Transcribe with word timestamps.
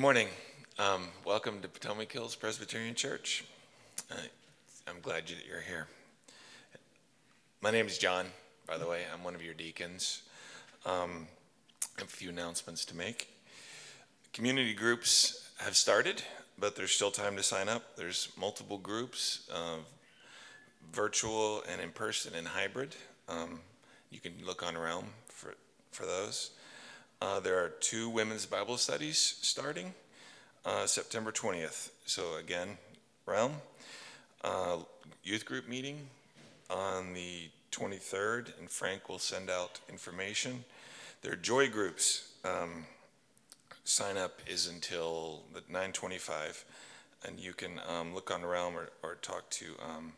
Good 0.00 0.04
morning. 0.04 0.28
Um, 0.78 1.08
welcome 1.26 1.60
to 1.60 1.68
Potomac 1.68 2.10
Hills 2.10 2.34
Presbyterian 2.34 2.94
Church. 2.94 3.44
Uh, 4.10 4.14
I'm 4.88 4.98
glad 5.02 5.28
you, 5.28 5.36
you're 5.46 5.60
here. 5.60 5.88
My 7.60 7.70
name 7.70 7.84
is 7.84 7.98
John, 7.98 8.24
by 8.66 8.78
the 8.78 8.88
way. 8.88 9.02
I'm 9.12 9.22
one 9.22 9.34
of 9.34 9.42
your 9.42 9.52
deacons. 9.52 10.22
Um, 10.86 11.28
I 11.98 12.00
have 12.00 12.08
a 12.08 12.10
few 12.10 12.30
announcements 12.30 12.86
to 12.86 12.96
make. 12.96 13.28
Community 14.32 14.72
groups 14.72 15.50
have 15.58 15.76
started, 15.76 16.22
but 16.58 16.76
there's 16.76 16.92
still 16.92 17.10
time 17.10 17.36
to 17.36 17.42
sign 17.42 17.68
up. 17.68 17.94
There's 17.96 18.30
multiple 18.38 18.78
groups, 18.78 19.50
uh, 19.52 19.80
virtual 20.94 21.62
and 21.70 21.78
in 21.78 21.90
person 21.90 22.32
and 22.34 22.48
hybrid. 22.48 22.96
Um, 23.28 23.60
you 24.10 24.18
can 24.18 24.32
look 24.46 24.66
on 24.66 24.78
Realm 24.78 25.08
for, 25.28 25.56
for 25.90 26.06
those. 26.06 26.52
Uh, 27.22 27.38
there 27.38 27.62
are 27.62 27.68
two 27.68 28.08
women's 28.08 28.46
Bible 28.46 28.78
studies 28.78 29.36
starting 29.42 29.92
uh, 30.64 30.86
September 30.86 31.30
20th. 31.30 31.90
So, 32.06 32.36
again, 32.38 32.78
Realm. 33.26 33.52
Uh, 34.42 34.78
youth 35.22 35.44
group 35.44 35.68
meeting 35.68 35.98
on 36.70 37.12
the 37.12 37.50
23rd, 37.72 38.58
and 38.58 38.70
Frank 38.70 39.10
will 39.10 39.18
send 39.18 39.50
out 39.50 39.80
information. 39.90 40.64
There 41.20 41.34
are 41.34 41.36
joy 41.36 41.68
groups. 41.68 42.32
Um, 42.42 42.86
sign 43.84 44.16
up 44.16 44.40
is 44.46 44.66
until 44.66 45.42
the 45.52 45.60
9:25, 45.70 46.64
and 47.26 47.38
you 47.38 47.52
can 47.52 47.82
um, 47.86 48.14
look 48.14 48.30
on 48.30 48.46
Realm 48.46 48.78
or, 48.78 48.88
or 49.02 49.16
talk 49.16 49.50
to 49.50 49.66
um, 49.86 50.14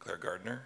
Claire 0.00 0.16
Gardner. 0.16 0.62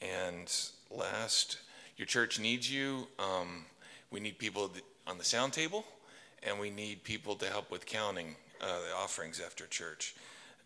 And 0.00 0.52
last, 0.88 1.58
your 1.96 2.06
church 2.06 2.38
needs 2.38 2.72
you. 2.72 3.08
Um, 3.18 3.64
we 4.12 4.20
need 4.20 4.38
people 4.38 4.70
on 5.06 5.18
the 5.18 5.24
sound 5.24 5.52
table, 5.52 5.84
and 6.42 6.60
we 6.60 6.70
need 6.70 7.02
people 7.02 7.34
to 7.36 7.46
help 7.46 7.70
with 7.70 7.86
counting 7.86 8.36
uh, 8.60 8.66
the 8.66 8.94
offerings 8.94 9.40
after 9.44 9.66
church. 9.66 10.14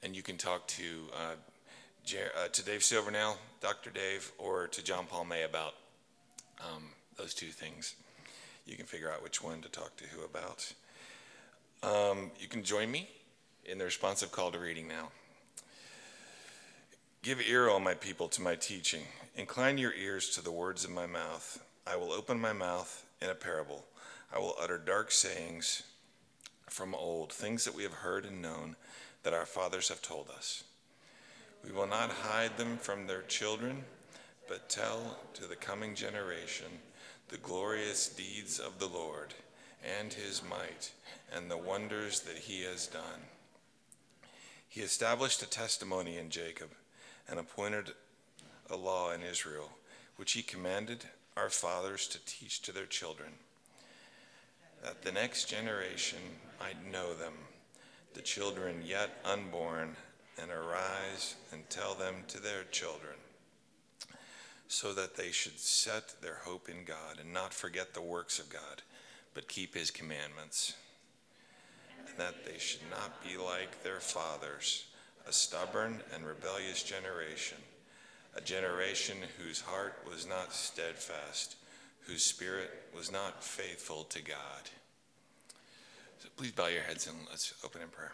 And 0.02 0.14
you 0.14 0.22
can 0.22 0.36
talk 0.36 0.66
to 0.68 0.84
uh, 1.14 1.34
Jer- 2.04 2.32
uh, 2.36 2.48
to 2.48 2.64
Dave 2.64 2.82
Silvernail, 2.82 3.38
Dr. 3.60 3.90
Dave, 3.90 4.30
or 4.36 4.66
to 4.68 4.82
John 4.82 5.06
Paul 5.08 5.24
May 5.24 5.44
about 5.44 5.74
um, 6.60 6.82
those 7.16 7.32
two 7.32 7.48
things. 7.48 7.94
You 8.66 8.76
can 8.76 8.86
figure 8.86 9.10
out 9.10 9.22
which 9.22 9.42
one 9.42 9.62
to 9.62 9.68
talk 9.68 9.96
to 9.96 10.04
who 10.04 10.24
about. 10.24 10.72
Um, 11.82 12.32
you 12.40 12.48
can 12.48 12.64
join 12.64 12.90
me 12.90 13.08
in 13.64 13.78
the 13.78 13.84
responsive 13.84 14.32
call 14.32 14.50
to 14.50 14.58
reading 14.58 14.88
now. 14.88 15.10
Give 17.22 17.40
ear, 17.40 17.68
all 17.68 17.80
my 17.80 17.94
people, 17.94 18.28
to 18.28 18.42
my 18.42 18.54
teaching. 18.56 19.02
Incline 19.36 19.78
your 19.78 19.92
ears 19.92 20.30
to 20.30 20.42
the 20.42 20.52
words 20.52 20.84
of 20.84 20.90
my 20.90 21.06
mouth. 21.06 21.62
I 21.86 21.96
will 21.96 22.12
open 22.12 22.40
my 22.40 22.52
mouth 22.52 23.05
in 23.20 23.30
a 23.30 23.34
parable. 23.34 23.84
I 24.32 24.38
will 24.38 24.54
utter 24.60 24.78
dark 24.78 25.10
sayings 25.10 25.82
from 26.68 26.94
old, 26.94 27.32
things 27.32 27.64
that 27.64 27.74
we 27.74 27.82
have 27.84 27.92
heard 27.92 28.24
and 28.24 28.42
known 28.42 28.76
that 29.22 29.34
our 29.34 29.46
fathers 29.46 29.88
have 29.88 30.02
told 30.02 30.28
us. 30.30 30.64
We 31.64 31.72
will 31.72 31.86
not 31.86 32.10
hide 32.10 32.56
them 32.56 32.76
from 32.76 33.06
their 33.06 33.22
children, 33.22 33.84
but 34.48 34.68
tell 34.68 35.18
to 35.34 35.46
the 35.46 35.56
coming 35.56 35.94
generation 35.94 36.66
the 37.28 37.38
glorious 37.38 38.08
deeds 38.08 38.58
of 38.58 38.78
the 38.78 38.86
Lord 38.86 39.34
and 39.98 40.12
his 40.12 40.42
might 40.48 40.92
and 41.34 41.50
the 41.50 41.56
wonders 41.56 42.20
that 42.20 42.36
he 42.36 42.62
has 42.62 42.86
done. 42.86 43.20
He 44.68 44.80
established 44.80 45.42
a 45.42 45.48
testimony 45.48 46.18
in 46.18 46.30
Jacob 46.30 46.70
and 47.28 47.40
appointed 47.40 47.92
a 48.70 48.76
law 48.76 49.12
in 49.12 49.22
Israel, 49.22 49.70
which 50.16 50.32
he 50.32 50.42
commanded 50.42 51.06
our 51.36 51.50
fathers 51.50 52.08
to 52.08 52.24
teach 52.24 52.62
to 52.62 52.72
their 52.72 52.86
children, 52.86 53.30
that 54.82 55.02
the 55.02 55.12
next 55.12 55.48
generation 55.48 56.18
might 56.58 56.90
know 56.90 57.14
them, 57.14 57.34
the 58.14 58.22
children 58.22 58.82
yet 58.84 59.20
unborn, 59.24 59.96
and 60.40 60.50
arise 60.50 61.34
and 61.52 61.68
tell 61.68 61.94
them 61.94 62.14
to 62.28 62.40
their 62.40 62.64
children, 62.70 63.14
so 64.68 64.92
that 64.92 65.16
they 65.16 65.30
should 65.30 65.58
set 65.58 66.14
their 66.20 66.40
hope 66.44 66.68
in 66.68 66.84
God 66.84 67.18
and 67.20 67.32
not 67.32 67.54
forget 67.54 67.94
the 67.94 68.02
works 68.02 68.38
of 68.38 68.50
God, 68.50 68.82
but 69.34 69.48
keep 69.48 69.74
his 69.74 69.90
commandments, 69.90 70.74
and 71.98 72.08
that 72.18 72.44
they 72.44 72.58
should 72.58 72.88
not 72.90 73.22
be 73.22 73.36
like 73.36 73.82
their 73.82 74.00
fathers, 74.00 74.86
a 75.28 75.32
stubborn 75.32 76.02
and 76.14 76.26
rebellious 76.26 76.82
generation 76.82 77.58
a 78.36 78.40
generation 78.40 79.16
whose 79.38 79.60
heart 79.60 79.94
was 80.08 80.26
not 80.26 80.52
steadfast, 80.52 81.56
whose 82.00 82.22
spirit 82.22 82.70
was 82.94 83.10
not 83.10 83.42
faithful 83.42 84.04
to 84.04 84.22
God. 84.22 84.70
So 86.18 86.28
please 86.36 86.52
bow 86.52 86.66
your 86.66 86.82
heads 86.82 87.06
and 87.06 87.16
let's 87.30 87.54
open 87.64 87.82
in 87.82 87.88
prayer. 87.88 88.12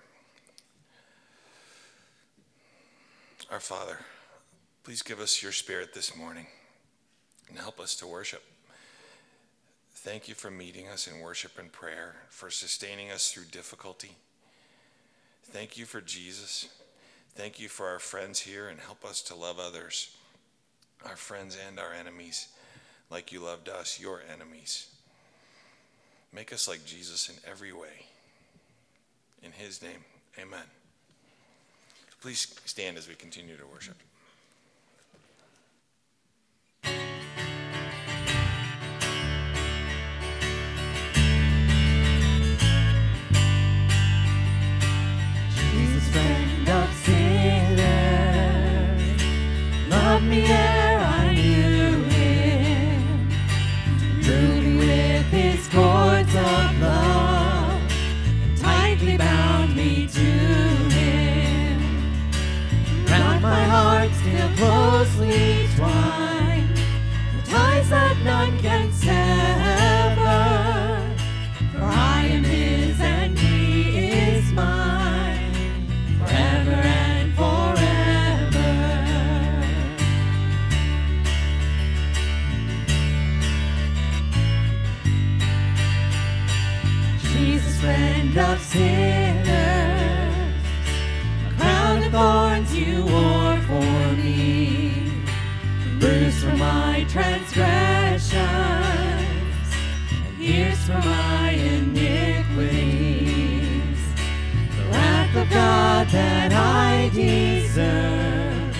Our 3.51 3.61
Father, 3.61 3.99
please 4.85 5.03
give 5.03 5.21
us 5.21 5.43
your 5.43 5.53
spirit 5.53 5.93
this 5.93 6.17
morning 6.17 6.47
and 7.49 7.59
help 7.59 7.81
us 7.81 7.97
to 7.97 8.07
worship. 8.07 8.43
Thank 9.95 10.29
you 10.29 10.35
for 10.35 10.51
meeting 10.51 10.89
us 10.89 11.07
in 11.07 11.21
worship 11.21 11.59
and 11.59 11.71
prayer, 11.71 12.17
for 12.29 12.51
sustaining 12.51 13.11
us 13.11 13.31
through 13.31 13.45
difficulty. 13.45 14.17
Thank 15.45 15.77
you 15.77 15.85
for 15.85 16.01
Jesus. 16.01 16.69
Thank 17.35 17.59
you 17.61 17.69
for 17.69 17.89
our 17.89 17.99
friends 17.99 18.41
here 18.41 18.69
and 18.69 18.79
help 18.79 19.05
us 19.05 19.23
to 19.23 19.35
love 19.35 19.59
others, 19.59 20.15
our 21.05 21.17
friends 21.17 21.57
and 21.69 21.79
our 21.79 21.93
enemies, 21.93 22.49
like 23.11 23.33
you 23.33 23.41
loved 23.41 23.69
us, 23.69 23.99
your 24.01 24.23
enemies. 24.33 24.89
Make 26.33 26.53
us 26.53 26.69
like 26.69 26.85
Jesus 26.85 27.29
in 27.29 27.37
every 27.51 27.73
way. 27.73 28.07
In 29.43 29.53
his 29.53 29.83
name, 29.83 30.05
amen. 30.39 30.65
Please 32.21 32.55
stand 32.65 32.97
as 32.97 33.09
we 33.09 33.15
continue 33.15 33.57
to 33.57 33.67
worship. 33.67 33.97
sinners. 88.73 90.65
A 91.47 91.51
crown 91.59 92.03
of 92.05 92.11
thorns 92.11 92.75
you 92.75 93.05
wore 93.05 93.59
for 93.69 94.17
me, 94.17 95.13
for 96.41 96.57
my 96.57 97.05
transgressions, 97.11 98.33
and 100.41 100.77
for 100.87 101.01
my 101.07 101.51
iniquities. 101.51 102.41
The 104.77 104.85
wrath 104.91 105.37
of 105.37 105.51
God 105.51 106.09
that 106.09 106.53
I 106.55 107.11
deserve 107.13 108.75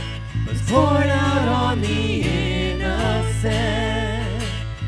was 0.47 0.63
poured 0.71 1.13
out 1.27 1.49
on 1.49 1.83
the 1.83 2.23
innocent. 2.73 3.53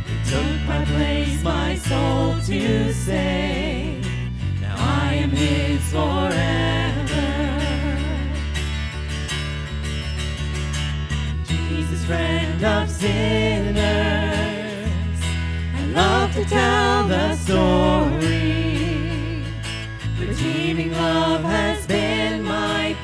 He 0.09 0.17
took 0.31 0.67
my 0.67 0.83
place, 0.87 1.43
my 1.43 1.77
soul 1.77 2.41
to 2.47 2.95
save 2.95 3.84
forever. 5.95 7.27
Jesus, 11.45 12.05
friend 12.05 12.65
of 12.65 12.91
sinners, 12.91 13.79
I 15.77 15.87
love 15.95 16.35
to 16.35 16.45
tell 16.45 17.09
the 17.09 17.37
story. 17.37 19.45
Redeeming 20.19 20.93
love 20.93 21.43
has 21.43 21.87
been 21.87 22.43
my 22.43 22.95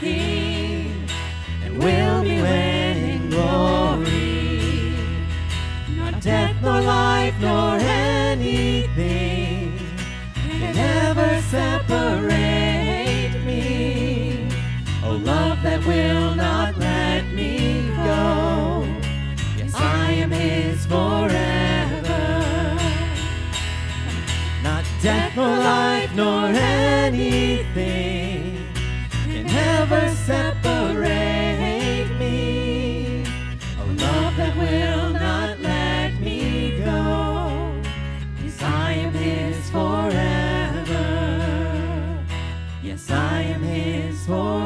and 1.64 1.78
will 1.78 2.22
be 2.22 2.42
when 2.42 3.30
glory. 3.30 4.94
Not 5.96 6.20
death, 6.20 6.56
nor 6.62 6.80
life, 6.80 7.34
nor 7.40 7.76
anything 7.76 9.78
can 10.34 10.76
ever 10.76 11.40
separate. 11.42 11.79
Will 15.86 16.34
not 16.34 16.76
let 16.76 17.24
me 17.32 17.90
go. 18.04 18.86
Yes, 19.56 19.74
I 19.74 20.12
am 20.12 20.30
His 20.30 20.84
forever. 20.86 22.78
Not 24.62 24.84
death 25.02 25.36
nor 25.36 25.56
life 25.56 26.14
nor 26.14 26.46
anything 26.46 27.78
can 29.24 29.46
ever 29.48 30.08
separate 30.26 32.08
me. 32.18 33.24
A 33.80 33.84
love 33.84 34.36
that 34.36 34.56
will 34.56 35.10
not 35.12 35.58
let 35.60 36.20
me 36.20 36.78
go. 36.84 37.72
Yes, 38.42 38.62
I 38.62 38.92
am 38.92 39.12
His 39.12 39.70
forever. 39.70 41.06
Yes, 42.82 43.10
I 43.10 43.42
am 43.42 43.62
His 43.62 44.26
forever. 44.26 44.59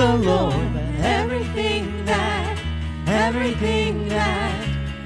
The 0.00 0.16
Lord. 0.16 0.54
Everything 1.02 2.06
that, 2.06 2.58
everything 3.06 4.08
that, 4.08 4.54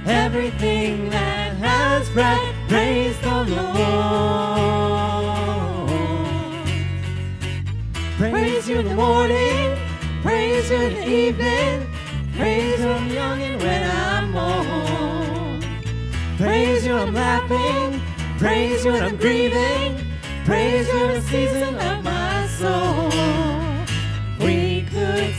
everything 0.07 1.11
that 1.11 1.57
has 1.57 2.09
breath, 2.11 2.55
praise 2.69 3.19
the 3.21 3.43
Lord. 3.57 3.75
Praise 8.19 8.69
you 8.69 8.79
in 8.79 8.87
the 8.87 8.95
morning, 8.95 9.77
praise 10.23 10.71
you 10.71 10.77
in 10.77 10.95
the 10.95 11.09
evening, 11.09 11.89
praise 12.37 12.79
you 12.79 12.87
when 12.87 12.97
I'm 12.97 13.11
young 13.11 13.43
and 13.43 13.63
when 13.63 13.83
I'm 13.91 14.37
old. 14.37 15.65
Praise 16.39 16.87
you 16.87 16.93
when 16.93 17.09
I'm 17.09 17.15
laughing, 17.15 18.01
praise 18.39 18.85
you 18.85 18.93
when 18.93 19.03
I'm 19.03 19.17
grieving, 19.17 20.07
praise 20.45 20.87
you 20.87 21.05
in 21.05 21.15
the 21.15 21.23
season 21.23 21.75
of 21.81 21.94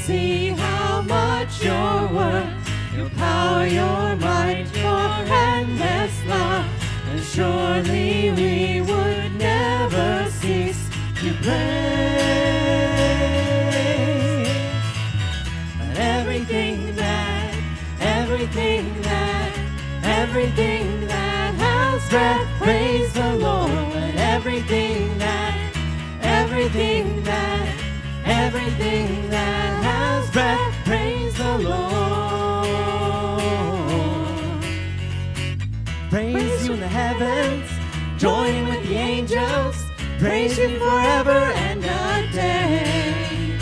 see 0.06 0.50
how 0.50 1.02
much 1.02 1.64
you're 1.64 2.08
worth, 2.14 2.70
your 2.96 3.10
power, 3.18 3.66
your 3.66 4.16
might, 4.18 4.68
your 4.76 5.10
endless 5.34 6.16
love, 6.28 6.66
and 7.10 7.22
surely 7.24 8.30
we 8.38 8.82
would 8.82 9.36
never 9.36 10.30
cease 10.30 10.88
to 11.22 11.34
praise. 11.42 11.56
But 15.80 15.98
everything 15.98 16.96
that, 16.98 17.56
everything 18.00 19.02
that, 19.02 19.52
everything 20.04 21.08
that 21.08 21.56
has 21.56 22.08
breath, 22.12 22.48
praise 22.62 23.12
the 23.12 23.36
Lord. 23.38 23.72
Let 23.72 24.16
everything 24.18 25.18
that, 25.18 25.56
everything 26.22 27.24
that, 27.24 27.76
everything 28.24 29.25
breath, 30.36 30.76
praise 30.84 31.34
the 31.36 31.58
Lord. 31.60 32.68
Praise 36.10 36.68
you 36.68 36.74
in 36.74 36.82
the 36.82 36.90
heavens, 36.90 37.70
joining 38.18 38.68
with 38.68 38.86
the 38.86 38.96
angels. 38.96 39.78
Praise 40.20 40.58
you 40.58 40.78
forever 40.78 41.40
and 41.64 41.86
a 41.86 42.30
day. 42.34 43.58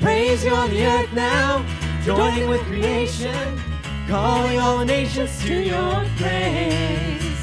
Praise 0.00 0.44
you 0.44 0.52
on 0.52 0.70
the 0.70 0.86
earth 0.86 1.12
now, 1.14 1.66
joining 2.04 2.48
with 2.48 2.60
creation, 2.66 3.60
calling 4.06 4.60
all 4.60 4.84
nations 4.84 5.36
to 5.46 5.54
your 5.60 6.04
praise. 6.16 7.38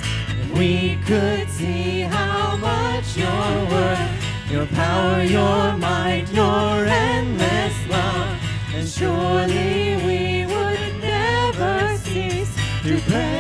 We 0.54 0.98
could 1.06 1.50
see 1.50 2.04
how 2.04 2.56
much 2.56 3.18
you're 3.18 3.66
worth, 3.74 4.50
your 4.50 4.66
power, 4.68 5.24
your 5.24 5.76
might, 5.76 6.28
your 6.32 6.86
endless 6.86 7.76
love, 7.90 8.35
and 8.76 8.90
surely 8.90 9.96
we 10.06 10.46
would 10.46 11.02
never 11.02 11.96
cease 12.00 12.54
to 12.84 13.00
praise. 13.08 13.40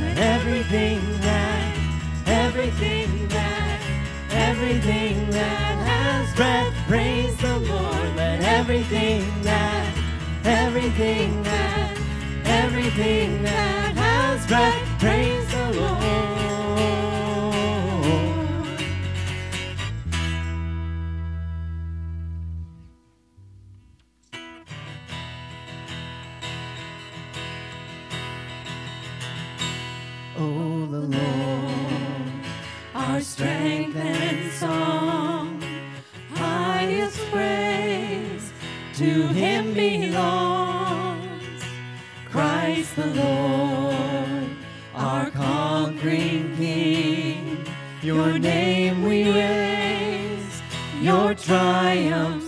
Let 0.00 0.18
everything 0.18 1.00
that, 1.20 1.76
everything 2.26 3.28
that, 3.28 3.80
everything 4.32 5.30
that 5.30 5.76
has 5.90 6.34
breath, 6.34 6.74
praise 6.88 7.36
the 7.36 7.58
Lord. 7.60 8.16
Let 8.16 8.40
everything 8.42 9.22
that, 9.42 9.94
everything 10.44 11.44
that, 11.44 11.96
everything 12.44 13.42
that 13.44 13.94
has 13.94 14.46
breath, 14.48 14.98
praise 14.98 15.39
the 43.00 43.22
Lord, 43.22 44.50
our 44.94 45.30
conquering 45.30 46.54
King, 46.56 47.64
Your 48.02 48.38
name 48.38 49.04
we 49.04 49.30
raise, 49.30 50.62
Your 51.00 51.34
triumph 51.34 52.39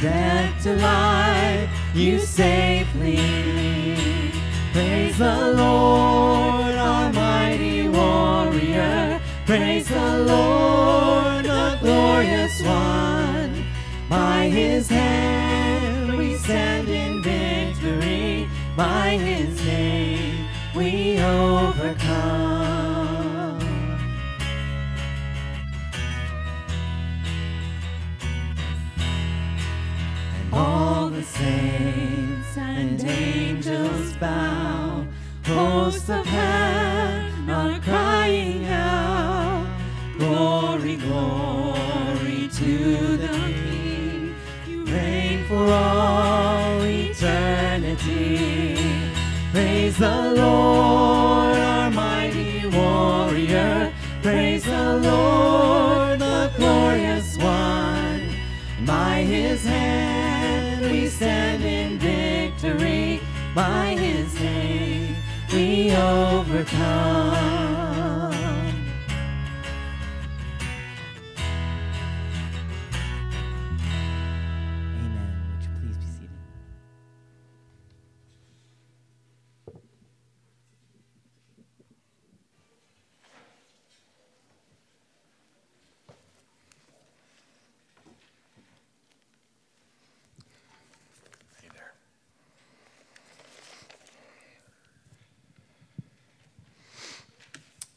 death 0.00 0.62
to 0.62 0.74
life. 0.76 1.70
You 1.94 2.18
safely 2.18 2.65
overcome. 65.96 67.55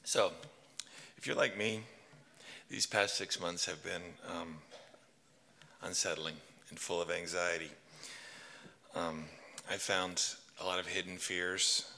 So, 0.10 0.32
if 1.20 1.28
you're 1.28 1.36
like 1.36 1.56
me, 1.56 1.82
these 2.68 2.88
past 2.88 3.14
six 3.14 3.40
months 3.40 3.68
have 3.68 3.84
been 3.84 4.02
um, 4.28 4.56
unsettling 5.84 6.34
and 6.72 6.80
full 6.80 7.00
of 7.00 7.12
anxiety. 7.12 7.70
Um, 8.96 9.26
I 9.70 9.76
found 9.76 10.34
a 10.60 10.66
lot 10.66 10.80
of 10.80 10.88
hidden 10.88 11.20
fears 11.20 11.92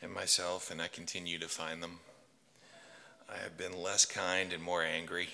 in 0.00 0.10
myself, 0.10 0.70
and 0.70 0.80
I 0.80 0.88
continue 0.88 1.38
to 1.40 1.46
find 1.46 1.82
them. 1.82 1.98
I 3.30 3.36
have 3.36 3.58
been 3.58 3.78
less 3.82 4.06
kind 4.06 4.54
and 4.54 4.62
more 4.62 4.82
angry, 4.82 5.28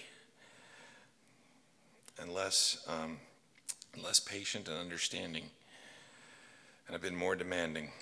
and 2.20 2.34
less 2.34 2.84
um, 2.88 3.18
less 4.02 4.18
patient 4.18 4.66
and 4.66 4.76
understanding. 4.76 5.44
And 6.88 6.96
I've 6.96 7.02
been 7.02 7.14
more 7.14 7.36
demanding. 7.36 7.92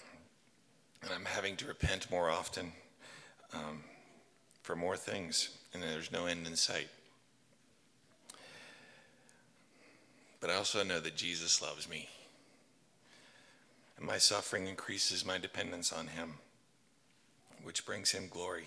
And 1.03 1.11
I'm 1.13 1.27
having 1.27 1.55
to 1.57 1.67
repent 1.67 2.11
more 2.11 2.31
often 2.31 2.73
um, 3.53 3.83
for 4.63 4.77
more 4.77 4.97
things, 4.97 5.51
and 5.75 5.83
there's 5.83 6.13
no 6.13 6.27
end 6.27 6.47
in 6.47 6.57
sight. 6.57 6.89
But 10.41 10.51
I 10.51 10.55
also 10.55 10.83
know 10.83 11.01
that 11.01 11.17
Jesus 11.17 11.63
loves 11.63 11.89
me. 11.89 12.09
And 13.97 14.07
my 14.07 14.19
suffering 14.19 14.67
increases 14.67 15.25
my 15.25 15.39
dependence 15.39 15.93
on 15.93 16.09
Him, 16.09 16.35
which 17.63 17.87
brings 17.87 18.11
Him 18.11 18.29
glory. 18.29 18.67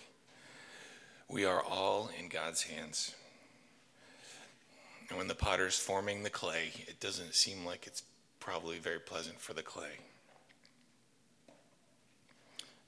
We 1.27 1.43
are 1.43 1.61
all 1.61 2.09
in 2.17 2.29
God's 2.29 2.63
hands. 2.63 3.15
And 5.09 5.17
when 5.17 5.27
the 5.27 5.35
potter's 5.35 5.77
forming 5.77 6.23
the 6.23 6.29
clay, 6.29 6.71
it 6.87 6.99
doesn't 6.99 7.35
seem 7.35 7.65
like 7.65 7.87
it's 7.87 8.03
probably 8.39 8.77
very 8.77 8.99
pleasant 8.99 9.39
for 9.39 9.53
the 9.53 9.61
clay. 9.61 9.99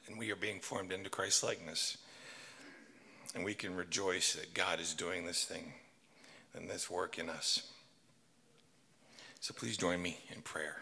And 0.08 0.18
we 0.18 0.32
are 0.32 0.38
being 0.38 0.60
formed 0.60 0.94
into 0.94 1.10
Christ's 1.10 1.44
likeness. 1.44 1.98
And 3.38 3.46
we 3.46 3.54
can 3.54 3.76
rejoice 3.76 4.34
that 4.34 4.56
God 4.56 4.80
is 4.80 4.96
doing 4.96 5.28
this 5.28 5.46
thing 5.46 5.74
and 6.56 6.68
this 6.68 6.90
work 6.90 7.20
in 7.20 7.30
us. 7.30 7.70
So 9.42 9.54
please 9.54 9.78
join 9.78 10.02
me 10.02 10.18
in 10.34 10.42
prayer. 10.42 10.78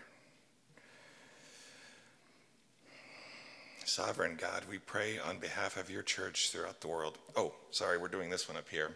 Sovereign 3.83 4.37
God, 4.39 4.63
we 4.69 4.77
pray 4.77 5.19
on 5.19 5.37
behalf 5.37 5.75
of 5.75 5.89
your 5.89 6.01
church 6.01 6.49
throughout 6.49 6.79
the 6.79 6.87
world. 6.87 7.17
Oh, 7.35 7.53
sorry, 7.71 7.97
we're 7.97 8.07
doing 8.07 8.29
this 8.29 8.47
one 8.47 8.55
up 8.55 8.69
here. 8.69 8.95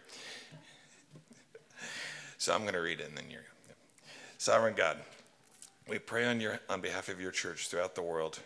So 2.38 2.54
I'm 2.54 2.62
going 2.62 2.72
to 2.72 2.80
read 2.80 3.00
it 3.00 3.08
and 3.08 3.18
then 3.18 3.26
you're. 3.28 3.44
Sovereign 4.38 4.74
God, 4.74 4.96
we 5.86 5.98
pray 5.98 6.24
on 6.24 6.40
your 6.40 6.60
on 6.70 6.80
behalf 6.80 7.10
of 7.10 7.20
your 7.20 7.30
church 7.30 7.68
throughout 7.68 7.94
the 7.94 8.00
world, 8.00 8.38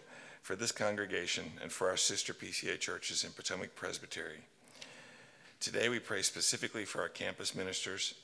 for 0.42 0.56
this 0.56 0.72
congregation 0.72 1.52
and 1.62 1.70
for 1.70 1.88
our 1.88 1.96
sister 1.96 2.34
PCA 2.34 2.80
churches 2.80 3.22
in 3.22 3.30
Potomac 3.30 3.76
Presbytery. 3.76 4.40
Today 5.60 5.88
we 5.88 5.98
pray 5.98 6.22
specifically 6.22 6.84
for 6.84 7.00
our 7.00 7.08
campus 7.08 7.54
ministers. 7.54 8.14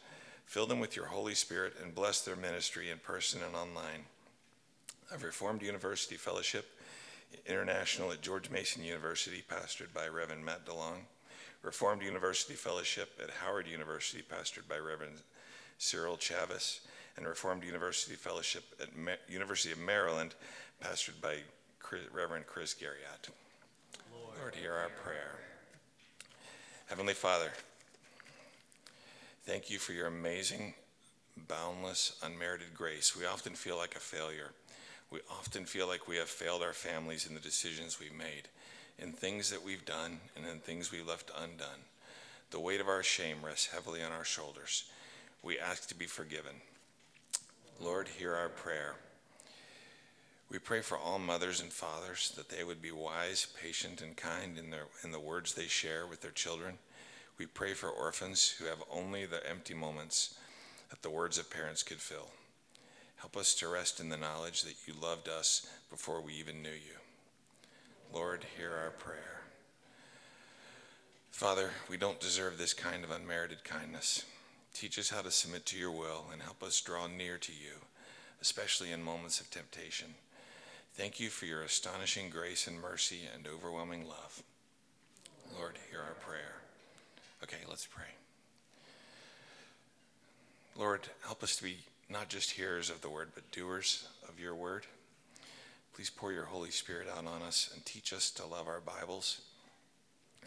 Fill 0.47 0.67
them 0.67 0.81
with 0.81 0.97
your 0.97 1.07
Holy 1.07 1.35
Spirit 1.35 1.75
and 1.83 1.95
bless 1.95 2.21
their 2.23 2.37
ministry 2.37 2.91
in 2.91 2.99
person 2.99 3.41
and 3.47 3.55
online. 3.55 4.05
Of 5.13 5.23
Reformed 5.23 5.63
University 5.63 6.17
Fellowship 6.17 6.67
International 7.47 8.13
at 8.13 8.21
George 8.21 8.51
Mason 8.51 8.85
University, 8.85 9.43
pastored 9.49 9.93
by 9.95 10.09
Reverend 10.09 10.45
Matt 10.45 10.67
DeLong. 10.67 11.03
Reformed 11.63 12.03
University 12.03 12.55
Fellowship 12.55 13.11
at 13.23 13.31
Howard 13.31 13.67
University, 13.67 14.23
pastored 14.23 14.69
by 14.69 14.79
Reverend 14.79 15.17
Cyril 15.79 16.17
Chavis, 16.17 16.81
and 17.17 17.27
Reformed 17.27 17.65
University 17.65 18.17
Fellowship 18.17 18.65
at 18.81 18.97
Ma- 18.97 19.13
University 19.29 19.73
of 19.73 19.79
Maryland, 19.79 20.35
pastored 20.83 21.21
by 21.21 21.37
Chris, 21.79 22.03
Reverend 22.13 22.47
Chris 22.47 22.75
Garriott. 22.75 23.29
Lord, 24.39 24.55
hear 24.55 24.73
our 24.73 24.89
prayer. 25.05 25.50
Heavenly 26.91 27.15
Father, 27.15 27.53
thank 29.47 29.71
you 29.71 29.79
for 29.79 29.93
your 29.93 30.09
amazing, 30.09 30.75
boundless, 31.47 32.19
unmerited 32.21 32.75
grace. 32.75 33.17
We 33.17 33.27
often 33.27 33.53
feel 33.53 33.77
like 33.77 33.95
a 33.95 34.01
failure. 34.01 34.51
We 35.09 35.21
often 35.31 35.67
feel 35.67 35.87
like 35.87 36.09
we 36.09 36.17
have 36.17 36.29
failed 36.29 36.63
our 36.63 36.73
families 36.73 37.29
in 37.29 37.35
the 37.35 37.41
decisions 37.41 38.01
we've 38.01 38.13
made, 38.13 38.49
in 38.99 39.13
things 39.13 39.51
that 39.51 39.65
we've 39.65 39.85
done, 39.85 40.19
and 40.35 40.45
in 40.45 40.59
things 40.59 40.91
we 40.91 41.01
left 41.01 41.31
undone. 41.41 41.87
The 42.51 42.59
weight 42.59 42.81
of 42.81 42.89
our 42.89 43.05
shame 43.05 43.37
rests 43.45 43.69
heavily 43.73 44.03
on 44.03 44.11
our 44.11 44.25
shoulders. 44.25 44.91
We 45.45 45.61
ask 45.61 45.89
to 45.91 45.95
be 45.95 46.07
forgiven. 46.07 46.57
Lord, 47.79 48.09
hear 48.09 48.35
our 48.35 48.49
prayer. 48.49 48.97
We 50.51 50.59
pray 50.59 50.81
for 50.81 50.99
all 50.99 51.21
mothers 51.21 51.61
and 51.61 51.73
fathers 51.73 52.33
that 52.37 52.49
they 52.49 52.65
would 52.65 52.83
be 52.83 52.91
wise, 52.91 53.47
patient, 53.63 54.03
and 54.03 54.17
kind 54.17 54.59
in, 54.59 54.71
their, 54.71 54.87
in 55.05 55.13
the 55.13 55.21
words 55.21 55.55
they 55.55 55.67
share 55.67 56.07
with 56.09 56.23
their 56.23 56.33
children. 56.33 56.79
We 57.39 57.47
pray 57.47 57.75
for 57.75 57.89
orphans 57.89 58.49
who 58.59 58.65
have 58.67 58.83
only 58.91 59.27
the 59.27 59.49
empty 59.49 59.75
moments 59.75 60.35
that 60.91 61.03
the 61.03 61.11
words 61.11 61.39
of 61.39 61.51
parents 61.51 61.85
could 61.85 62.01
fill. 62.01 62.31
Help 63.17 63.37
us 63.37 63.55
to 63.57 63.69
rest 63.69 64.01
in 64.01 64.09
the 64.09 64.17
knowledge 64.17 64.63
that 64.63 64.75
you 64.87 64.95
loved 65.01 65.29
us 65.29 65.69
before 65.89 66.21
we 66.21 66.35
even 66.35 66.63
knew 66.63 66.71
you. 66.71 66.99
Lord, 68.13 68.45
hear 68.57 68.73
our 68.73 68.91
prayer. 68.91 69.43
Father, 71.31 71.71
we 71.89 71.97
don't 71.97 72.19
deserve 72.19 72.59
this 72.59 72.75
kind 72.75 73.05
of 73.05 73.13
unmerited 73.13 73.63
kindness. 73.63 74.25
Teach 74.75 74.99
us 74.99 75.11
how 75.11 75.23
to 75.23 75.31
submit 75.31 75.65
to 75.67 75.79
your 75.79 75.93
will 75.93 76.25
and 76.33 76.43
help 76.43 76.63
us 76.63 76.81
draw 76.81 77.07
near 77.07 77.39
to 77.39 77.53
you, 77.53 77.87
especially 78.43 78.91
in 78.91 79.03
moments 79.03 79.41
of 79.41 79.49
temptation. 79.51 80.15
Thank 81.01 81.19
you 81.19 81.31
for 81.31 81.47
your 81.47 81.63
astonishing 81.63 82.29
grace 82.29 82.67
and 82.67 82.79
mercy 82.79 83.21
and 83.35 83.49
overwhelming 83.49 84.07
love. 84.07 84.43
Lord, 85.59 85.79
hear 85.91 86.01
our 86.01 86.13
prayer. 86.21 86.57
Okay, 87.43 87.57
let's 87.67 87.87
pray. 87.87 88.05
Lord, 90.77 91.09
help 91.25 91.43
us 91.43 91.57
to 91.57 91.63
be 91.63 91.79
not 92.11 92.29
just 92.29 92.51
hearers 92.51 92.91
of 92.91 93.01
the 93.01 93.09
word, 93.09 93.31
but 93.35 93.51
doers 93.51 94.09
of 94.29 94.39
your 94.39 94.55
word. 94.55 94.85
Please 95.95 96.11
pour 96.11 96.33
your 96.33 96.45
Holy 96.45 96.71
Spirit 96.71 97.09
out 97.09 97.27
on 97.27 97.41
us 97.41 97.71
and 97.73 97.83
teach 97.87 98.13
us 98.13 98.31
to 98.33 98.45
love 98.45 98.69
our 98.69 98.83
Bibles 98.83 99.41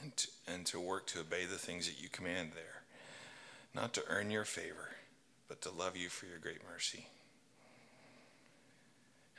and 0.03 0.15
to, 0.17 0.27
and 0.47 0.67
to 0.67 0.79
work 0.79 1.07
to 1.07 1.21
obey 1.21 1.45
the 1.45 1.57
things 1.57 1.87
that 1.87 1.99
you 1.99 2.09
command 2.09 2.51
there, 2.53 2.83
not 3.73 3.91
to 3.93 4.03
earn 4.07 4.29
your 4.29 4.45
favor, 4.45 4.89
but 5.47 5.61
to 5.63 5.71
love 5.71 5.97
you 5.97 6.09
for 6.09 6.27
your 6.27 6.37
great 6.37 6.61
mercy. 6.71 7.07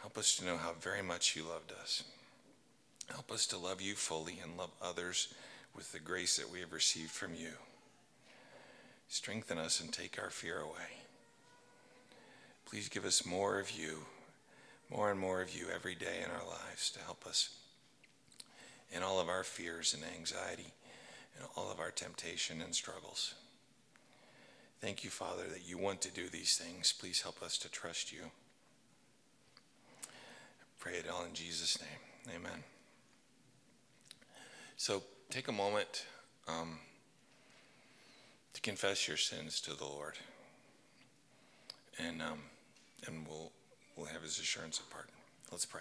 Help 0.05 0.19
us 0.19 0.37
to 0.37 0.45
know 0.45 0.59
how 0.59 0.75
very 0.83 1.01
much 1.01 1.35
you 1.35 1.43
loved 1.43 1.73
us. 1.73 2.05
Help 3.11 3.33
us 3.33 3.47
to 3.47 3.57
love 3.57 3.81
you 3.81 3.95
fully 3.95 4.39
and 4.43 4.55
love 4.55 4.69
others 4.83 5.33
with 5.75 5.93
the 5.93 5.99
grace 5.99 6.37
that 6.37 6.53
we 6.53 6.61
have 6.61 6.75
received 6.75 7.11
from 7.11 7.35
you. 7.35 7.53
Strengthen 9.09 9.57
us 9.57 9.81
and 9.81 9.91
take 9.91 10.19
our 10.21 10.29
fear 10.29 10.61
away. 10.61 11.01
Please 12.67 12.91
give 12.91 13.07
us 13.07 13.25
more 13.25 13.59
of 13.59 13.71
you, 13.71 14.01
more 14.91 15.11
and 15.11 15.19
more 15.19 15.41
of 15.41 15.57
you 15.57 15.69
every 15.75 15.95
day 15.95 16.19
in 16.23 16.31
our 16.31 16.47
lives 16.47 16.91
to 16.91 17.01
help 17.01 17.27
us 17.27 17.57
in 18.93 19.03
all 19.03 19.19
of 19.19 19.31
our 19.31 19.43
fears 19.43 19.95
and 19.95 20.03
anxiety 20.19 20.75
and 21.39 21.49
all 21.57 21.73
of 21.73 21.81
our 21.81 21.91
temptation 21.91 22.61
and 22.61 22.75
struggles. 22.75 23.33
Thank 24.83 25.03
you, 25.03 25.09
Father, 25.09 25.45
that 25.51 25.67
you 25.67 25.79
want 25.79 26.03
to 26.03 26.13
do 26.13 26.29
these 26.29 26.59
things. 26.59 26.93
Please 26.93 27.23
help 27.23 27.43
us 27.43 27.57
to 27.57 27.71
trust 27.71 28.13
you. 28.13 28.25
Pray 30.85 30.97
it 30.97 31.07
all 31.11 31.25
in 31.25 31.33
Jesus' 31.33 31.79
name. 31.81 32.37
Amen. 32.37 32.63
So 34.77 35.03
take 35.31 35.49
a 35.49 35.53
moment 35.53 36.05
um, 36.47 36.79
to 38.53 38.61
confess 38.61 39.09
your 39.09 39.17
sins 39.17 39.63
to 39.63 39.73
the 39.73 39.85
Lord, 39.87 40.19
and 41.99 42.21
um, 42.21 42.41
and 43.07 43.27
we'll 43.27 43.51
we'll 43.97 44.09
have 44.09 44.23
His 44.23 44.39
assurance 44.39 44.79
of 44.79 44.91
pardon. 44.91 45.13
Let's 45.51 45.65
pray. 45.65 45.81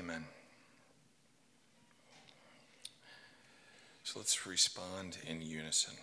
Amen. 0.00 0.24
So 4.02 4.19
let's 4.30 4.46
respond 4.46 5.18
in 5.26 5.42
unison. 5.42 5.94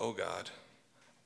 Oh 0.00 0.10
God, 0.10 0.50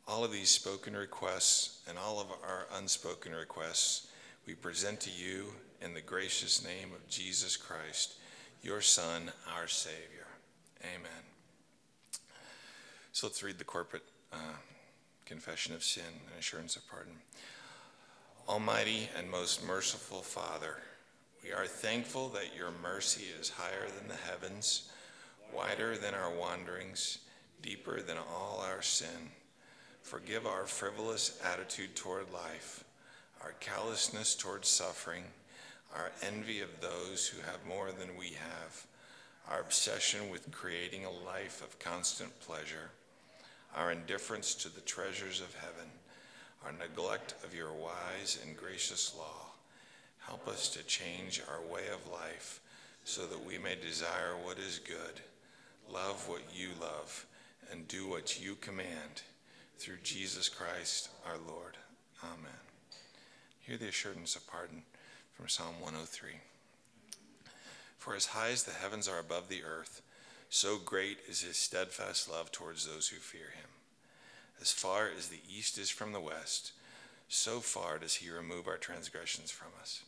all 0.06 0.22
of 0.22 0.32
these 0.32 0.50
spoken 0.50 0.94
requests 0.94 1.80
and 1.88 1.96
all 1.96 2.20
of 2.20 2.26
our 2.46 2.66
unspoken 2.76 3.32
requests 3.32 4.08
we 4.46 4.52
present 4.52 5.00
to 5.00 5.10
you 5.10 5.46
in 5.80 5.94
the 5.94 6.02
gracious 6.02 6.62
name 6.62 6.90
of 6.94 7.08
Jesus 7.08 7.56
Christ, 7.56 8.16
your 8.62 8.82
Son, 8.82 9.32
our 9.56 9.66
Savior. 9.66 10.26
Amen. 10.84 11.24
So 13.12 13.26
let's 13.26 13.42
read 13.42 13.56
the 13.56 13.64
corporate 13.64 14.04
uh, 14.34 14.58
confession 15.24 15.74
of 15.74 15.82
sin 15.82 16.04
and 16.04 16.38
assurance 16.38 16.76
of 16.76 16.86
pardon. 16.86 17.14
Almighty 18.46 19.08
and 19.16 19.30
most 19.30 19.66
merciful 19.66 20.20
Father, 20.20 20.76
we 21.42 21.50
are 21.50 21.64
thankful 21.64 22.28
that 22.28 22.54
your 22.54 22.72
mercy 22.82 23.24
is 23.40 23.48
higher 23.48 23.88
than 23.98 24.06
the 24.06 24.30
heavens, 24.30 24.89
wider 25.54 25.96
than 25.96 26.14
our 26.14 26.32
wanderings, 26.32 27.18
deeper 27.62 28.00
than 28.00 28.16
all 28.16 28.64
our 28.66 28.82
sin. 28.82 29.30
Forgive 30.02 30.46
our 30.46 30.66
frivolous 30.66 31.40
attitude 31.44 31.94
toward 31.94 32.32
life, 32.32 32.84
our 33.42 33.52
callousness 33.60 34.34
toward 34.34 34.64
suffering, 34.64 35.24
our 35.94 36.10
envy 36.22 36.60
of 36.60 36.80
those 36.80 37.26
who 37.26 37.40
have 37.42 37.66
more 37.66 37.90
than 37.92 38.16
we 38.18 38.28
have, 38.28 38.86
our 39.50 39.60
obsession 39.60 40.30
with 40.30 40.50
creating 40.52 41.04
a 41.04 41.10
life 41.10 41.62
of 41.62 41.78
constant 41.78 42.38
pleasure, 42.40 42.90
our 43.76 43.92
indifference 43.92 44.54
to 44.54 44.68
the 44.68 44.80
treasures 44.80 45.40
of 45.40 45.54
heaven, 45.54 45.90
our 46.64 46.72
neglect 46.72 47.34
of 47.44 47.54
your 47.54 47.72
wise 47.72 48.38
and 48.44 48.56
gracious 48.56 49.14
law 49.16 49.50
Help 50.30 50.46
us 50.46 50.68
to 50.68 50.82
change 50.84 51.42
our 51.50 51.60
way 51.72 51.88
of 51.92 52.12
life 52.12 52.60
so 53.04 53.26
that 53.26 53.44
we 53.44 53.58
may 53.58 53.74
desire 53.74 54.36
what 54.44 54.58
is 54.58 54.78
good, 54.78 55.20
love 55.92 56.28
what 56.28 56.42
you 56.54 56.68
love, 56.80 57.26
and 57.70 57.86
do 57.88 58.08
what 58.08 58.40
you 58.40 58.54
command 58.56 59.22
through 59.78 59.98
Jesus 60.02 60.48
Christ 60.48 61.08
our 61.26 61.38
Lord. 61.38 61.76
Amen. 62.22 62.50
Hear 63.60 63.76
the 63.76 63.88
assurance 63.88 64.36
of 64.36 64.46
pardon 64.46 64.82
from 65.32 65.48
Psalm 65.48 65.80
103. 65.80 66.30
For 67.98 68.14
as 68.14 68.26
high 68.26 68.50
as 68.50 68.64
the 68.64 68.72
heavens 68.72 69.08
are 69.08 69.18
above 69.18 69.48
the 69.48 69.62
earth, 69.64 70.02
so 70.48 70.78
great 70.78 71.18
is 71.28 71.42
his 71.42 71.56
steadfast 71.56 72.30
love 72.30 72.50
towards 72.50 72.86
those 72.86 73.08
who 73.08 73.16
fear 73.16 73.52
him. 73.54 73.70
As 74.60 74.72
far 74.72 75.08
as 75.16 75.28
the 75.28 75.40
east 75.48 75.78
is 75.78 75.90
from 75.90 76.12
the 76.12 76.20
west, 76.20 76.72
so 77.28 77.60
far 77.60 77.98
does 77.98 78.16
he 78.16 78.30
remove 78.30 78.66
our 78.66 78.76
transgressions 78.76 79.50
from 79.50 79.68
us. 79.80 80.02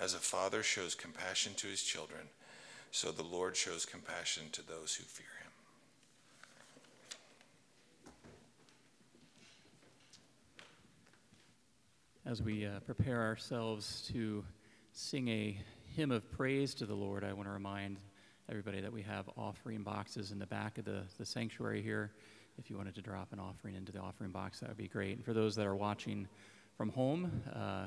As 0.00 0.14
a 0.14 0.18
father 0.18 0.62
shows 0.62 0.94
compassion 0.94 1.52
to 1.56 1.68
his 1.68 1.82
children, 1.82 2.28
so 2.94 3.10
the 3.10 3.22
Lord 3.22 3.56
shows 3.56 3.86
compassion 3.86 4.44
to 4.52 4.60
those 4.60 4.94
who 4.94 5.04
fear 5.04 5.26
him. 5.42 5.50
As 12.26 12.42
we 12.42 12.66
uh, 12.66 12.80
prepare 12.80 13.22
ourselves 13.22 14.06
to 14.12 14.44
sing 14.92 15.26
a 15.28 15.58
hymn 15.96 16.10
of 16.10 16.30
praise 16.30 16.74
to 16.74 16.86
the 16.86 16.94
Lord, 16.94 17.24
I 17.24 17.32
want 17.32 17.48
to 17.48 17.52
remind 17.52 17.96
everybody 18.50 18.82
that 18.82 18.92
we 18.92 19.00
have 19.00 19.24
offering 19.38 19.82
boxes 19.82 20.30
in 20.30 20.38
the 20.38 20.46
back 20.46 20.76
of 20.76 20.84
the, 20.84 21.04
the 21.18 21.24
sanctuary 21.24 21.80
here. 21.80 22.12
If 22.58 22.68
you 22.68 22.76
wanted 22.76 22.94
to 22.96 23.00
drop 23.00 23.32
an 23.32 23.40
offering 23.40 23.74
into 23.74 23.90
the 23.90 24.00
offering 24.00 24.32
box, 24.32 24.60
that 24.60 24.68
would 24.68 24.76
be 24.76 24.88
great. 24.88 25.16
And 25.16 25.24
for 25.24 25.32
those 25.32 25.56
that 25.56 25.66
are 25.66 25.74
watching 25.74 26.28
from 26.76 26.90
home, 26.90 27.42
uh, 27.56 27.86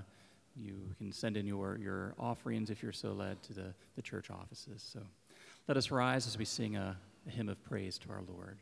you 0.59 0.75
can 0.97 1.11
send 1.11 1.37
in 1.37 1.45
your, 1.45 1.77
your 1.81 2.13
offerings 2.19 2.69
if 2.69 2.81
you're 2.81 2.91
so 2.91 3.11
led 3.11 3.41
to 3.43 3.53
the, 3.53 3.73
the 3.95 4.01
church 4.01 4.29
offices. 4.29 4.87
So 4.93 4.99
let 5.67 5.77
us 5.77 5.91
rise 5.91 6.27
as 6.27 6.37
we 6.37 6.45
sing 6.45 6.75
a, 6.75 6.97
a 7.27 7.29
hymn 7.29 7.49
of 7.49 7.63
praise 7.63 7.97
to 7.99 8.09
our 8.09 8.21
Lord. 8.27 8.59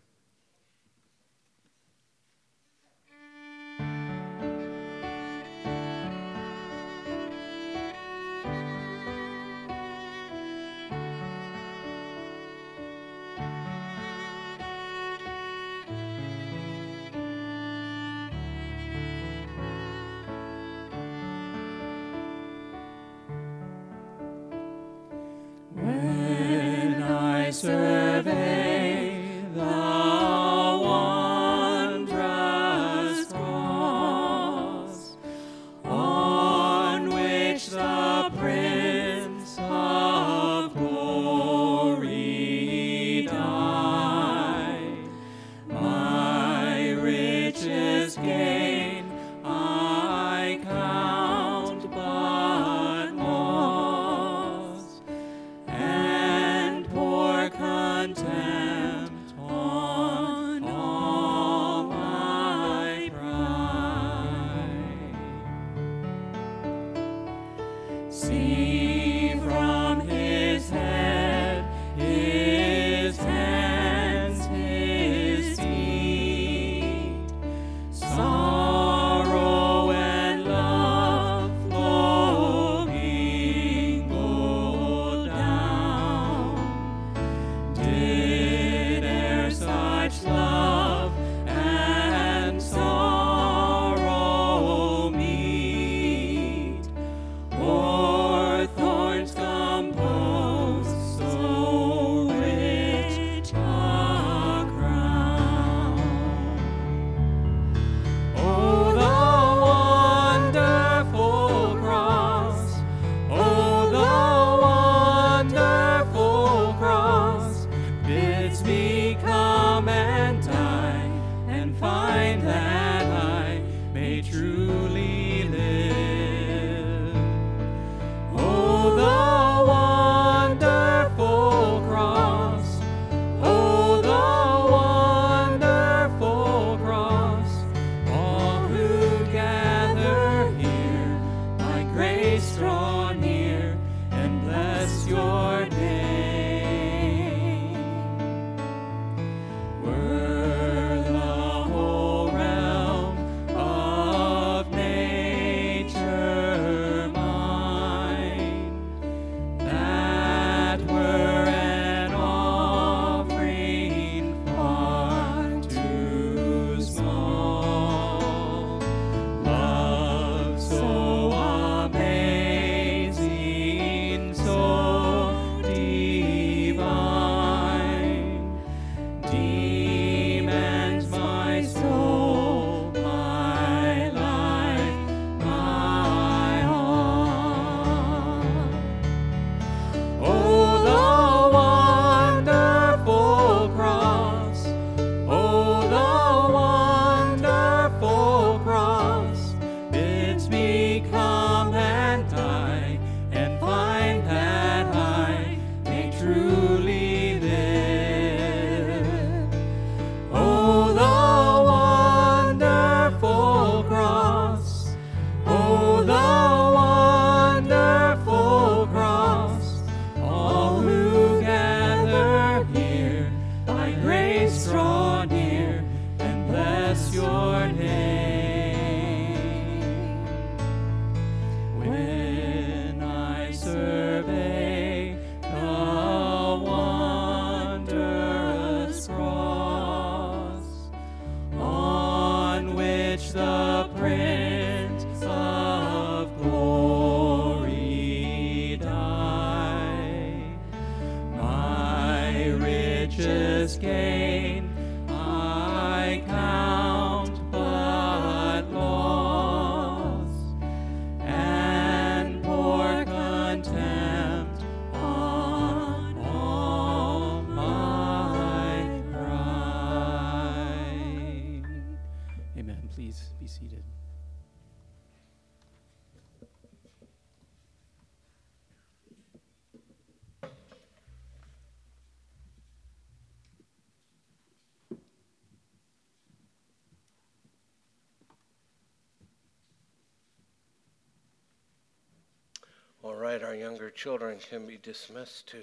Our 293.53 293.59
younger 293.59 293.91
children 293.91 294.39
can 294.49 294.65
be 294.65 294.79
dismissed 294.81 295.45
to 295.45 295.61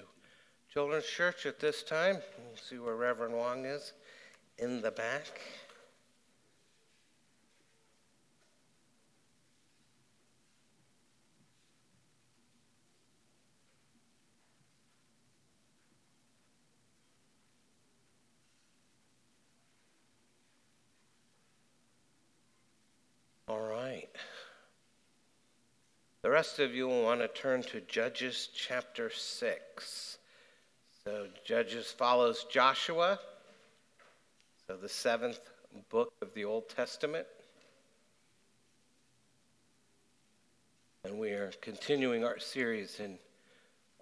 Children's 0.72 1.06
Church 1.06 1.44
at 1.44 1.58
this 1.58 1.82
time. 1.82 2.18
We'll 2.38 2.56
see 2.56 2.78
where 2.78 2.94
Reverend 2.94 3.34
Wong 3.34 3.64
is 3.64 3.94
in 4.58 4.80
the 4.80 4.92
back. 4.92 5.40
All 23.48 23.60
right. 23.60 24.08
The 26.22 26.30
rest 26.30 26.58
of 26.58 26.74
you 26.74 26.86
turn 27.40 27.62
to 27.62 27.80
Judges 27.80 28.50
chapter 28.54 29.08
6. 29.08 30.18
So, 31.04 31.26
Judges 31.42 31.90
follows 31.90 32.44
Joshua, 32.50 33.18
so 34.66 34.76
the 34.76 34.90
seventh 34.90 35.40
book 35.88 36.12
of 36.20 36.34
the 36.34 36.44
Old 36.44 36.68
Testament. 36.68 37.26
And 41.04 41.18
we 41.18 41.30
are 41.30 41.50
continuing 41.62 42.26
our 42.26 42.38
series 42.38 43.00
in, 43.00 43.18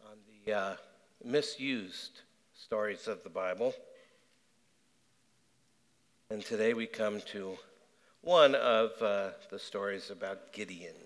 on 0.05 0.17
the 0.45 0.53
uh, 0.53 0.75
misused 1.25 2.23
stories 2.55 3.07
of 3.07 3.23
the 3.23 3.31
Bible. 3.31 3.73
And 6.31 6.45
today 6.45 6.75
we 6.75 6.87
come 6.87 7.21
to 7.27 7.57
one 8.21 8.57
of 8.57 9.01
uh, 9.01 9.29
the 9.49 9.61
stories 9.61 10.11
about 10.11 10.53
Gideon. 10.53 10.97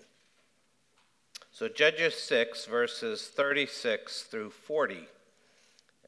So, 1.63 1.69
Judges 1.69 2.15
6, 2.15 2.65
verses 2.65 3.29
36 3.29 4.23
through 4.23 4.49
40. 4.49 5.07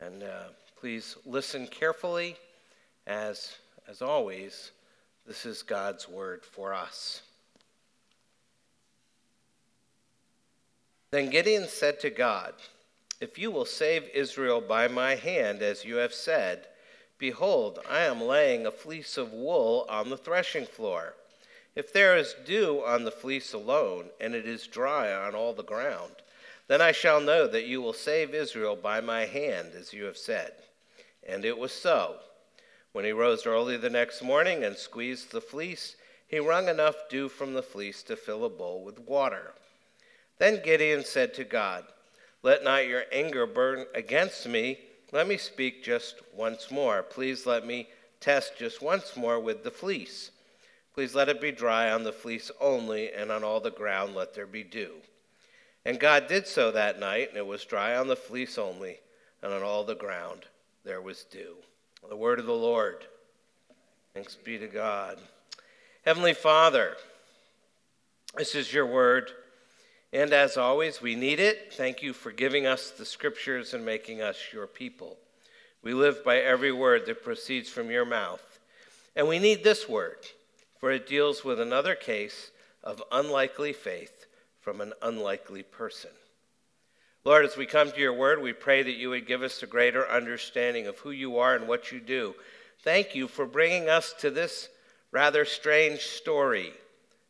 And 0.01 0.21
uh, 0.21 0.49
please 0.77 1.15
listen 1.25 1.65
carefully, 1.67 2.35
as, 3.07 3.55
as 3.87 4.01
always, 4.01 4.71
this 5.25 5.45
is 5.45 5.63
God's 5.63 6.09
word 6.09 6.43
for 6.43 6.73
us. 6.73 7.21
Then 11.11 11.29
Gideon 11.29 11.69
said 11.69 12.01
to 12.01 12.09
God, 12.09 12.55
If 13.21 13.39
you 13.39 13.49
will 13.49 13.63
save 13.63 14.09
Israel 14.13 14.59
by 14.59 14.89
my 14.89 15.15
hand, 15.15 15.61
as 15.61 15.85
you 15.85 15.95
have 15.95 16.13
said, 16.13 16.67
behold, 17.17 17.79
I 17.89 17.99
am 17.99 18.19
laying 18.19 18.65
a 18.65 18.71
fleece 18.71 19.15
of 19.15 19.31
wool 19.31 19.85
on 19.87 20.09
the 20.09 20.17
threshing 20.17 20.65
floor. 20.65 21.13
If 21.75 21.91
there 21.91 22.15
is 22.15 22.35
dew 22.45 22.81
on 22.85 23.03
the 23.03 23.11
fleece 23.11 23.51
alone, 23.51 24.09
and 24.21 24.33
it 24.33 24.47
is 24.47 24.65
dry 24.65 25.13
on 25.13 25.35
all 25.35 25.53
the 25.53 25.63
ground, 25.63 26.13
then 26.67 26.81
I 26.81 26.93
shall 26.93 27.19
know 27.19 27.47
that 27.47 27.65
you 27.65 27.81
will 27.81 27.93
save 27.93 28.33
Israel 28.33 28.75
by 28.75 29.01
my 29.01 29.25
hand, 29.25 29.73
as 29.77 29.93
you 29.93 30.05
have 30.05 30.17
said. 30.17 30.53
And 31.27 31.43
it 31.43 31.57
was 31.57 31.73
so. 31.73 32.17
When 32.93 33.03
he 33.03 33.11
rose 33.11 33.45
early 33.45 33.75
the 33.75 33.89
next 33.89 34.23
morning 34.23 34.63
and 34.63 34.77
squeezed 34.77 35.31
the 35.31 35.41
fleece, 35.41 35.97
he 36.27 36.39
wrung 36.39 36.69
enough 36.69 36.95
dew 37.09 37.27
from 37.27 37.53
the 37.53 37.61
fleece 37.61 38.03
to 38.03 38.15
fill 38.15 38.45
a 38.45 38.49
bowl 38.49 38.83
with 38.83 38.99
water. 38.99 39.53
Then 40.37 40.61
Gideon 40.63 41.03
said 41.03 41.33
to 41.33 41.43
God, 41.43 41.83
Let 42.41 42.63
not 42.63 42.87
your 42.87 43.03
anger 43.11 43.45
burn 43.45 43.85
against 43.93 44.47
me. 44.47 44.79
Let 45.11 45.27
me 45.27 45.37
speak 45.37 45.83
just 45.83 46.21
once 46.33 46.71
more. 46.71 47.03
Please 47.03 47.45
let 47.45 47.65
me 47.65 47.89
test 48.21 48.57
just 48.57 48.81
once 48.81 49.15
more 49.17 49.39
with 49.39 49.63
the 49.63 49.71
fleece. 49.71 50.31
Please 50.95 51.13
let 51.13 51.27
it 51.27 51.41
be 51.41 51.51
dry 51.51 51.91
on 51.91 52.05
the 52.05 52.13
fleece 52.13 52.49
only, 52.61 53.11
and 53.11 53.29
on 53.29 53.43
all 53.43 53.59
the 53.59 53.69
ground 53.69 54.15
let 54.15 54.33
there 54.33 54.47
be 54.47 54.63
dew. 54.63 54.93
And 55.83 55.99
God 55.99 56.27
did 56.27 56.47
so 56.47 56.71
that 56.71 57.01
night, 57.01 57.27
and 57.27 57.37
it 57.37 57.45
was 57.45 57.65
dry 57.65 57.97
on 57.97 58.07
the 58.07 58.15
fleece 58.15 58.57
only, 58.57 58.99
and 59.43 59.51
on 59.51 59.61
all 59.61 59.83
the 59.83 59.93
ground 59.93 60.45
there 60.85 61.01
was 61.01 61.25
dew. 61.25 61.55
The 62.07 62.15
word 62.15 62.39
of 62.39 62.45
the 62.45 62.53
Lord. 62.53 63.05
Thanks 64.13 64.35
be 64.35 64.57
to 64.57 64.67
God. 64.67 65.19
Heavenly 66.05 66.33
Father, 66.33 66.95
this 68.37 68.55
is 68.55 68.71
your 68.71 68.85
word, 68.85 69.31
and 70.13 70.31
as 70.31 70.55
always, 70.55 71.01
we 71.01 71.15
need 71.15 71.41
it. 71.41 71.73
Thank 71.73 72.03
you 72.03 72.13
for 72.13 72.31
giving 72.31 72.65
us 72.65 72.91
the 72.91 73.05
scriptures 73.05 73.73
and 73.73 73.83
making 73.83 74.21
us 74.21 74.37
your 74.53 74.65
people. 74.65 75.17
We 75.83 75.93
live 75.93 76.23
by 76.23 76.37
every 76.37 76.71
word 76.71 77.05
that 77.07 77.21
proceeds 77.21 77.67
from 77.67 77.91
your 77.91 78.05
mouth, 78.05 78.59
and 79.13 79.27
we 79.27 79.39
need 79.39 79.61
this 79.61 79.89
word 79.89 80.19
for 80.79 80.91
it 80.91 81.07
deals 81.07 81.43
with 81.43 81.59
another 81.59 81.95
case 81.95 82.51
of 82.83 83.01
unlikely 83.11 83.73
faith 83.73 84.25
from 84.61 84.81
an 84.81 84.93
unlikely 85.01 85.63
person. 85.63 86.11
Lord, 87.23 87.45
as 87.45 87.57
we 87.57 87.65
come 87.65 87.91
to 87.91 87.99
your 87.99 88.13
word, 88.13 88.41
we 88.41 88.53
pray 88.53 88.83
that 88.83 88.97
you 88.97 89.09
would 89.09 89.25
give 89.25 89.41
us 89.41 89.63
a 89.63 89.67
greater 89.67 90.07
understanding 90.07 90.85
of 90.85 90.99
who 90.99 91.09
you 91.11 91.39
are 91.39 91.55
and 91.55 91.67
what 91.67 91.91
you 91.91 91.99
do. 91.99 92.35
Thank 92.83 93.15
you 93.15 93.27
for 93.27 93.47
bringing 93.47 93.89
us 93.89 94.13
to 94.19 94.29
this 94.29 94.69
rather 95.11 95.45
strange 95.45 96.01
story 96.01 96.73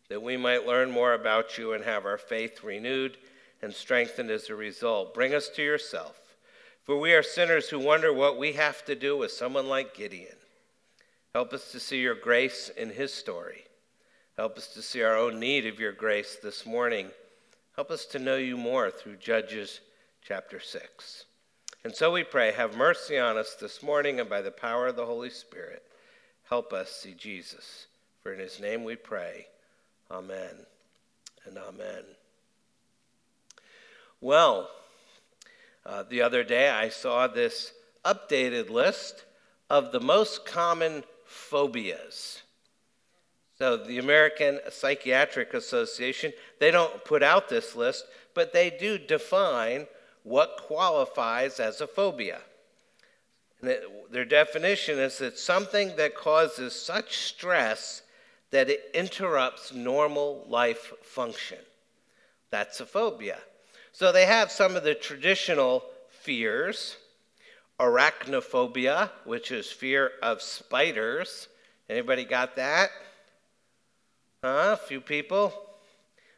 that 0.10 0.22
we 0.22 0.36
might 0.38 0.68
learn 0.68 0.92
more 0.92 1.14
about 1.14 1.58
you 1.58 1.74
and 1.74 1.84
have 1.84 2.06
our 2.06 2.18
faith 2.18 2.64
renewed 2.64 3.18
and 3.62 3.74
strengthened 3.74 4.30
as 4.30 4.50
a 4.50 4.56
result. 4.56 5.14
Bring 5.14 5.34
us 5.34 5.50
to 5.50 5.64
yourself, 5.64 6.36
for 6.84 7.00
we 7.00 7.14
are 7.14 7.24
sinners 7.24 7.70
who 7.70 7.80
wonder 7.80 8.14
what 8.14 8.38
we 8.38 8.54
have 8.54 8.84
to 8.86 8.96
do 8.96 9.18
with 9.18 9.32
someone 9.32 9.68
like 9.68 9.96
Gideon. 9.96 10.36
Help 11.36 11.52
us 11.52 11.70
to 11.74 11.82
see 11.82 12.00
your 12.00 12.16
grace 12.16 12.72
in 12.78 12.90
his 12.90 13.14
story. 13.14 13.66
Help 14.38 14.58
us 14.58 14.68
to 14.68 14.82
see 14.82 15.02
our 15.02 15.18
own 15.18 15.38
need 15.38 15.66
of 15.66 15.82
your 15.82 15.92
grace 15.92 16.38
this 16.42 16.66
morning. 16.66 17.10
Help 17.76 17.92
us 17.92 18.06
to 18.06 18.20
know 18.20 18.38
you 18.38 18.56
more 18.56 18.90
through 18.90 19.18
Judges 19.18 19.82
chapter 20.22 20.62
6. 20.62 21.26
And 21.84 21.94
so 21.94 22.14
we 22.14 22.24
pray, 22.24 22.54
have 22.54 22.78
mercy 22.78 23.18
on 23.18 23.38
us 23.38 23.58
this 23.60 23.84
morning, 23.84 24.22
and 24.22 24.30
by 24.30 24.42
the 24.42 24.50
power 24.50 24.88
of 24.88 24.96
the 24.96 25.06
Holy 25.06 25.30
Spirit, 25.30 25.84
help 26.48 26.72
us 26.72 26.90
see 26.90 27.14
Jesus. 27.14 27.88
For 28.24 28.32
in 28.32 28.40
his 28.40 28.62
name 28.62 28.86
we 28.86 28.96
pray. 28.96 29.48
Amen 30.10 30.66
and 31.46 31.58
amen. 31.58 32.04
Well, 34.22 34.70
uh, 35.86 36.04
the 36.04 36.22
other 36.22 36.46
day 36.46 36.70
I 36.70 36.88
saw 36.88 37.28
this 37.28 37.74
updated 38.06 38.70
list 38.70 39.26
of 39.70 39.92
the 39.92 40.00
most 40.00 40.46
common 40.46 41.04
phobias. 41.26 42.42
So, 43.58 43.78
the 43.78 44.00
American 44.00 44.60
Psychiatric 44.70 45.54
Association, 45.54 46.34
they 46.60 46.72
don't 46.72 47.06
put 47.06 47.24
out 47.24 47.48
this 47.48 47.76
list, 47.76 48.06
but 48.34 48.52
they 48.52 48.70
do 48.70 48.98
define 48.98 49.88
what 50.24 50.62
qualifies 50.62 51.60
as 51.60 51.80
a 51.80 51.88
phobia. 51.88 52.42
And 53.62 53.70
it, 53.70 54.12
their 54.12 54.26
definition 54.26 55.00
is 55.00 55.20
that 55.20 55.40
something 55.40 55.96
that 55.96 56.16
causes 56.16 56.74
such 56.74 57.18
stress 57.18 58.02
that 58.52 58.70
it 58.70 58.92
interrupts 58.94 59.74
normal 59.74 60.46
life 60.50 60.94
function. 61.02 61.60
That's 62.52 62.80
a 62.80 62.86
phobia. 62.86 63.40
So 63.92 64.12
they 64.12 64.26
have 64.26 64.52
some 64.52 64.76
of 64.76 64.84
the 64.84 64.96
traditional 64.96 65.84
fears 66.10 66.98
arachnophobia, 67.80 69.10
which 69.26 69.52
is 69.52 69.72
fear 69.72 70.12
of 70.22 70.42
spiders. 70.42 71.48
Anybody 71.90 72.26
got 72.26 72.56
that? 72.56 72.90
Huh? 74.44 74.78
A 74.82 74.88
few 74.88 75.02
people? 75.02 75.54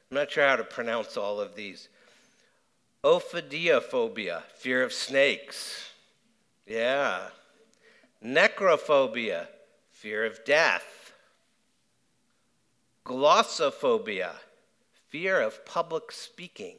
I'm 0.10 0.16
not 0.16 0.32
sure 0.32 0.48
how 0.48 0.56
to 0.56 0.64
pronounce 0.64 1.18
all 1.18 1.40
of 1.40 1.56
these. 1.56 1.90
Ophidiophobia, 3.04 4.44
fear 4.56 4.84
of 4.84 4.94
snakes. 4.94 5.90
Yeah. 6.66 7.28
Necrophobia, 8.24 9.48
fear 9.92 10.26
of 10.26 10.44
death. 10.46 11.14
Glossophobia, 13.06 14.32
fear 15.10 15.40
of 15.40 15.66
public 15.66 16.12
speaking. 16.12 16.78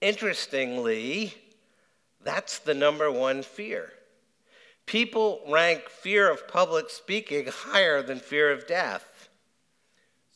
Interestingly, 0.00 1.34
that's 2.24 2.58
the 2.58 2.74
number 2.74 3.10
one 3.10 3.42
fear. 3.42 3.92
People 4.86 5.40
rank 5.48 5.88
fear 5.88 6.30
of 6.30 6.48
public 6.48 6.90
speaking 6.90 7.46
higher 7.46 8.02
than 8.02 8.18
fear 8.18 8.50
of 8.50 8.66
death. 8.66 9.28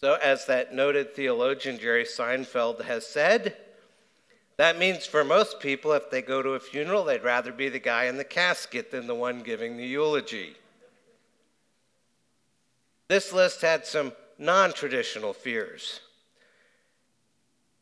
So, 0.01 0.14
as 0.14 0.46
that 0.46 0.75
noted 0.75 1.14
theologian 1.14 1.79
Jerry 1.79 2.05
Seinfeld 2.05 2.85
has 2.85 3.07
said, 3.07 3.57
that 4.57 4.79
means 4.79 5.05
for 5.05 5.25
most 5.25 5.61
people, 5.61 5.92
if 5.92 6.11
they 6.11 6.22
go 6.22 6.42
to 6.42 6.51
a 6.51 6.61
funeral, 6.61 7.05
they'd 7.05 7.22
rather 7.22 7.53
be 7.53 7.68
the 7.68 7.79
guy 7.79 8.05
in 8.05 8.16
the 8.16 8.25
casket 8.25 8.90
than 8.90 9.07
the 9.07 9.14
one 9.14 9.42
giving 9.42 9.77
the 9.77 9.87
eulogy. 9.87 10.57
This 13.09 13.33
list 13.33 13.62
had 13.62 13.87
some 13.87 14.12
non 14.38 14.72
traditional 14.72 15.33
fears. 15.33 16.01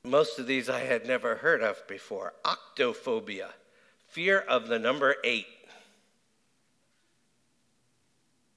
Most 0.05 0.39
of 0.39 0.47
these 0.47 0.69
I 0.69 0.81
had 0.81 1.07
never 1.07 1.37
heard 1.37 1.63
of 1.63 1.87
before. 1.89 2.35
Octophobia 2.45 3.49
fear 4.15 4.39
of 4.39 4.69
the 4.69 4.79
number 4.79 5.17
eight. 5.25 5.49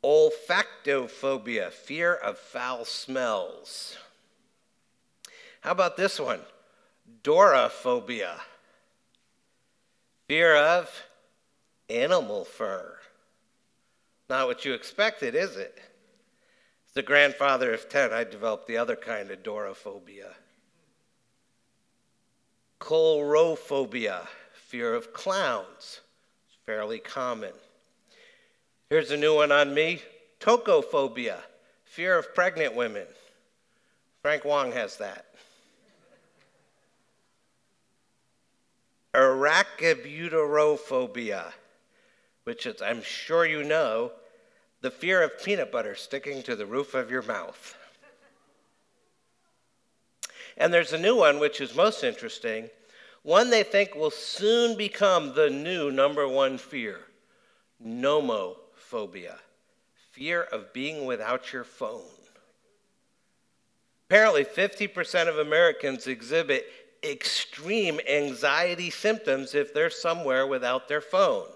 Olfactophobia, 0.03 1.71
fear 1.71 2.13
of 2.13 2.37
foul 2.37 2.85
smells. 2.85 3.97
How 5.61 5.71
about 5.71 5.97
this 5.97 6.19
one? 6.19 6.41
Doraphobia, 7.23 8.35
fear 10.27 10.55
of 10.55 10.91
animal 11.89 12.45
fur. 12.45 12.95
Not 14.29 14.45
what 14.45 14.63
you 14.63 14.75
expected, 14.75 15.33
is 15.33 15.57
it? 15.57 15.79
As 16.85 16.93
the 16.93 17.01
grandfather 17.01 17.73
of 17.73 17.89
10, 17.89 18.13
I 18.13 18.25
developed 18.25 18.67
the 18.67 18.77
other 18.77 18.95
kind 18.95 19.31
of 19.31 19.41
Doraphobia. 19.41 20.33
Coulrophobia, 22.79 24.27
fear 24.67 24.93
of 24.93 25.11
clowns. 25.13 26.01
It's 26.47 26.57
fairly 26.65 26.99
common. 26.99 27.53
Here's 28.89 29.11
a 29.11 29.17
new 29.17 29.35
one 29.35 29.51
on 29.51 29.73
me 29.73 30.01
tocophobia, 30.41 31.37
fear 31.85 32.17
of 32.17 32.35
pregnant 32.35 32.75
women. 32.75 33.07
Frank 34.21 34.43
Wong 34.43 34.73
has 34.73 34.97
that. 34.97 35.23
Arachibutyrophobia, 39.13 41.53
which 42.43 42.65
is, 42.65 42.81
I'm 42.81 43.01
sure 43.01 43.45
you 43.45 43.63
know, 43.63 44.11
the 44.81 44.91
fear 44.91 45.23
of 45.23 45.41
peanut 45.41 45.71
butter 45.71 45.95
sticking 45.95 46.43
to 46.43 46.57
the 46.57 46.65
roof 46.65 46.93
of 46.93 47.09
your 47.09 47.23
mouth. 47.23 47.77
And 50.57 50.73
there's 50.73 50.91
a 50.91 50.99
new 50.99 51.15
one, 51.15 51.39
which 51.39 51.61
is 51.61 51.73
most 51.73 52.03
interesting, 52.03 52.69
one 53.27 53.49
they 53.49 53.61
think 53.61 53.93
will 53.93 54.09
soon 54.09 54.77
become 54.77 55.33
the 55.33 55.49
new 55.49 55.91
number 55.91 56.25
one 56.25 56.57
fear 56.57 57.01
nomophobia, 57.85 59.35
fear 60.11 60.43
of 60.43 60.71
being 60.71 61.05
without 61.05 61.51
your 61.51 61.65
phone. 61.65 62.07
Apparently, 64.07 64.45
50% 64.45 65.27
of 65.27 65.39
Americans 65.39 66.07
exhibit 66.07 66.67
extreme 67.03 67.99
anxiety 68.09 68.89
symptoms 68.89 69.53
if 69.53 69.73
they're 69.73 69.89
somewhere 69.89 70.47
without 70.47 70.87
their 70.87 71.01
phone. 71.01 71.49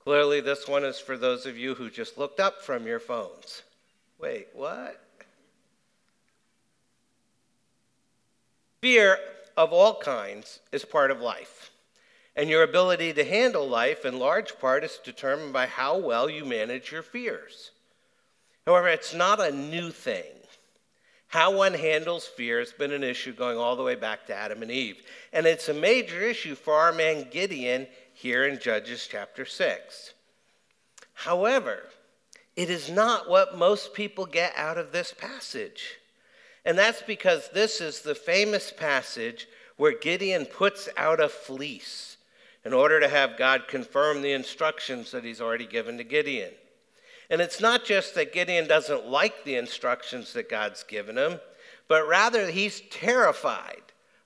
Clearly, 0.00 0.42
this 0.42 0.68
one 0.68 0.84
is 0.84 0.98
for 0.98 1.16
those 1.16 1.46
of 1.46 1.56
you 1.56 1.74
who 1.74 1.88
just 1.88 2.18
looked 2.18 2.38
up 2.38 2.60
from 2.60 2.86
your 2.86 3.00
phones. 3.00 3.62
Wait, 4.18 4.48
what? 4.52 5.00
Fear 8.82 9.16
of 9.56 9.72
all 9.72 9.98
kinds 10.00 10.60
is 10.72 10.84
part 10.84 11.10
of 11.10 11.20
life. 11.20 11.70
And 12.36 12.50
your 12.50 12.62
ability 12.62 13.12
to 13.12 13.24
handle 13.24 13.68
life, 13.68 14.04
in 14.04 14.18
large 14.18 14.58
part, 14.58 14.82
is 14.82 14.98
determined 15.04 15.52
by 15.52 15.66
how 15.66 15.98
well 15.98 16.28
you 16.28 16.44
manage 16.44 16.90
your 16.90 17.02
fears. 17.02 17.70
However, 18.66 18.88
it's 18.88 19.14
not 19.14 19.40
a 19.40 19.52
new 19.52 19.90
thing. 19.90 20.24
How 21.28 21.52
one 21.52 21.74
handles 21.74 22.26
fear 22.26 22.60
has 22.60 22.72
been 22.72 22.92
an 22.92 23.04
issue 23.04 23.32
going 23.32 23.58
all 23.58 23.76
the 23.76 23.82
way 23.82 23.94
back 23.94 24.26
to 24.26 24.34
Adam 24.34 24.62
and 24.62 24.70
Eve. 24.70 25.02
And 25.32 25.46
it's 25.46 25.68
a 25.68 25.74
major 25.74 26.20
issue 26.20 26.54
for 26.54 26.74
our 26.74 26.92
man 26.92 27.28
Gideon 27.30 27.86
here 28.12 28.46
in 28.46 28.60
Judges 28.60 29.08
chapter 29.10 29.44
6. 29.44 30.14
However, 31.14 31.88
it 32.56 32.70
is 32.70 32.90
not 32.90 33.28
what 33.28 33.58
most 33.58 33.94
people 33.94 34.26
get 34.26 34.52
out 34.56 34.78
of 34.78 34.92
this 34.92 35.12
passage. 35.12 35.98
And 36.64 36.78
that's 36.78 37.02
because 37.02 37.50
this 37.50 37.80
is 37.80 38.00
the 38.00 38.14
famous 38.14 38.72
passage 38.72 39.46
where 39.76 39.96
Gideon 39.96 40.46
puts 40.46 40.88
out 40.96 41.20
a 41.20 41.28
fleece 41.28 42.16
in 42.64 42.72
order 42.72 43.00
to 43.00 43.08
have 43.08 43.36
God 43.36 43.68
confirm 43.68 44.22
the 44.22 44.32
instructions 44.32 45.10
that 45.10 45.24
he's 45.24 45.40
already 45.40 45.66
given 45.66 45.98
to 45.98 46.04
Gideon. 46.04 46.52
And 47.28 47.40
it's 47.40 47.60
not 47.60 47.84
just 47.84 48.14
that 48.14 48.32
Gideon 48.32 48.66
doesn't 48.66 49.06
like 49.06 49.44
the 49.44 49.56
instructions 49.56 50.32
that 50.32 50.48
God's 50.48 50.82
given 50.84 51.18
him, 51.18 51.40
but 51.88 52.08
rather 52.08 52.50
he's 52.50 52.82
terrified 52.90 53.82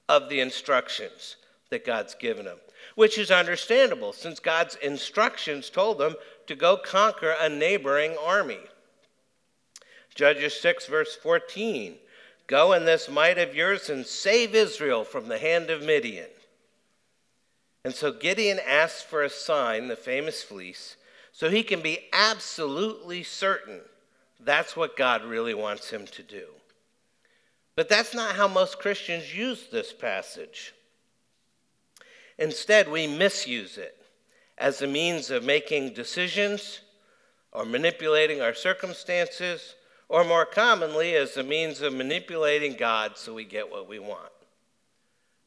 of 0.09 0.29
the 0.29 0.41
instructions 0.41 1.37
that 1.71 1.85
God's 1.85 2.15
given 2.15 2.47
him, 2.47 2.59
which 2.95 3.19
is 3.19 3.31
understandable 3.31 4.13
since 4.13 4.41
God's 4.41 4.77
instructions 4.77 5.71
told 5.71 6.01
him 6.01 6.15
to 6.47 6.55
go 6.55 6.77
conquer 6.77 7.35
a 7.41 7.49
neighboring 7.49 8.17
army. 8.23 8.61
Judges 10.15 10.59
6, 10.61 10.87
verse 10.87 11.17
14 11.17 11.97
Go 12.49 12.73
in 12.73 12.85
this 12.85 13.09
might 13.09 13.39
of 13.39 13.55
yours 13.55 13.89
and 13.89 14.05
save 14.05 14.55
Israel 14.55 15.05
from 15.05 15.29
the 15.29 15.39
hand 15.39 15.71
of 15.71 15.83
Midian. 15.83 16.31
And 17.85 17.95
so 17.95 18.11
Gideon 18.11 18.59
asks 18.67 19.03
for 19.03 19.23
a 19.23 19.31
sign, 19.31 19.87
the 19.87 19.97
famous 19.97 20.43
fleece, 20.43 20.97
so 21.31 21.49
he 21.49 21.63
can 21.63 21.81
be 21.81 22.09
absolutely 22.13 23.23
certain 23.23 23.83
that's 24.41 24.77
what 24.77 24.97
God 24.97 25.25
really 25.25 25.55
wants 25.55 25.91
him 25.91 26.07
to 26.07 26.23
do. 26.23 26.47
But 27.77 27.89
that's 27.89 28.15
not 28.15 28.37
how 28.37 28.49
most 28.49 28.79
Christians 28.79 29.35
use 29.35 29.69
this 29.71 29.93
passage. 29.93 30.75
Instead, 32.39 32.89
we 32.89 33.07
misuse 33.07 33.79
it 33.79 33.97
as 34.57 34.81
a 34.81 34.87
means 34.87 35.31
of 35.31 35.45
making 35.45 35.95
decisions 35.95 36.81
or 37.53 37.65
manipulating 37.65 38.41
our 38.41 38.55
circumstances 38.55 39.75
or 40.09 40.25
more 40.25 40.47
commonly, 40.47 41.15
as 41.15 41.37
a 41.37 41.43
means 41.43 41.83
of 41.83 41.93
manipulating 41.93 42.75
God 42.75 43.17
so 43.17 43.35
we 43.35 43.45
get 43.45 43.71
what 43.71 43.89
we 43.89 43.99
want. 43.99 44.33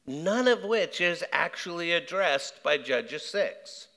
None 0.05 0.47
of 0.47 0.63
which 0.63 1.01
is 1.01 1.23
actually 1.31 1.91
addressed 1.91 2.63
by 2.63 2.77
Judges 2.77 3.23
6. 3.23 3.87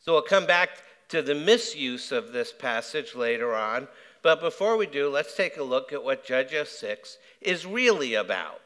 So 0.00 0.12
we'll 0.12 0.22
come 0.22 0.46
back 0.46 0.70
to 1.08 1.22
the 1.22 1.34
misuse 1.34 2.12
of 2.12 2.32
this 2.32 2.52
passage 2.52 3.14
later 3.14 3.54
on. 3.54 3.88
But 4.22 4.40
before 4.40 4.76
we 4.76 4.86
do, 4.86 5.08
let's 5.08 5.36
take 5.36 5.56
a 5.56 5.62
look 5.62 5.92
at 5.92 6.04
what 6.04 6.24
Judges 6.24 6.68
6 6.70 7.18
is 7.40 7.66
really 7.66 8.14
about. 8.14 8.60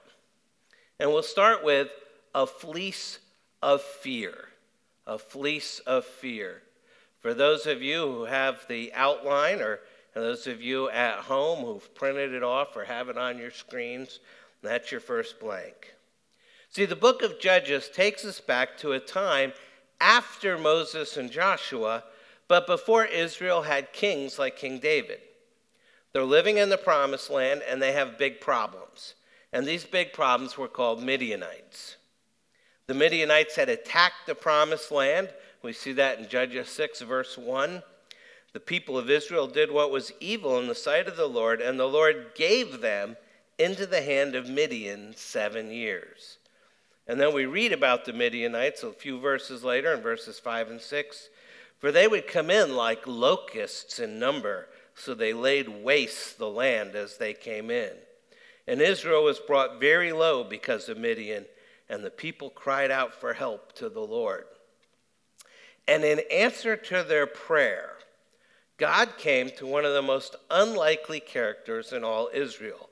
And 0.99 1.11
we'll 1.11 1.23
start 1.23 1.65
with 1.65 1.89
a 2.35 2.47
fleece 2.47 3.19
of 3.63 3.83
fear. 3.83 4.49
A 5.07 5.19
fleece 5.19 5.79
of 5.81 6.05
fear. 6.05 6.63
For 7.21 7.35
those 7.35 7.67
of 7.67 7.83
you 7.83 8.01
who 8.07 8.25
have 8.25 8.67
the 8.69 8.93
outline 8.95 9.61
or 9.61 9.81
and 10.15 10.25
those 10.25 10.47
of 10.47 10.61
you 10.61 10.91
at 10.91 11.21
home 11.21 11.65
who've 11.65 11.95
printed 11.95 12.35
it 12.35 12.43
off 12.43 12.77
or 12.77 12.85
have 12.85 13.09
it 13.09 13.17
on 13.17 13.39
your 13.39 13.51
screens, 13.51 14.21
that's 14.63 14.91
your 14.91 15.01
first 15.01 15.41
blank. 15.41 15.95
See, 16.69 16.85
the 16.85 16.97
book 16.97 17.23
of 17.23 17.41
Judges 17.41 17.89
takes 17.89 18.25
us 18.25 18.41
back 18.41 18.77
to 18.79 18.93
a 18.93 19.01
time 19.01 19.53
after 20.01 20.59
Moses 20.59 21.17
and 21.17 21.31
Joshua, 21.31 22.05
but 22.49 22.67
before 22.67 23.05
Israel 23.05 23.63
had 23.63 23.93
kings 23.93 24.39
like 24.39 24.57
King 24.57 24.79
David. 24.79 25.21
They're 26.13 26.25
living 26.25 26.59
in 26.59 26.69
the 26.69 26.77
promised 26.77 27.31
land 27.31 27.63
and 27.69 27.81
they 27.81 27.93
have 27.93 28.19
big 28.19 28.41
problems. 28.41 29.15
And 29.53 29.67
these 29.67 29.85
big 29.85 30.13
problems 30.13 30.57
were 30.57 30.69
called 30.69 31.03
Midianites. 31.03 31.97
The 32.87 32.95
Midianites 32.95 33.57
had 33.57 33.69
attacked 33.69 34.27
the 34.27 34.35
promised 34.35 34.91
land. 34.91 35.29
We 35.63 35.73
see 35.73 35.93
that 35.93 36.19
in 36.19 36.29
Judges 36.29 36.69
6, 36.69 37.03
verse 37.03 37.39
1. 37.39 37.83
The 38.53 38.61
people 38.61 38.99
of 38.99 39.11
Israel 39.11 39.47
did 39.47 39.71
what 39.71 39.91
was 39.91 40.13
evil 40.21 40.59
in 40.59 40.69
the 40.69 40.75
sight 40.75 41.09
of 41.09 41.17
the 41.17 41.29
Lord, 41.29 41.61
and 41.61 41.79
the 41.79 41.87
Lord 41.87 42.33
gave 42.35 42.81
them 42.81 43.17
into 43.59 43.87
the 43.87 44.03
hand 44.03 44.35
of 44.35 44.49
Midian 44.49 45.15
seven 45.17 45.71
years. 45.71 46.39
And 47.07 47.21
then 47.21 47.35
we 47.35 47.47
read 47.47 47.73
about 47.73 48.05
the 48.05 48.13
Midianites 48.13 48.83
a 48.83 48.93
few 48.93 49.19
verses 49.19 49.65
later 49.65 49.93
in 49.93 50.03
verses 50.03 50.39
5 50.39 50.71
and 50.71 50.81
6. 50.81 51.29
For 51.79 51.91
they 51.91 52.07
would 52.07 52.29
come 52.29 52.51
in 52.51 52.77
like 52.77 53.07
locusts 53.07 53.99
in 53.99 54.19
number, 54.19 54.69
so 54.95 55.15
they 55.15 55.33
laid 55.33 55.69
waste 55.69 56.39
the 56.39 56.49
land 56.49 56.95
as 56.95 57.17
they 57.17 57.35
came 57.35 57.71
in. 57.71 57.91
And 58.69 58.81
Israel 58.81 59.25
was 59.25 59.41
brought 59.41 59.81
very 59.81 60.13
low 60.13 60.45
because 60.45 60.89
of 60.89 60.97
Midian, 60.97 61.47
and 61.89 62.05
the 62.05 62.11
people 62.11 62.51
cried 62.51 62.91
out 62.91 63.15
for 63.15 63.33
help 63.33 63.73
to 63.75 63.89
the 63.89 64.01
Lord. 64.01 64.45
And 65.89 66.05
in 66.05 66.21
answer 66.31 66.77
to 66.77 67.03
their 67.03 67.27
prayer, 67.27 67.95
God 68.83 69.17
came 69.17 69.49
to 69.59 69.65
one 69.65 69.85
of 69.85 69.93
the 69.93 70.03
most 70.03 70.35
unlikely 70.51 71.21
characters 71.21 71.93
in 71.93 72.03
all 72.03 72.29
Israel, 72.35 72.91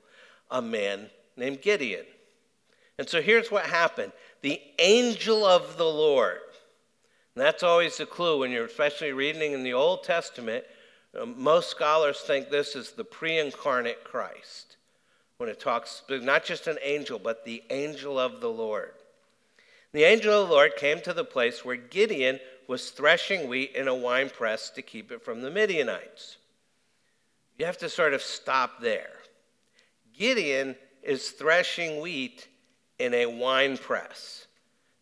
a 0.49 0.61
man 0.61 1.09
named 1.35 1.61
Gideon. 1.61 2.05
And 2.97 3.09
so 3.09 3.21
here's 3.21 3.51
what 3.51 3.65
happened 3.65 4.13
the 4.41 4.61
angel 4.79 5.43
of 5.43 5.75
the 5.75 5.83
Lord. 5.83 6.39
And 7.35 7.43
that's 7.43 7.61
always 7.61 7.97
the 7.97 8.05
clue 8.05 8.39
when 8.39 8.51
you're 8.51 8.63
especially 8.63 9.11
reading 9.11 9.51
in 9.51 9.63
the 9.63 9.73
Old 9.73 10.05
Testament. 10.05 10.63
Uh, 11.13 11.25
most 11.25 11.69
scholars 11.69 12.21
think 12.21 12.49
this 12.49 12.73
is 12.73 12.91
the 12.91 13.03
pre 13.03 13.37
incarnate 13.37 14.05
Christ 14.05 14.77
when 15.39 15.49
it 15.49 15.59
talks 15.59 16.03
not 16.07 16.45
just 16.45 16.67
an 16.67 16.77
angel, 16.81 17.19
but 17.19 17.43
the 17.43 17.63
angel 17.69 18.17
of 18.17 18.39
the 18.39 18.49
Lord. 18.49 18.93
The 19.91 20.05
angel 20.05 20.41
of 20.41 20.47
the 20.47 20.53
Lord 20.53 20.77
came 20.77 21.01
to 21.01 21.11
the 21.11 21.25
place 21.25 21.65
where 21.65 21.75
Gideon 21.75 22.39
was 22.71 22.89
threshing 22.89 23.49
wheat 23.49 23.75
in 23.75 23.89
a 23.89 23.93
wine 23.93 24.29
press 24.29 24.69
to 24.69 24.81
keep 24.81 25.11
it 25.11 25.21
from 25.21 25.41
the 25.41 25.51
Midianites. 25.51 26.37
You 27.57 27.65
have 27.65 27.77
to 27.79 27.89
sort 27.89 28.13
of 28.13 28.21
stop 28.21 28.79
there. 28.79 29.11
Gideon 30.17 30.77
is 31.03 31.31
threshing 31.31 31.99
wheat 31.99 32.47
in 32.97 33.13
a 33.13 33.25
wine 33.25 33.77
press. 33.77 34.47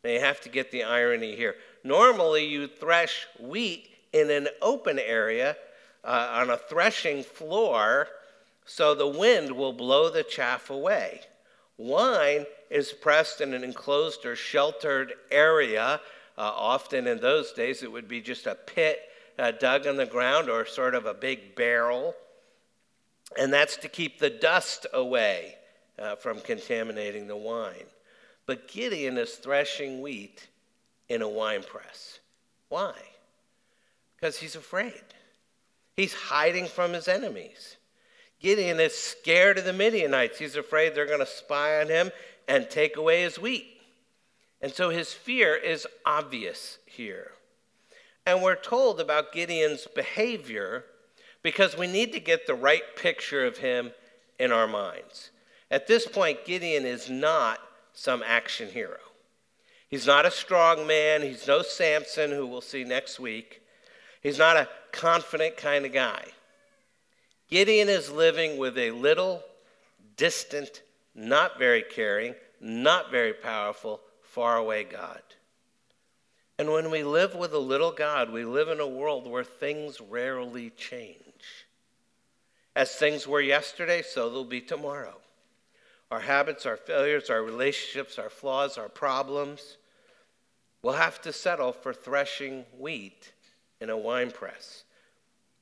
Now 0.04 0.10
you 0.10 0.20
have 0.20 0.42
to 0.42 0.50
get 0.50 0.72
the 0.72 0.84
irony 0.84 1.36
here. 1.36 1.54
Normally, 1.84 2.44
you 2.48 2.66
thresh 2.66 3.28
wheat 3.40 3.88
in 4.14 4.32
an 4.32 4.48
open 4.64 4.98
area 4.98 5.56
uh, 6.04 6.28
on 6.42 6.50
a 6.50 6.58
threshing 6.58 7.22
floor 7.22 8.08
so 8.66 8.96
the 8.96 9.06
wind 9.06 9.52
will 9.52 9.74
blow 9.74 10.10
the 10.10 10.24
chaff 10.24 10.72
away. 10.72 11.22
Wine 11.78 12.48
is 12.72 12.94
pressed 12.94 13.42
in 13.42 13.54
an 13.54 13.64
enclosed 13.64 14.26
or 14.26 14.36
sheltered 14.36 15.14
area. 15.30 16.02
Uh, 16.40 16.54
often 16.56 17.06
in 17.06 17.20
those 17.20 17.52
days, 17.52 17.84
it 17.84 17.92
would 17.92 18.08
be 18.08 18.22
just 18.22 18.48
a 18.48 18.56
pit 18.56 19.02
uh, 19.38 19.52
dug 19.52 19.86
in 19.86 19.98
the 19.98 20.06
ground 20.06 20.50
or 20.50 20.66
sort 20.66 20.96
of 20.96 21.06
a 21.06 21.14
big 21.14 21.54
barrel. 21.54 22.16
And 23.38 23.52
that's 23.52 23.76
to 23.78 23.90
keep 23.90 24.20
the 24.20 24.30
dust 24.30 24.88
away 24.94 25.56
uh, 26.00 26.16
from 26.16 26.40
contaminating 26.40 27.28
the 27.28 27.36
wine. 27.36 27.86
But 28.46 28.70
Gideon 28.70 29.18
is 29.18 29.34
threshing 29.34 30.02
wheat 30.02 30.48
in 31.10 31.22
a 31.22 31.28
wine 31.28 31.62
press. 31.62 32.20
Why? 32.70 32.94
Because 34.16 34.38
he's 34.38 34.56
afraid. 34.56 35.04
He's 35.98 36.14
hiding 36.14 36.68
from 36.68 36.94
his 36.94 37.10
enemies. 37.10 37.76
Gideon 38.40 38.80
is 38.80 38.96
scared 38.96 39.58
of 39.58 39.66
the 39.66 39.74
Midianites. 39.74 40.40
He's 40.40 40.56
afraid 40.56 40.96
they're 40.96 41.06
going 41.06 41.20
to 41.20 41.26
spy 41.26 41.82
on 41.82 41.88
him 41.88 42.12
and 42.48 42.70
take 42.70 42.96
away 42.96 43.24
his 43.24 43.38
wheat. 43.38 43.79
And 44.62 44.74
so 44.74 44.90
his 44.90 45.14
fear 45.14 45.56
is 45.56 45.88
obvious 46.06 46.80
here. 46.86 47.32
And 48.26 48.44
we're 48.44 48.56
told 48.56 49.00
about 49.00 49.32
Gideon's 49.32 49.88
behavior 49.88 50.86
because 51.42 51.78
we 51.78 51.88
need 51.88 52.12
to 52.14 52.20
get 52.20 52.46
the 52.46 52.56
right 52.56 52.84
picture 52.96 53.46
of 53.46 53.58
him 53.58 53.92
in 54.38 54.52
our 54.52 54.68
minds. 54.68 55.32
At 55.72 55.88
this 55.88 56.08
point, 56.08 56.46
Gideon 56.46 56.86
is 56.86 57.10
not 57.10 57.60
some 57.94 58.24
action 58.26 58.70
hero. 58.70 58.98
He's 59.88 60.06
not 60.06 60.26
a 60.26 60.32
strong 60.32 60.86
man. 60.86 61.22
He's 61.22 61.48
no 61.48 61.62
Samson, 61.62 62.32
who 62.32 62.46
we'll 62.46 62.62
see 62.62 62.84
next 62.84 63.20
week. 63.20 63.62
He's 64.22 64.38
not 64.38 64.58
a 64.58 64.70
confident 64.92 65.58
kind 65.58 65.86
of 65.86 65.94
guy. 65.94 66.26
Gideon 67.50 67.90
is 67.90 68.12
living 68.12 68.58
with 68.58 68.78
a 68.78 68.92
little, 68.92 69.42
distant, 70.18 70.84
not 71.16 71.58
very 71.58 71.82
caring, 71.82 72.36
not 72.62 73.10
very 73.10 73.34
powerful, 73.34 74.02
faraway 74.30 74.84
God. 74.84 75.22
And 76.58 76.72
when 76.72 76.92
we 76.92 77.04
live 77.04 77.36
with 77.36 77.54
a 77.54 77.60
little 77.60 77.92
God, 77.92 78.32
we 78.32 78.44
live 78.44 78.68
in 78.68 78.82
a 78.82 78.88
world 78.88 79.26
where 79.26 79.46
things 79.46 80.02
rarely 80.02 80.72
change. 80.72 81.16
As 82.76 82.96
things 82.96 83.26
were 83.26 83.42
yesterday, 83.42 84.02
so 84.02 84.30
they'll 84.30 84.44
be 84.44 84.60
tomorrow. 84.60 85.16
Our 86.12 86.20
habits, 86.20 86.66
our 86.66 86.76
failures, 86.76 87.30
our 87.30 87.42
relationships, 87.42 88.20
our 88.20 88.30
flaws, 88.30 88.78
our 88.78 88.90
problems, 88.90 89.78
we'll 90.82 90.94
have 90.94 91.22
to 91.22 91.32
settle 91.32 91.72
for 91.72 91.94
threshing 91.94 92.66
wheat 92.78 93.32
in 93.80 93.90
a 93.90 93.98
wine 93.98 94.32
press. 94.32 94.84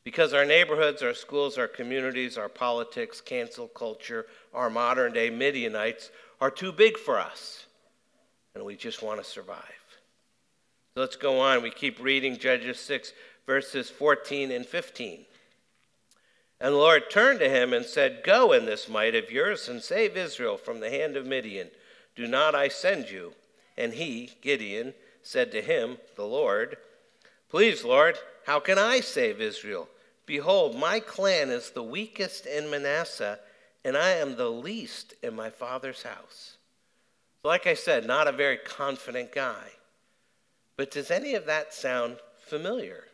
Because 0.03 0.33
our 0.33 0.45
neighborhoods, 0.45 1.03
our 1.03 1.13
schools, 1.13 1.59
our 1.59 1.67
communities, 1.67 2.37
our 2.37 2.49
politics, 2.49 3.21
cancel 3.21 3.67
culture, 3.67 4.25
our 4.53 4.69
modern 4.69 5.13
day 5.13 5.29
Midianites 5.29 6.09
are 6.41 6.49
too 6.49 6.71
big 6.71 6.97
for 6.97 7.19
us. 7.19 7.66
And 8.57 8.65
we 8.65 8.75
just 8.75 9.03
want 9.03 9.23
to 9.23 9.29
survive. 9.29 9.61
So 10.95 11.01
let's 11.01 11.15
go 11.15 11.39
on. 11.39 11.61
We 11.61 11.69
keep 11.69 12.01
reading 12.01 12.39
Judges 12.39 12.79
6, 12.79 13.13
verses 13.45 13.91
14 13.91 14.51
and 14.51 14.65
15. 14.65 15.25
And 16.59 16.73
the 16.73 16.77
Lord 16.79 17.11
turned 17.11 17.37
to 17.41 17.49
him 17.49 17.71
and 17.71 17.85
said, 17.85 18.23
Go 18.23 18.53
in 18.53 18.65
this 18.65 18.89
might 18.89 19.13
of 19.13 19.29
yours 19.29 19.69
and 19.69 19.79
save 19.79 20.17
Israel 20.17 20.57
from 20.57 20.79
the 20.79 20.89
hand 20.89 21.15
of 21.15 21.27
Midian. 21.27 21.69
Do 22.15 22.25
not 22.25 22.55
I 22.55 22.67
send 22.67 23.11
you? 23.11 23.33
And 23.77 23.93
he, 23.93 24.31
Gideon, 24.41 24.95
said 25.21 25.51
to 25.51 25.61
him, 25.61 25.99
the 26.15 26.25
Lord, 26.25 26.77
Please, 27.51 27.83
Lord, 27.83 28.17
how 28.47 28.59
can 28.59 28.79
I 28.79 29.01
save 29.01 29.39
Israel? 29.39 29.87
Behold, 30.25 30.75
my 30.75 30.99
clan 30.99 31.51
is 31.51 31.69
the 31.69 31.83
weakest 31.83 32.47
in 32.47 32.71
Manasseh, 32.71 33.37
and 33.85 33.95
I 33.95 34.13
am 34.13 34.35
the 34.35 34.49
least 34.49 35.13
in 35.21 35.35
my 35.35 35.51
father's 35.51 36.01
house. 36.01 36.56
Like 37.47 37.65
I 37.65 37.73
said, 37.73 38.05
not 38.05 38.27
a 38.27 38.31
very 38.31 38.57
confident 38.57 39.31
guy. 39.31 39.71
But 40.75 40.91
does 40.91 41.09
any 41.09 41.33
of 41.33 41.45
that 41.45 41.73
sound 41.73 42.17
familiar? 42.45 43.05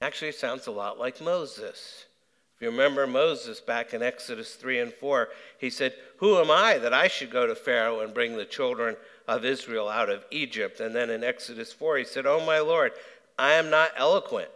Actually, 0.00 0.28
it 0.28 0.36
sounds 0.36 0.66
a 0.66 0.70
lot 0.70 0.98
like 0.98 1.20
Moses. 1.20 2.06
If 2.54 2.62
you 2.62 2.70
remember 2.70 3.06
Moses 3.06 3.60
back 3.60 3.92
in 3.92 4.02
Exodus 4.02 4.54
3 4.54 4.78
and 4.78 4.92
4, 4.92 5.28
he 5.58 5.68
said, 5.68 5.94
Who 6.18 6.38
am 6.38 6.50
I 6.50 6.78
that 6.78 6.94
I 6.94 7.08
should 7.08 7.30
go 7.30 7.46
to 7.46 7.54
Pharaoh 7.54 8.00
and 8.00 8.14
bring 8.14 8.36
the 8.36 8.44
children 8.44 8.96
of 9.28 9.44
Israel 9.44 9.88
out 9.88 10.08
of 10.08 10.24
Egypt? 10.30 10.80
And 10.80 10.94
then 10.94 11.10
in 11.10 11.22
Exodus 11.24 11.72
4, 11.72 11.98
he 11.98 12.04
said, 12.04 12.26
Oh, 12.26 12.44
my 12.46 12.60
Lord, 12.60 12.92
I 13.38 13.52
am 13.52 13.68
not 13.68 13.90
eloquent 13.96 14.48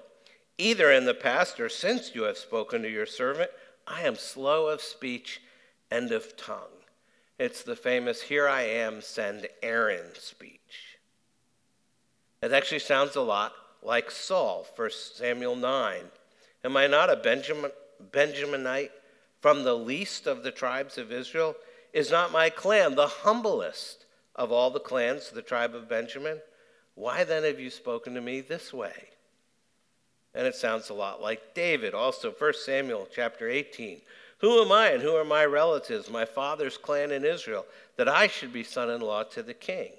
Either 0.58 0.92
in 0.92 1.04
the 1.04 1.14
past 1.14 1.58
or 1.58 1.68
since 1.68 2.14
you 2.14 2.22
have 2.22 2.38
spoken 2.38 2.82
to 2.82 2.90
your 2.90 3.06
servant, 3.06 3.50
I 3.86 4.02
am 4.02 4.14
slow 4.14 4.68
of 4.68 4.80
speech 4.80 5.40
and 5.90 6.12
of 6.12 6.36
tongue. 6.36 6.73
It's 7.38 7.62
the 7.62 7.74
famous, 7.74 8.22
Here 8.22 8.48
I 8.48 8.62
am, 8.62 9.00
send 9.00 9.48
Aaron 9.62 10.14
speech. 10.14 10.98
It 12.40 12.52
actually 12.52 12.78
sounds 12.78 13.16
a 13.16 13.22
lot 13.22 13.52
like 13.82 14.10
Saul, 14.10 14.66
1 14.76 14.90
Samuel 15.14 15.56
9. 15.56 16.02
Am 16.64 16.76
I 16.76 16.86
not 16.86 17.10
a 17.10 17.16
Benjamin, 17.16 17.72
Benjaminite 18.12 18.90
from 19.40 19.64
the 19.64 19.74
least 19.74 20.26
of 20.26 20.42
the 20.42 20.52
tribes 20.52 20.96
of 20.96 21.10
Israel? 21.10 21.56
Is 21.92 22.10
not 22.10 22.32
my 22.32 22.50
clan 22.50 22.94
the 22.94 23.06
humblest 23.06 24.06
of 24.36 24.52
all 24.52 24.70
the 24.70 24.80
clans, 24.80 25.30
the 25.30 25.42
tribe 25.42 25.74
of 25.74 25.88
Benjamin? 25.88 26.40
Why 26.94 27.24
then 27.24 27.42
have 27.42 27.58
you 27.58 27.70
spoken 27.70 28.14
to 28.14 28.20
me 28.20 28.40
this 28.40 28.72
way? 28.72 29.08
And 30.34 30.46
it 30.46 30.54
sounds 30.54 30.88
a 30.88 30.94
lot 30.94 31.20
like 31.20 31.54
David, 31.54 31.94
also 31.94 32.30
1 32.30 32.52
Samuel 32.64 33.08
chapter 33.12 33.48
18. 33.48 34.00
Who 34.44 34.60
am 34.60 34.72
I 34.72 34.88
and 34.90 35.00
who 35.00 35.16
are 35.16 35.24
my 35.24 35.46
relatives, 35.46 36.10
my 36.10 36.26
father's 36.26 36.76
clan 36.76 37.12
in 37.12 37.24
Israel, 37.24 37.64
that 37.96 38.10
I 38.10 38.26
should 38.26 38.52
be 38.52 38.62
son 38.62 38.90
in 38.90 39.00
law 39.00 39.22
to 39.22 39.42
the 39.42 39.54
king? 39.54 39.92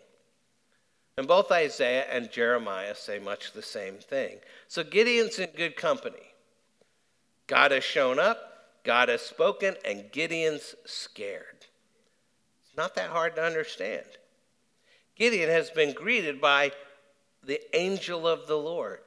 And 1.17 1.27
both 1.27 1.51
Isaiah 1.51 2.05
and 2.11 2.31
Jeremiah 2.31 2.93
say 2.93 3.17
much 3.17 3.53
the 3.53 3.63
same 3.63 3.95
thing. 3.95 4.37
So 4.67 4.83
Gideon's 4.83 5.39
in 5.39 5.49
good 5.57 5.75
company. 5.75 6.35
God 7.47 7.71
has 7.71 7.83
shown 7.83 8.19
up, 8.19 8.37
God 8.83 9.09
has 9.09 9.23
spoken, 9.23 9.77
and 9.83 10.11
Gideon's 10.11 10.75
scared. 10.85 11.65
It's 12.67 12.77
not 12.77 12.93
that 12.97 13.09
hard 13.09 13.37
to 13.37 13.43
understand. 13.43 14.05
Gideon 15.15 15.49
has 15.49 15.71
been 15.71 15.91
greeted 15.91 16.39
by 16.39 16.71
the 17.43 17.61
angel 17.75 18.27
of 18.27 18.45
the 18.45 18.59
Lord. 18.59 19.01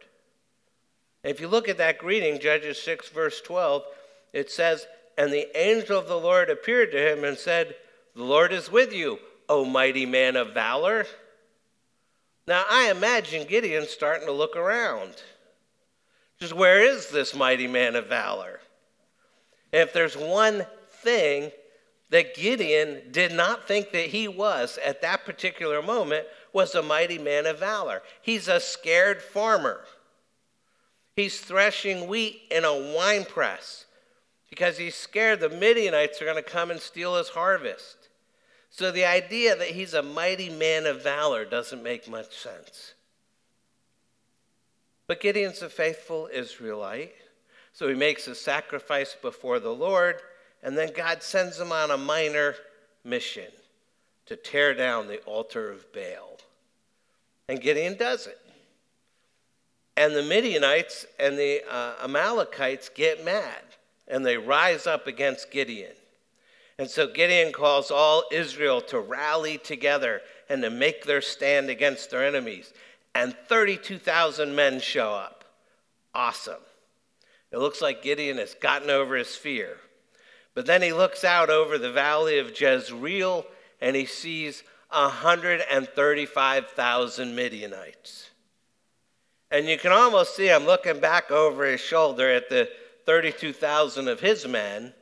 If 1.22 1.41
you 1.41 1.47
look 1.47 1.68
at 1.68 1.78
that 1.78 1.99
greeting, 1.99 2.41
Judges 2.41 2.82
6, 2.82 3.11
verse 3.11 3.41
12, 3.41 3.84
it 4.32 4.51
says, 4.51 4.89
And 5.19 5.33
the 5.33 5.49
angel 5.59 5.99
of 5.99 6.07
the 6.07 6.16
Lord 6.16 6.49
appeared 6.49 6.93
to 6.93 7.12
him 7.12 7.25
and 7.25 7.37
said, 7.37 7.75
The 8.14 8.23
Lord 8.23 8.53
is 8.53 8.71
with 8.71 8.93
you, 8.93 9.19
O 9.49 9.64
mighty 9.64 10.07
man 10.07 10.37
of 10.37 10.55
valor. 10.55 11.07
Now, 12.47 12.64
I 12.71 12.93
imagine 12.93 13.49
Gideon 13.49 13.89
starting 13.89 14.29
to 14.29 14.33
look 14.33 14.57
around. 14.57 15.21
Just 16.39 16.53
where 16.53 16.81
is 16.81 17.11
this 17.11 17.35
mighty 17.35 17.66
man 17.66 17.97
of 17.97 18.07
valor? 18.07 18.61
And 19.73 19.83
if 19.83 19.93
there's 19.93 20.16
one 20.16 20.64
thing 21.03 21.51
that 22.11 22.37
Gideon 22.37 23.03
did 23.11 23.33
not 23.33 23.66
think 23.66 23.91
that 23.91 24.07
he 24.07 24.29
was 24.29 24.79
at 24.87 25.03
that 25.03 25.27
particular 25.27 25.83
moment 25.83 26.27
was 26.53 26.77
a 26.77 26.83
mighty 26.83 27.19
man 27.19 27.45
of 27.45 27.59
valor. 27.59 28.03
He's 28.23 28.47
a 28.47 28.61
scared 28.61 29.21
farmer. 29.21 29.81
He's 31.16 31.41
threshing 31.41 32.07
wheat 32.07 32.43
in 32.53 32.64
a 32.64 32.95
wine 32.95 33.25
press 33.25 33.85
because 34.59 34.77
he's 34.77 34.97
scared 34.97 35.39
the 35.39 35.49
Midianites 35.49 36.21
are 36.21 36.25
going 36.25 36.37
to 36.37 36.43
come 36.43 36.73
and 36.73 36.81
steal 36.81 37.15
his 37.15 37.29
harvest. 37.29 38.09
So 38.71 38.91
the 38.91 39.05
idea 39.05 39.55
that 39.55 39.69
he's 39.69 39.95
a 39.95 40.03
mighty 40.03 40.51
man 40.51 40.85
of 40.85 41.01
valor 41.01 41.45
doesn't 41.45 41.81
make 41.81 42.11
much 42.11 42.37
sense. 42.37 42.95
But 45.07 45.21
Gideon's 45.21 45.63
a 45.63 45.69
faithful 45.69 46.29
Israelite, 46.33 47.15
so 47.73 47.87
he 47.87 47.95
makes 47.95 48.27
a 48.27 48.35
sacrifice 48.35 49.17
before 49.23 49.61
the 49.61 49.73
Lord, 49.73 50.17
and 50.65 50.77
then 50.77 50.91
God 50.93 51.23
sends 51.23 51.61
him 51.61 51.71
on 51.71 51.93
a 51.93 51.97
minor 51.97 52.57
mission 53.05 53.53
to 54.27 54.35
tear 54.35 54.75
down 54.75 55.07
the 55.07 55.21
altar 55.21 55.71
of 55.71 55.93
Baal. 55.93 56.39
And 57.49 57.61
Gideon 57.61 57.97
does 57.97 58.27
it. 58.27 58.41
And 59.97 60.17
the 60.17 60.23
Midianites 60.25 61.07
and 61.21 61.39
the 61.39 61.63
uh, 61.71 61.95
Amalekites 62.03 62.89
get 62.89 63.25
mad 63.25 63.68
and 64.09 64.25
they 64.25 64.37
rise 64.37 64.87
up 64.87 65.07
against 65.07 65.51
Gideon. 65.51 65.93
And 66.79 66.89
so 66.89 67.07
Gideon 67.07 67.53
calls 67.53 67.91
all 67.91 68.25
Israel 68.33 68.81
to 68.83 69.01
rally 69.01 69.59
together 69.59 70.23
and 70.49 70.63
to 70.63 70.71
make 70.71 71.05
their 71.05 71.21
stand 71.21 71.69
against 71.69 72.11
their 72.11 72.25
enemies. 72.25 72.73
And 73.15 73.37
32,000 73.49 74.55
men 74.55 74.81
show 74.81 75.13
up. 75.13 75.45
Awesome. 76.15 76.63
It 77.51 77.59
looks 77.59 77.83
like 77.83 78.03
Gideon 78.03 78.39
has 78.39 78.55
gotten 78.55 78.91
over 78.91 79.17
his 79.17 79.35
fear. 79.35 79.79
But 80.55 80.67
then 80.67 80.83
he 80.83 80.93
looks 80.93 81.25
out 81.25 81.51
over 81.51 81.79
the 81.79 81.93
valley 81.93 82.39
of 82.39 82.59
Jezreel 82.59 83.45
and 83.81 83.97
he 83.97 84.07
sees 84.07 84.63
135,000 84.91 87.35
Midianites. 87.35 88.31
And 89.51 89.67
you 89.67 89.79
can 89.79 89.93
almost 89.93 90.37
see 90.37 90.49
him 90.49 90.67
looking 90.67 91.01
back 91.01 91.31
over 91.31 91.65
his 91.65 91.81
shoulder 91.81 92.31
at 92.31 92.51
the 92.51 92.69
32,000 93.09 94.07
of 94.07 94.21
his 94.21 94.47
men. 94.47 94.93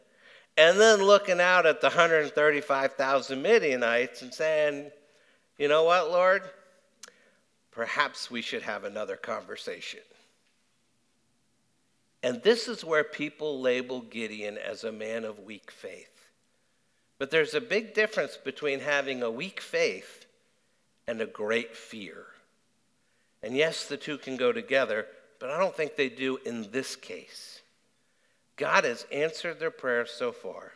and 0.56 0.80
then 0.80 1.02
looking 1.02 1.40
out 1.40 1.66
at 1.66 1.80
the 1.80 1.88
135,000 1.88 3.42
Midianites 3.42 4.22
and 4.22 4.32
saying, 4.32 4.92
you 5.58 5.66
know 5.66 5.82
what, 5.82 6.12
Lord? 6.12 6.42
Perhaps 7.72 8.30
we 8.30 8.42
should 8.42 8.62
have 8.62 8.84
another 8.84 9.16
conversation. 9.16 10.00
And 12.22 12.40
this 12.44 12.68
is 12.68 12.84
where 12.84 13.02
people 13.02 13.60
label 13.60 14.00
Gideon 14.02 14.56
as 14.56 14.84
a 14.84 14.92
man 14.92 15.24
of 15.24 15.40
weak 15.40 15.72
faith. 15.72 16.30
But 17.18 17.32
there's 17.32 17.54
a 17.54 17.60
big 17.60 17.92
difference 17.92 18.36
between 18.36 18.78
having 18.78 19.24
a 19.24 19.30
weak 19.30 19.60
faith 19.60 20.26
and 21.08 21.20
a 21.20 21.26
great 21.26 21.74
fear. 21.74 22.24
And 23.42 23.56
yes, 23.56 23.86
the 23.86 23.96
two 23.96 24.16
can 24.16 24.36
go 24.36 24.52
together, 24.52 25.06
but 25.40 25.50
I 25.50 25.58
don't 25.58 25.76
think 25.76 25.96
they 25.96 26.08
do 26.08 26.38
in 26.46 26.70
this 26.70 26.94
case. 26.94 27.62
God 28.56 28.84
has 28.84 29.06
answered 29.12 29.60
their 29.60 29.70
prayers 29.70 30.10
so 30.10 30.32
far, 30.32 30.72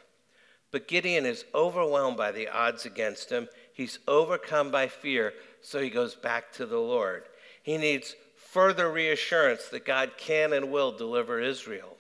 but 0.70 0.89
Gideon 0.89 1.26
is 1.26 1.45
overwhelmed 1.55 2.16
by 2.16 2.31
the 2.31 2.49
odds 2.49 2.85
against 2.85 3.31
him. 3.31 3.49
He's 3.72 3.99
overcome 4.07 4.70
by 4.70 4.89
fear, 4.89 5.33
so 5.62 5.81
he 5.81 5.91
goes 5.91 6.14
back 6.14 6.53
to 6.53 6.66
the 6.66 6.78
Lord. 6.78 7.24
He 7.62 7.78
needs 7.78 8.14
further 8.37 8.91
reassurance 8.91 9.68
that 9.68 9.85
God 9.85 10.12
can 10.18 10.53
and 10.53 10.70
will 10.70 10.93
deliver 10.93 11.41
Israel. 11.41 11.97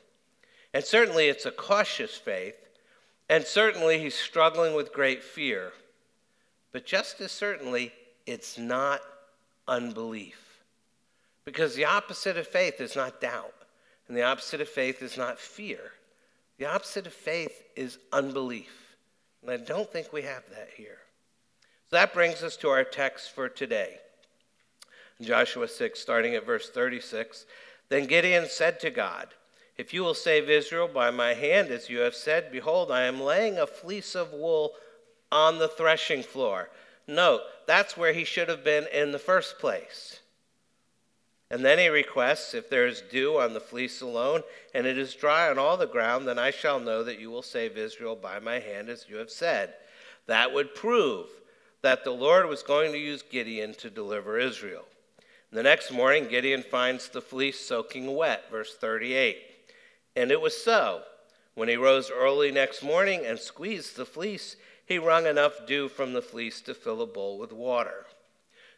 And 0.74 0.84
certainly 0.84 1.28
it's 1.28 1.46
a 1.46 1.50
cautious 1.50 2.16
faith, 2.16 2.56
and 3.28 3.44
certainly 3.44 3.98
he's 3.98 4.14
struggling 4.14 4.74
with 4.74 4.92
great 4.92 5.22
fear. 5.22 5.72
But 6.72 6.86
just 6.86 7.20
as 7.20 7.32
certainly, 7.32 7.92
it's 8.26 8.58
not 8.58 9.00
unbelief. 9.66 10.62
Because 11.44 11.74
the 11.74 11.86
opposite 11.86 12.36
of 12.36 12.46
faith 12.46 12.80
is 12.80 12.94
not 12.94 13.20
doubt, 13.20 13.54
and 14.10 14.18
the 14.18 14.24
opposite 14.24 14.60
of 14.60 14.68
faith 14.68 15.02
is 15.02 15.16
not 15.16 15.38
fear. 15.38 15.92
The 16.58 16.66
opposite 16.66 17.06
of 17.06 17.12
faith 17.12 17.62
is 17.76 17.96
unbelief. 18.12 18.96
And 19.40 19.52
I 19.52 19.56
don't 19.56 19.88
think 19.88 20.12
we 20.12 20.22
have 20.22 20.42
that 20.50 20.68
here. 20.76 20.98
So 21.88 21.94
that 21.94 22.12
brings 22.12 22.42
us 22.42 22.56
to 22.56 22.70
our 22.70 22.82
text 22.82 23.30
for 23.30 23.48
today. 23.48 23.98
Joshua 25.20 25.68
6, 25.68 26.00
starting 26.00 26.34
at 26.34 26.44
verse 26.44 26.70
36. 26.70 27.46
Then 27.88 28.06
Gideon 28.06 28.46
said 28.48 28.80
to 28.80 28.90
God, 28.90 29.28
If 29.78 29.94
you 29.94 30.02
will 30.02 30.14
save 30.14 30.50
Israel 30.50 30.88
by 30.92 31.12
my 31.12 31.34
hand, 31.34 31.68
as 31.68 31.88
you 31.88 32.00
have 32.00 32.16
said, 32.16 32.50
behold, 32.50 32.90
I 32.90 33.02
am 33.02 33.20
laying 33.20 33.58
a 33.60 33.66
fleece 33.66 34.16
of 34.16 34.32
wool 34.32 34.72
on 35.30 35.58
the 35.58 35.68
threshing 35.68 36.24
floor. 36.24 36.68
Note, 37.06 37.42
that's 37.64 37.96
where 37.96 38.12
he 38.12 38.24
should 38.24 38.48
have 38.48 38.64
been 38.64 38.88
in 38.92 39.12
the 39.12 39.20
first 39.20 39.60
place. 39.60 40.18
And 41.50 41.64
then 41.64 41.78
he 41.78 41.88
requests, 41.88 42.54
If 42.54 42.70
there 42.70 42.86
is 42.86 43.02
dew 43.10 43.40
on 43.40 43.54
the 43.54 43.60
fleece 43.60 44.00
alone, 44.00 44.42
and 44.72 44.86
it 44.86 44.96
is 44.96 45.14
dry 45.14 45.50
on 45.50 45.58
all 45.58 45.76
the 45.76 45.86
ground, 45.86 46.28
then 46.28 46.38
I 46.38 46.50
shall 46.50 46.78
know 46.78 47.02
that 47.02 47.18
you 47.18 47.30
will 47.30 47.42
save 47.42 47.76
Israel 47.76 48.14
by 48.14 48.38
my 48.38 48.60
hand, 48.60 48.88
as 48.88 49.06
you 49.08 49.16
have 49.16 49.30
said. 49.30 49.74
That 50.26 50.52
would 50.52 50.74
prove 50.74 51.26
that 51.82 52.04
the 52.04 52.12
Lord 52.12 52.46
was 52.46 52.62
going 52.62 52.92
to 52.92 52.98
use 52.98 53.22
Gideon 53.22 53.74
to 53.74 53.90
deliver 53.90 54.38
Israel. 54.38 54.84
The 55.50 55.62
next 55.64 55.90
morning, 55.90 56.28
Gideon 56.28 56.62
finds 56.62 57.08
the 57.08 57.20
fleece 57.20 57.58
soaking 57.58 58.14
wet, 58.14 58.44
verse 58.50 58.76
38. 58.76 59.38
And 60.14 60.30
it 60.30 60.40
was 60.40 60.56
so. 60.56 61.02
When 61.54 61.68
he 61.68 61.74
rose 61.74 62.10
early 62.10 62.52
next 62.52 62.82
morning 62.84 63.26
and 63.26 63.38
squeezed 63.38 63.96
the 63.96 64.06
fleece, 64.06 64.54
he 64.86 64.98
wrung 64.98 65.26
enough 65.26 65.66
dew 65.66 65.88
from 65.88 66.12
the 66.12 66.22
fleece 66.22 66.60
to 66.62 66.74
fill 66.74 67.02
a 67.02 67.06
bowl 67.06 67.38
with 67.38 67.52
water. 67.52 68.06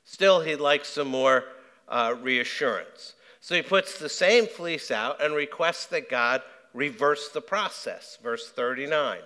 Still, 0.05 0.41
he'd 0.41 0.57
like 0.57 0.87
some 0.87 1.09
more 1.09 1.45
uh, 1.93 2.17
reassurance. 2.21 3.15
So 3.41 3.55
he 3.55 3.63
puts 3.63 3.99
the 3.99 4.09
same 4.09 4.47
fleece 4.47 4.91
out 4.91 5.23
and 5.23 5.35
requests 5.35 5.87
that 5.87 6.09
God 6.09 6.43
reverse 6.73 7.29
the 7.29 7.43
process. 7.43 8.19
Verse 8.23 8.49
39. 8.49 9.19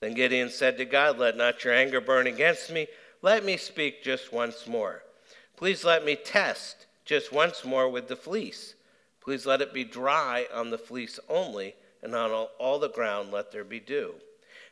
Then 0.00 0.14
Gideon 0.14 0.50
said 0.50 0.76
to 0.76 0.84
God, 0.84 1.18
Let 1.18 1.36
not 1.36 1.64
your 1.64 1.74
anger 1.74 2.00
burn 2.00 2.26
against 2.26 2.70
me. 2.70 2.86
Let 3.22 3.44
me 3.44 3.56
speak 3.56 4.02
just 4.02 4.32
once 4.32 4.66
more. 4.66 5.02
Please 5.56 5.84
let 5.84 6.04
me 6.04 6.16
test 6.16 6.86
just 7.04 7.32
once 7.32 7.64
more 7.64 7.88
with 7.88 8.08
the 8.08 8.16
fleece. 8.16 8.74
Please 9.20 9.46
let 9.46 9.60
it 9.60 9.74
be 9.74 9.84
dry 9.84 10.46
on 10.52 10.70
the 10.70 10.78
fleece 10.78 11.18
only, 11.28 11.74
and 12.02 12.14
on 12.14 12.30
all, 12.30 12.50
all 12.58 12.78
the 12.78 12.88
ground 12.88 13.30
let 13.30 13.52
there 13.52 13.64
be 13.64 13.80
dew. 13.80 14.14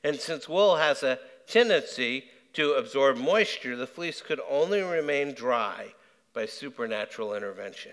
And 0.02 0.16
since 0.16 0.48
wool 0.48 0.76
has 0.76 1.02
a 1.02 1.18
tendency 1.46 2.24
to 2.54 2.72
absorb 2.72 3.18
moisture, 3.18 3.76
the 3.76 3.86
fleece 3.86 4.22
could 4.22 4.40
only 4.48 4.80
remain 4.80 5.34
dry 5.34 5.92
by 6.38 6.46
supernatural 6.46 7.34
intervention. 7.34 7.90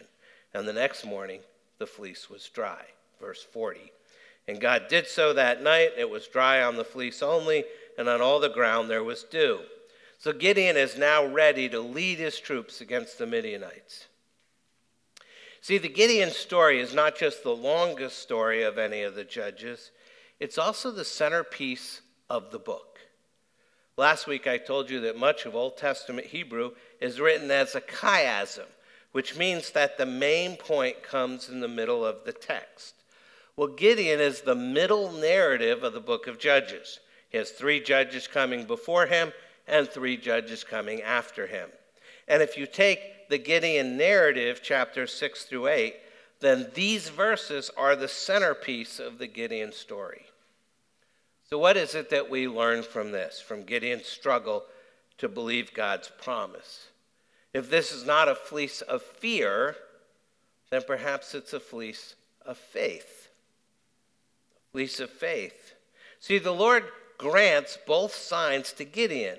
And 0.54 0.68
the 0.68 0.74
next 0.74 1.04
morning, 1.04 1.40
the 1.80 1.88
fleece 1.88 2.30
was 2.30 2.48
dry. 2.48 2.84
Verse 3.20 3.42
40. 3.42 3.92
And 4.48 4.62
God 4.62 4.84
did 4.88 5.08
so 5.08 5.34
that 5.34 5.64
night. 5.64 5.94
It 5.98 6.08
was 6.08 6.28
dry 6.28 6.62
on 6.62 6.76
the 6.76 6.84
fleece 6.84 7.24
only, 7.24 7.64
and 7.98 8.08
on 8.08 8.22
all 8.22 8.40
the 8.40 8.50
ground 8.50 8.88
there 8.88 9.04
was 9.04 9.24
dew. 9.24 9.62
So 10.20 10.32
Gideon 10.32 10.78
is 10.78 10.96
now 10.96 11.26
ready 11.26 11.68
to 11.70 11.80
lead 11.80 12.20
his 12.20 12.40
troops 12.40 12.82
against 12.82 13.18
the 13.18 13.26
Midianites. 13.26 14.06
See, 15.62 15.80
the 15.80 15.90
Gideon 15.90 16.30
story 16.30 16.80
is 16.80 16.94
not 16.94 17.18
just 17.18 17.42
the 17.42 17.50
longest 17.50 18.20
story 18.20 18.62
of 18.62 18.78
any 18.78 19.02
of 19.02 19.16
the 19.16 19.24
judges, 19.24 19.90
it's 20.40 20.60
also 20.60 20.92
the 20.92 21.04
centerpiece 21.04 22.02
of 22.30 22.52
the 22.52 22.60
book. 22.60 23.00
Last 23.98 24.28
week 24.28 24.46
I 24.46 24.60
told 24.60 24.92
you 24.92 25.00
that 25.02 25.18
much 25.18 25.48
of 25.48 25.56
Old 25.56 25.78
Testament 25.78 26.28
Hebrew 26.28 26.74
is 27.02 27.20
written 27.20 27.52
as 27.52 27.76
a 27.76 27.82
chiasm, 27.82 28.66
which 29.12 29.38
means 29.38 29.72
that 29.72 29.98
the 29.98 30.06
main 30.06 30.58
point 30.58 31.04
comes 31.04 31.50
in 31.50 31.60
the 31.60 31.68
middle 31.68 32.06
of 32.06 32.26
the 32.26 32.34
text. 32.34 32.96
Well, 33.58 33.68
Gideon 33.68 34.20
is 34.20 34.42
the 34.42 34.56
middle 34.56 35.12
narrative 35.12 35.84
of 35.84 35.94
the 35.94 36.02
book 36.02 36.28
of 36.28 36.40
Judges. 36.40 37.00
He 37.30 37.38
has 37.38 37.52
three 37.52 37.80
judges 37.80 38.28
coming 38.28 38.66
before 38.66 39.06
him 39.06 39.32
and 39.68 39.88
three 39.88 40.18
judges 40.18 40.64
coming 40.64 41.02
after 41.02 41.48
him. 41.48 41.70
And 42.28 42.42
if 42.42 42.58
you 42.58 42.66
take 42.66 43.30
the 43.30 43.38
Gideon 43.38 43.98
narrative, 43.98 44.62
chapters 44.62 45.14
6 45.14 45.46
through 45.46 45.68
8, 45.68 45.96
then 46.42 46.68
these 46.74 47.10
verses 47.10 47.72
are 47.78 47.96
the 47.96 48.08
centerpiece 48.08 49.00
of 49.00 49.18
the 49.18 49.28
Gideon 49.28 49.72
story. 49.72 50.26
So, 51.50 51.58
what 51.58 51.78
is 51.78 51.96
it 51.96 52.10
that 52.10 52.30
we 52.30 52.48
learn 52.48 52.84
from 52.84 53.12
this, 53.12 53.40
from 53.40 53.64
Gideon's 53.64 54.08
struggle 54.08 54.66
to 55.18 55.30
believe 55.30 55.74
God's 55.74 56.12
promise? 56.22 56.88
If 57.54 57.70
this 57.70 57.92
is 57.92 58.06
not 58.06 58.28
a 58.28 58.36
fleece 58.36 58.82
of 58.82 59.02
fear, 59.02 59.76
then 60.72 60.82
perhaps 60.86 61.34
it's 61.34 61.54
a 61.54 61.60
fleece 61.60 62.16
of 62.46 62.58
faith. 62.58 63.30
A 64.58 64.72
fleece 64.72 65.00
of 65.00 65.10
faith. 65.10 65.74
See, 66.20 66.38
the 66.38 66.52
Lord 66.52 66.84
grants 67.18 67.78
both 67.88 68.14
signs 68.14 68.74
to 68.74 68.84
Gideon 68.84 69.38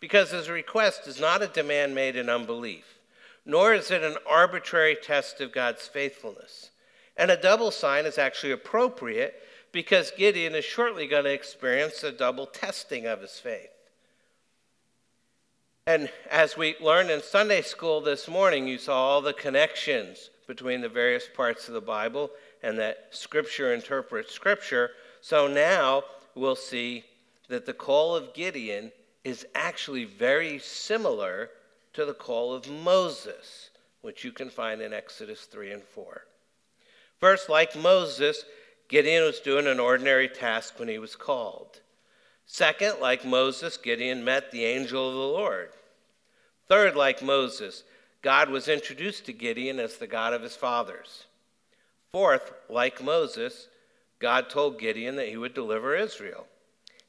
because 0.00 0.30
his 0.30 0.48
request 0.48 1.06
is 1.06 1.20
not 1.20 1.42
a 1.42 1.48
demand 1.48 1.94
made 1.94 2.16
in 2.16 2.30
unbelief, 2.30 2.98
nor 3.44 3.74
is 3.74 3.90
it 3.90 4.02
an 4.02 4.16
arbitrary 4.26 4.96
test 4.96 5.40
of 5.40 5.52
God's 5.52 5.86
faithfulness. 5.86 6.70
And 7.16 7.30
a 7.30 7.36
double 7.36 7.70
sign 7.70 8.06
is 8.06 8.16
actually 8.16 8.52
appropriate 8.52 9.34
because 9.72 10.12
Gideon 10.16 10.54
is 10.54 10.64
shortly 10.64 11.06
going 11.06 11.24
to 11.24 11.32
experience 11.32 12.02
a 12.02 12.10
double 12.10 12.46
testing 12.46 13.06
of 13.06 13.20
his 13.20 13.38
faith. 13.38 13.68
And 15.90 16.08
as 16.30 16.56
we 16.56 16.76
learned 16.80 17.10
in 17.10 17.20
Sunday 17.20 17.62
school 17.62 18.00
this 18.00 18.28
morning, 18.28 18.68
you 18.68 18.78
saw 18.78 18.94
all 18.94 19.20
the 19.20 19.32
connections 19.32 20.30
between 20.46 20.82
the 20.82 20.88
various 20.88 21.26
parts 21.26 21.66
of 21.66 21.74
the 21.74 21.80
Bible 21.80 22.30
and 22.62 22.78
that 22.78 23.08
Scripture 23.10 23.74
interprets 23.74 24.32
Scripture. 24.32 24.92
So 25.20 25.48
now 25.48 26.04
we'll 26.36 26.54
see 26.54 27.06
that 27.48 27.66
the 27.66 27.72
call 27.72 28.14
of 28.14 28.34
Gideon 28.34 28.92
is 29.24 29.44
actually 29.52 30.04
very 30.04 30.60
similar 30.60 31.50
to 31.94 32.04
the 32.04 32.14
call 32.14 32.54
of 32.54 32.70
Moses, 32.70 33.70
which 34.00 34.22
you 34.22 34.30
can 34.30 34.48
find 34.48 34.80
in 34.80 34.92
Exodus 34.92 35.40
3 35.46 35.72
and 35.72 35.82
4. 35.82 36.22
First, 37.18 37.48
like 37.48 37.74
Moses, 37.74 38.44
Gideon 38.86 39.24
was 39.24 39.40
doing 39.40 39.66
an 39.66 39.80
ordinary 39.80 40.28
task 40.28 40.78
when 40.78 40.86
he 40.86 41.00
was 41.00 41.16
called. 41.16 41.80
Second, 42.46 43.00
like 43.00 43.24
Moses, 43.24 43.76
Gideon 43.76 44.24
met 44.24 44.52
the 44.52 44.64
angel 44.64 45.08
of 45.08 45.14
the 45.14 45.20
Lord. 45.20 45.70
Third, 46.70 46.94
like 46.94 47.20
Moses, 47.20 47.82
God 48.22 48.48
was 48.48 48.68
introduced 48.68 49.26
to 49.26 49.32
Gideon 49.32 49.80
as 49.80 49.96
the 49.96 50.06
God 50.06 50.32
of 50.32 50.42
his 50.42 50.54
fathers. 50.54 51.24
Fourth, 52.12 52.52
like 52.68 53.02
Moses, 53.02 53.66
God 54.20 54.48
told 54.48 54.78
Gideon 54.78 55.16
that 55.16 55.28
he 55.28 55.36
would 55.36 55.52
deliver 55.52 55.96
Israel. 55.96 56.46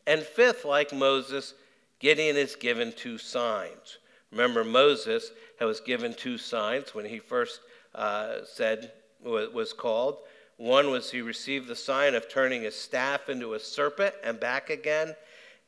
And 0.07 0.24
fifth, 0.24 0.66
like 0.66 0.91
Moses, 0.91 1.53
Gideon 1.99 2.38
is 2.38 2.55
given 2.55 2.91
two 2.91 3.20
signs. 3.20 3.99
Remember, 4.32 4.64
Moses 4.64 5.30
was 5.59 5.80
given 5.80 6.16
two 6.16 6.39
signs 6.39 6.95
when 6.95 7.05
he 7.05 7.20
first 7.20 7.59
uh, 7.93 8.38
said 8.43 8.91
was 9.24 9.74
called. 9.74 10.18
One 10.57 10.89
was 10.89 11.12
he 11.12 11.22
received 11.22 11.68
the 11.68 11.76
sign 11.76 12.16
of 12.16 12.28
turning 12.28 12.64
his 12.64 12.76
staff 12.76 13.30
into 13.30 13.53
a 13.53 13.59
serpent 13.59 14.16
and 14.24 14.39
back 14.39 14.72
again, 14.72 15.16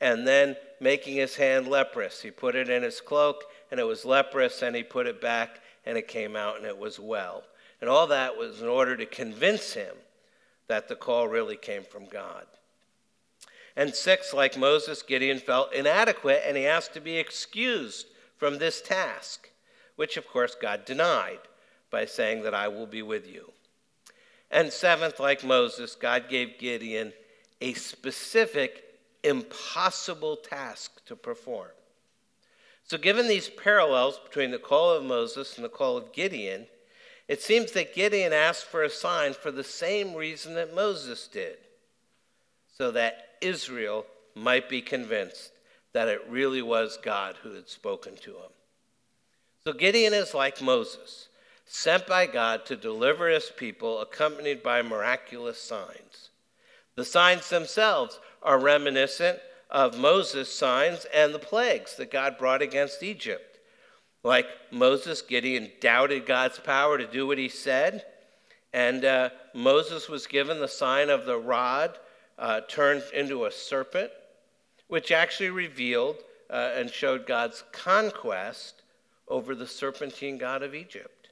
and 0.02 0.28
then 0.28 0.56
making 0.80 1.16
his 1.16 1.36
hand 1.36 1.68
leprous. 1.68 2.24
He 2.24 2.32
put 2.32 2.56
it 2.56 2.70
in 2.70 2.82
his 2.82 3.00
cloak, 3.00 3.44
and 3.74 3.80
it 3.80 3.86
was 3.86 4.06
leprous, 4.06 4.62
and 4.62 4.76
he 4.76 4.84
put 4.84 5.08
it 5.08 5.20
back, 5.20 5.60
and 5.84 5.98
it 5.98 6.08
came 6.08 6.36
out, 6.36 6.58
and 6.58 6.66
it 6.68 6.78
was 6.78 7.00
well. 7.00 7.42
And 7.82 7.90
all 7.90 8.06
that 8.06 8.38
was 8.38 8.62
in 8.62 8.68
order 8.68 8.96
to 8.96 9.08
convince 9.08 9.74
him 9.74 9.96
that 10.68 10.88
the 10.88 10.96
call 10.96 11.28
really 11.28 11.58
came 11.58 11.82
from 11.82 12.06
God. 12.06 12.46
And 13.76 13.96
six, 13.96 14.32
like 14.32 14.60
Moses, 14.60 15.02
Gideon 15.02 15.40
felt 15.40 15.74
inadequate 15.74 16.44
and 16.46 16.56
he 16.56 16.68
asked 16.68 16.94
to 16.94 17.02
be 17.02 17.18
excused 17.18 18.06
from 18.38 18.60
this 18.60 18.80
task, 18.80 19.50
which 19.96 20.18
of 20.18 20.28
course 20.28 20.54
God 20.54 20.86
denied 20.86 21.40
by 21.90 22.06
saying 22.06 22.44
that 22.44 22.54
I 22.54 22.68
will 22.68 22.86
be 22.86 23.02
with 23.02 23.28
you. 23.28 23.52
And 24.52 24.72
seventh, 24.72 25.20
like 25.20 25.44
Moses, 25.44 25.96
God 25.96 26.30
gave 26.30 26.60
Gideon 26.60 27.12
a 27.60 27.74
specific, 27.74 28.84
impossible 29.24 30.38
task 30.38 31.04
to 31.08 31.16
perform. 31.16 31.72
So, 32.94 33.00
given 33.00 33.28
these 33.28 33.50
parallels 33.50 34.20
between 34.20 34.52
the 34.52 34.60
call 34.60 34.92
of 34.92 35.04
Moses 35.04 35.56
and 35.56 35.66
the 35.66 35.70
call 35.70 35.98
of 35.98 36.14
Gideon, 36.14 36.68
it 37.28 37.42
seems 37.42 37.72
that 37.72 37.96
Gideon 37.96 38.34
asked 38.34 38.66
for 38.66 38.84
a 38.84 38.90
sign 38.92 39.34
for 39.34 39.50
the 39.50 39.64
same 39.64 40.14
reason 40.14 40.54
that 40.54 40.76
Moses 40.76 41.28
did, 41.28 41.58
so 42.78 42.92
that 42.92 43.30
Israel 43.42 44.06
might 44.36 44.70
be 44.70 44.80
convinced 44.80 45.54
that 45.94 46.08
it 46.08 46.22
really 46.30 46.62
was 46.62 47.00
God 47.02 47.36
who 47.42 47.56
had 47.56 47.68
spoken 47.68 48.16
to 48.18 48.30
him. 48.30 48.52
So 49.64 49.74
Gideon 49.74 50.14
is 50.14 50.36
like 50.36 50.62
Moses, 50.62 51.30
sent 51.66 52.06
by 52.06 52.28
God 52.28 52.64
to 52.68 52.76
deliver 52.76 53.28
his 53.28 53.52
people, 53.58 54.02
accompanied 54.02 54.62
by 54.62 54.84
miraculous 54.84 55.60
signs. 55.60 56.30
The 56.94 57.06
signs 57.06 57.50
themselves 57.50 58.20
are 58.44 58.60
reminiscent 58.60 59.40
of 59.74 59.98
Moses' 59.98 60.54
signs 60.54 61.06
and 61.14 61.34
the 61.34 61.40
plagues 61.40 61.96
that 61.96 62.12
God 62.12 62.38
brought 62.38 62.62
against 62.62 63.02
Egypt. 63.02 63.60
Like 64.24 64.46
Moses, 64.72 65.22
Gideon 65.24 65.72
doubted 65.82 66.28
God's 66.28 66.60
power 66.60 66.98
to 66.98 67.08
do 67.08 67.26
what 67.26 67.40
he 67.40 67.50
said, 67.50 68.06
and 68.72 69.04
uh, 69.04 69.32
Moses 69.54 70.08
was 70.08 70.28
given 70.28 70.60
the 70.60 70.68
sign 70.68 71.10
of 71.10 71.26
the 71.26 71.38
rod 71.38 71.98
uh, 72.38 72.62
turned 72.70 73.04
into 73.14 73.46
a 73.46 73.52
serpent, 73.52 74.12
which 74.88 75.12
actually 75.12 75.50
revealed 75.50 76.18
uh, 76.50 76.72
and 76.76 76.90
showed 76.90 77.26
God's 77.26 77.64
conquest 77.72 78.84
over 79.28 79.56
the 79.56 79.68
serpentine 79.68 80.38
god 80.38 80.62
of 80.62 80.76
Egypt. 80.76 81.30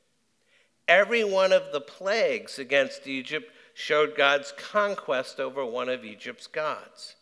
Every 0.87 1.23
one 1.23 1.53
of 1.53 1.71
the 1.71 1.81
plagues 1.81 2.57
against 2.57 3.07
Egypt 3.07 3.51
showed 3.73 4.17
God's 4.17 4.51
conquest 4.57 5.39
over 5.39 5.63
one 5.63 5.89
of 5.89 6.03
Egypt's 6.03 6.47
gods. 6.47 7.15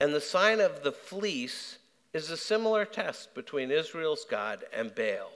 And 0.00 0.12
the 0.12 0.20
sign 0.20 0.60
of 0.60 0.82
the 0.82 0.92
fleece 0.92 1.78
is 2.12 2.30
a 2.30 2.36
similar 2.36 2.84
test 2.84 3.34
between 3.34 3.70
Israel's 3.70 4.24
God 4.28 4.64
and 4.72 4.94
Baal, 4.94 5.30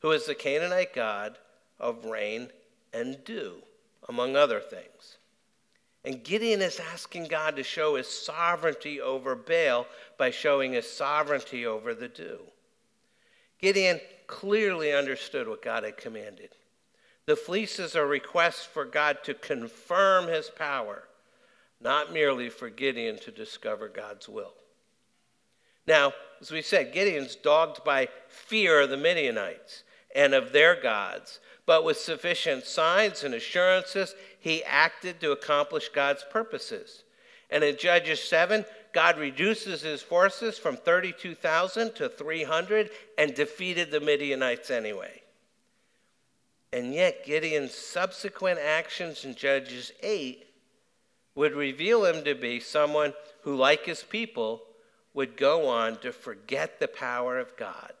who 0.00 0.12
is 0.12 0.26
the 0.26 0.34
Canaanite 0.34 0.94
god 0.94 1.38
of 1.78 2.04
rain 2.04 2.50
and 2.92 3.22
dew, 3.24 3.62
among 4.08 4.36
other 4.36 4.60
things. 4.60 5.18
And 6.04 6.22
Gideon 6.22 6.62
is 6.62 6.80
asking 6.92 7.26
God 7.26 7.56
to 7.56 7.62
show 7.62 7.96
his 7.96 8.06
sovereignty 8.06 9.00
over 9.00 9.34
Baal 9.34 9.86
by 10.16 10.30
showing 10.30 10.72
his 10.72 10.88
sovereignty 10.88 11.66
over 11.66 11.94
the 11.94 12.08
dew. 12.08 12.38
Gideon 13.60 14.00
clearly 14.26 14.92
understood 14.92 15.48
what 15.48 15.62
God 15.62 15.84
had 15.84 15.96
commanded. 15.96 16.50
The 17.26 17.36
fleece 17.36 17.80
is 17.80 17.96
a 17.96 18.06
request 18.06 18.68
for 18.68 18.84
God 18.84 19.18
to 19.24 19.34
confirm 19.34 20.28
his 20.28 20.48
power, 20.48 21.04
not 21.80 22.12
merely 22.12 22.48
for 22.48 22.70
Gideon 22.70 23.18
to 23.20 23.30
discover 23.30 23.88
God's 23.88 24.28
will. 24.28 24.54
Now, 25.86 26.12
as 26.40 26.50
we 26.50 26.62
said, 26.62 26.92
Gideon's 26.92 27.36
dogged 27.36 27.84
by 27.84 28.08
fear 28.28 28.80
of 28.80 28.90
the 28.90 28.96
Midianites 28.96 29.84
and 30.14 30.34
of 30.34 30.52
their 30.52 30.80
gods 30.80 31.38
but 31.66 31.82
with 31.82 31.98
sufficient 31.98 32.64
signs 32.64 33.24
and 33.24 33.34
assurances, 33.34 34.14
he 34.38 34.62
acted 34.64 35.20
to 35.20 35.32
accomplish 35.32 35.88
God's 35.88 36.24
purposes. 36.30 37.02
And 37.50 37.62
in 37.62 37.76
Judges 37.76 38.22
7, 38.22 38.64
God 38.92 39.18
reduces 39.18 39.82
his 39.82 40.00
forces 40.00 40.58
from 40.58 40.76
32,000 40.76 41.94
to 41.96 42.08
300 42.08 42.90
and 43.18 43.34
defeated 43.34 43.90
the 43.90 44.00
Midianites 44.00 44.70
anyway. 44.70 45.22
And 46.72 46.94
yet, 46.94 47.26
Gideon's 47.26 47.74
subsequent 47.74 48.60
actions 48.60 49.24
in 49.24 49.34
Judges 49.34 49.92
8 50.02 50.45
would 51.36 51.54
reveal 51.54 52.04
him 52.04 52.24
to 52.24 52.34
be 52.34 52.58
someone 52.58 53.12
who, 53.42 53.54
like 53.54 53.84
his 53.84 54.02
people, 54.02 54.62
would 55.14 55.36
go 55.36 55.68
on 55.68 55.98
to 55.98 56.10
forget 56.12 56.80
the 56.80 56.88
power 56.88 57.38
of 57.38 57.56
God, 57.56 57.92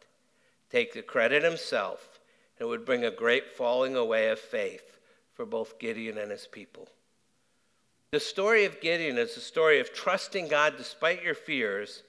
take 0.70 0.92
the 0.92 1.02
credit 1.02 1.44
himself, 1.44 2.18
it 2.58 2.64
would 2.64 2.84
bring 2.84 3.04
a 3.04 3.10
great 3.10 3.54
falling 3.56 3.94
away 3.94 4.28
of 4.28 4.40
faith 4.40 4.98
for 5.34 5.44
both 5.44 5.78
Gideon 5.78 6.16
and 6.18 6.30
his 6.30 6.46
people. 6.46 6.88
The 8.10 8.20
story 8.20 8.64
of 8.64 8.80
Gideon 8.80 9.18
is 9.18 9.36
a 9.36 9.40
story 9.40 9.78
of 9.78 9.92
trusting 9.92 10.48
God 10.48 10.74
despite 10.78 11.22
your 11.22 11.34
fears, 11.34 12.02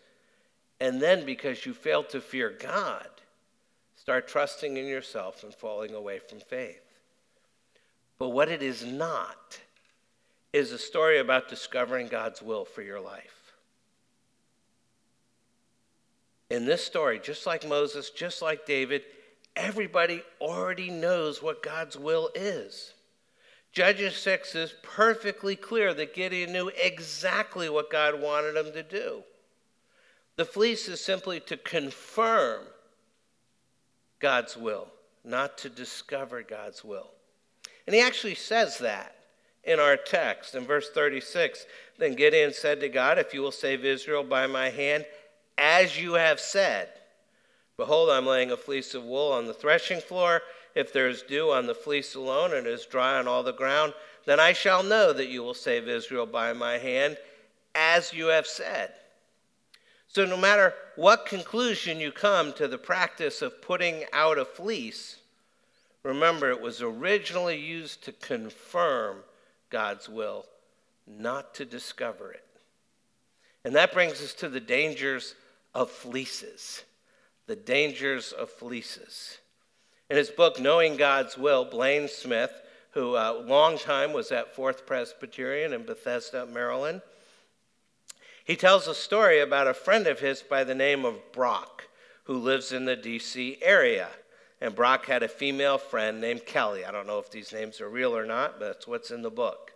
and 0.79 1.01
then 1.01 1.25
because 1.25 1.65
you 1.65 1.73
fail 1.73 2.03
to 2.05 2.21
fear 2.21 2.49
God, 2.49 3.09
start 3.95 4.27
trusting 4.27 4.77
in 4.77 4.85
yourself 4.85 5.43
and 5.43 5.53
falling 5.53 5.93
away 5.93 6.19
from 6.19 6.39
faith. 6.39 6.81
But 8.17 8.29
what 8.29 8.47
it 8.47 8.63
is 8.63 8.85
not 8.85 9.59
is 10.57 10.71
a 10.71 10.79
story 10.79 11.19
about 11.19 11.49
discovering 11.49 12.07
God's 12.07 12.41
will 12.41 12.65
for 12.65 12.81
your 12.81 12.99
life. 12.99 13.53
In 16.49 16.65
this 16.65 16.83
story, 16.83 17.19
just 17.19 17.45
like 17.45 17.67
Moses, 17.67 18.09
just 18.09 18.41
like 18.41 18.65
David, 18.65 19.03
everybody 19.55 20.23
already 20.41 20.89
knows 20.89 21.43
what 21.43 21.61
God's 21.61 21.97
will 21.97 22.31
is. 22.33 22.93
Judges 23.71 24.15
6 24.15 24.55
is 24.55 24.73
perfectly 24.81 25.55
clear 25.55 25.93
that 25.93 26.15
Gideon 26.15 26.51
knew 26.53 26.71
exactly 26.81 27.69
what 27.69 27.91
God 27.91 28.19
wanted 28.19 28.55
him 28.55 28.73
to 28.73 28.81
do. 28.81 29.23
The 30.37 30.45
fleece 30.45 30.87
is 30.87 31.03
simply 31.03 31.39
to 31.41 31.57
confirm 31.57 32.61
God's 34.19 34.57
will, 34.57 34.87
not 35.23 35.57
to 35.59 35.69
discover 35.69 36.41
God's 36.41 36.83
will. 36.83 37.11
And 37.85 37.95
he 37.95 38.01
actually 38.01 38.35
says 38.35 38.79
that 38.79 39.16
in 39.67 39.79
our 39.79 39.97
text 39.97 40.55
in 40.55 40.65
verse 40.65 40.89
36. 40.89 41.65
Then 41.99 42.15
Gideon 42.15 42.53
said 42.53 42.79
to 42.79 42.89
God, 42.89 43.19
If 43.19 43.33
you 43.33 43.41
will 43.41 43.51
save 43.51 43.85
Israel 43.85 44.23
by 44.23 44.47
my 44.47 44.69
hand, 44.69 45.05
as 45.57 46.01
you 46.01 46.13
have 46.13 46.39
said, 46.39 46.89
Behold, 47.75 48.09
I'm 48.09 48.25
laying 48.25 48.49
a 48.49 48.57
fleece 48.57 48.95
of 48.95 49.03
wool 49.03 49.31
on 49.31 49.45
the 49.45 49.53
threshing 49.53 49.99
floor. 49.99 50.41
If 50.73 50.91
there 50.91 51.07
is 51.07 51.21
dew 51.21 51.51
on 51.51 51.67
the 51.67 51.75
fleece 51.75 52.15
alone 52.15 52.53
and 52.53 52.65
it 52.65 52.73
is 52.73 52.85
dry 52.85 53.19
on 53.19 53.27
all 53.27 53.43
the 53.43 53.53
ground, 53.53 53.93
then 54.25 54.39
I 54.39 54.53
shall 54.53 54.81
know 54.81 55.13
that 55.13 55.27
you 55.27 55.43
will 55.43 55.53
save 55.53 55.87
Israel 55.87 56.25
by 56.25 56.53
my 56.53 56.77
hand, 56.77 57.17
as 57.75 58.13
you 58.13 58.27
have 58.27 58.47
said. 58.47 58.93
So, 60.07 60.25
no 60.25 60.37
matter 60.37 60.73
what 60.95 61.25
conclusion 61.25 61.99
you 61.99 62.11
come 62.11 62.53
to 62.53 62.67
the 62.67 62.77
practice 62.77 63.41
of 63.41 63.61
putting 63.61 64.05
out 64.13 64.39
a 64.39 64.45
fleece, 64.45 65.17
remember 66.01 66.49
it 66.49 66.61
was 66.61 66.81
originally 66.81 67.57
used 67.57 68.03
to 68.05 68.11
confirm 68.11 69.17
God's 69.69 70.09
will, 70.09 70.45
not 71.05 71.53
to 71.55 71.65
discover 71.65 72.31
it. 72.31 72.43
And 73.63 73.75
that 73.75 73.93
brings 73.93 74.21
us 74.21 74.33
to 74.35 74.49
the 74.49 74.59
dangers 74.59 75.35
of 75.73 75.91
fleeces 75.91 76.83
the 77.47 77.55
dangers 77.55 78.33
of 78.33 78.49
fleeces. 78.49 79.39
In 80.09 80.17
his 80.17 80.29
book, 80.29 80.59
Knowing 80.59 80.97
God's 80.97 81.37
Will, 81.37 81.65
Blaine 81.65 82.07
Smith, 82.07 82.51
who 82.91 83.15
a 83.15 83.31
uh, 83.31 83.41
long 83.41 83.77
time 83.77 84.13
was 84.13 84.31
at 84.31 84.55
Fourth 84.55 84.85
Presbyterian 84.85 85.73
in 85.73 85.83
Bethesda, 85.83 86.45
Maryland, 86.45 87.01
he 88.43 88.55
tells 88.55 88.87
a 88.87 88.95
story 88.95 89.39
about 89.39 89.67
a 89.67 89.73
friend 89.73 90.07
of 90.07 90.19
his 90.19 90.41
by 90.41 90.63
the 90.63 90.75
name 90.75 91.03
of 91.03 91.31
Brock, 91.33 91.87
who 92.25 92.37
lives 92.37 92.71
in 92.71 92.85
the 92.85 92.95
D.C. 92.95 93.57
area. 93.61 94.07
And 94.59 94.75
Brock 94.75 95.05
had 95.05 95.23
a 95.23 95.27
female 95.27 95.77
friend 95.77 96.19
named 96.19 96.45
Kelly. 96.45 96.83
I 96.83 96.91
don't 96.91 97.07
know 97.07 97.19
if 97.19 97.29
these 97.29 97.53
names 97.53 97.79
are 97.79 97.89
real 97.89 98.15
or 98.15 98.25
not, 98.25 98.59
but 98.59 98.65
that's 98.65 98.87
what's 98.87 99.11
in 99.11 99.21
the 99.21 99.29
book. 99.29 99.73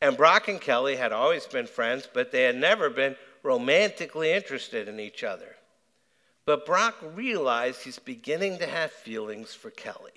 And 0.00 0.16
Brock 0.16 0.48
and 0.48 0.60
Kelly 0.60 0.96
had 0.96 1.12
always 1.12 1.46
been 1.46 1.66
friends, 1.66 2.08
but 2.12 2.30
they 2.30 2.42
had 2.42 2.56
never 2.56 2.90
been 2.90 3.16
romantically 3.42 4.32
interested 4.32 4.88
in 4.88 5.00
each 5.00 5.24
other. 5.24 5.56
But 6.44 6.66
Brock 6.66 6.96
realized 7.14 7.82
he's 7.82 7.98
beginning 7.98 8.58
to 8.58 8.66
have 8.66 8.92
feelings 8.92 9.54
for 9.54 9.70
Kelly. 9.70 10.12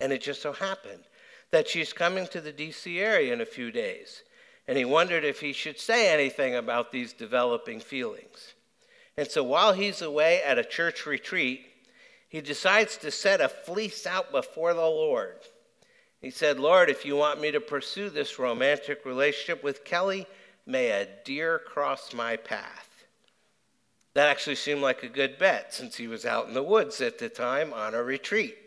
And 0.00 0.12
it 0.12 0.22
just 0.22 0.42
so 0.42 0.52
happened 0.52 1.04
that 1.50 1.68
she's 1.68 1.92
coming 1.92 2.26
to 2.28 2.40
the 2.40 2.52
DC 2.52 2.98
area 2.98 3.32
in 3.32 3.40
a 3.40 3.46
few 3.46 3.70
days. 3.70 4.22
And 4.68 4.76
he 4.76 4.84
wondered 4.84 5.24
if 5.24 5.40
he 5.40 5.52
should 5.52 5.78
say 5.78 6.12
anything 6.12 6.56
about 6.56 6.90
these 6.90 7.12
developing 7.12 7.80
feelings. 7.80 8.54
And 9.16 9.28
so 9.28 9.42
while 9.42 9.72
he's 9.72 10.02
away 10.02 10.42
at 10.42 10.58
a 10.58 10.64
church 10.64 11.06
retreat, 11.06 11.65
he 12.36 12.42
decides 12.42 12.98
to 12.98 13.10
set 13.10 13.40
a 13.40 13.48
fleece 13.48 14.06
out 14.06 14.30
before 14.30 14.74
the 14.74 14.80
Lord. 14.80 15.38
He 16.20 16.28
said, 16.28 16.60
Lord, 16.60 16.90
if 16.90 17.06
you 17.06 17.16
want 17.16 17.40
me 17.40 17.50
to 17.50 17.60
pursue 17.62 18.10
this 18.10 18.38
romantic 18.38 19.06
relationship 19.06 19.64
with 19.64 19.86
Kelly, 19.86 20.26
may 20.66 20.90
a 20.90 21.08
deer 21.24 21.58
cross 21.58 22.12
my 22.12 22.36
path. 22.36 23.06
That 24.12 24.28
actually 24.28 24.56
seemed 24.56 24.82
like 24.82 25.02
a 25.02 25.08
good 25.08 25.38
bet 25.38 25.72
since 25.72 25.96
he 25.96 26.08
was 26.08 26.26
out 26.26 26.46
in 26.46 26.52
the 26.52 26.62
woods 26.62 27.00
at 27.00 27.18
the 27.18 27.30
time 27.30 27.72
on 27.72 27.94
a 27.94 28.02
retreat. 28.02 28.58